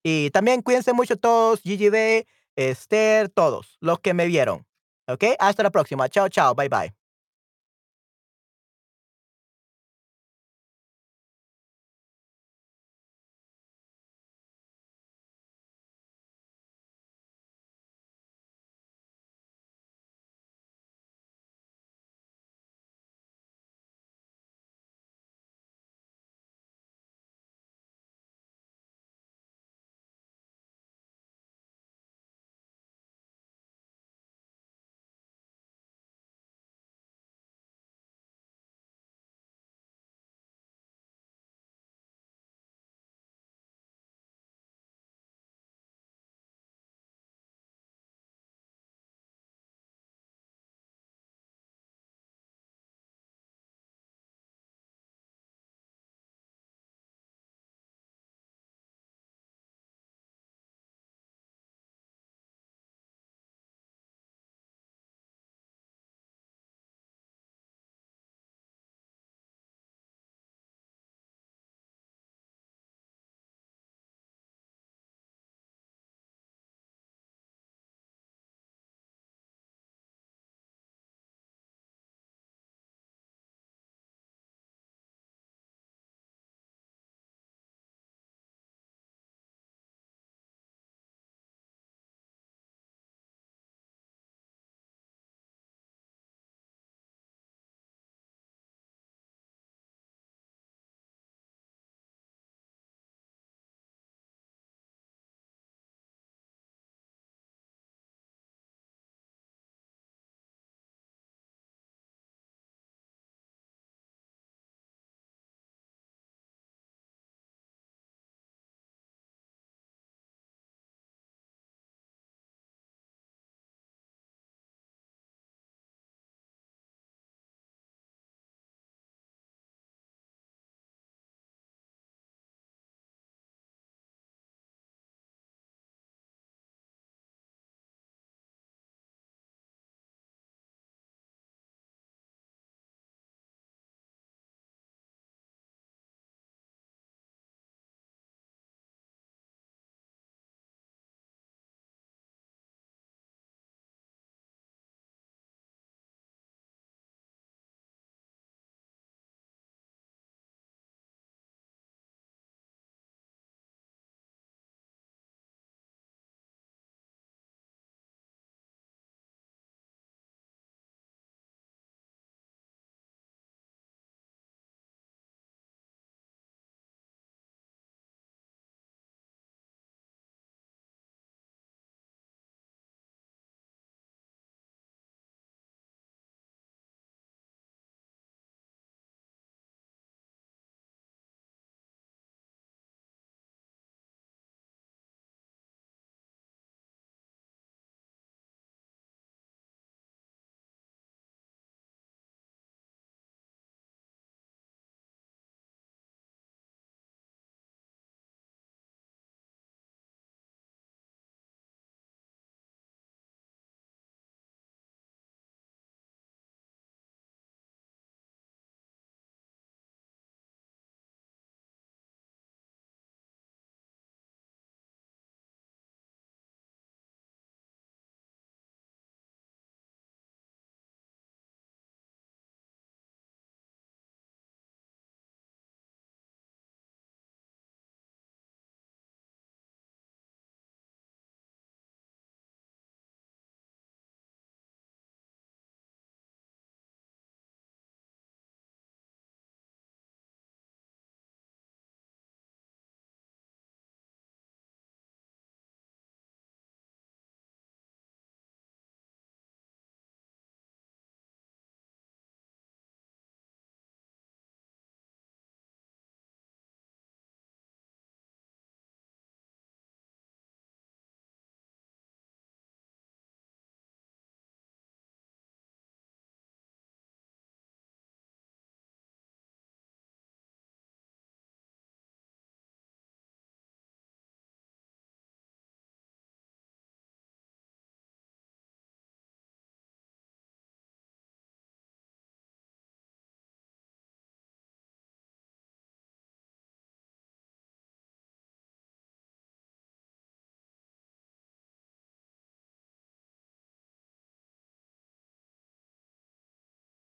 [0.02, 2.26] Y también cuídense mucho todos, GGB,
[2.56, 4.66] Esther, todos los que me vieron.
[5.08, 5.24] ¿Ok?
[5.38, 6.08] Hasta la próxima.
[6.08, 6.54] Chao, chao.
[6.54, 7.01] Bye, bye.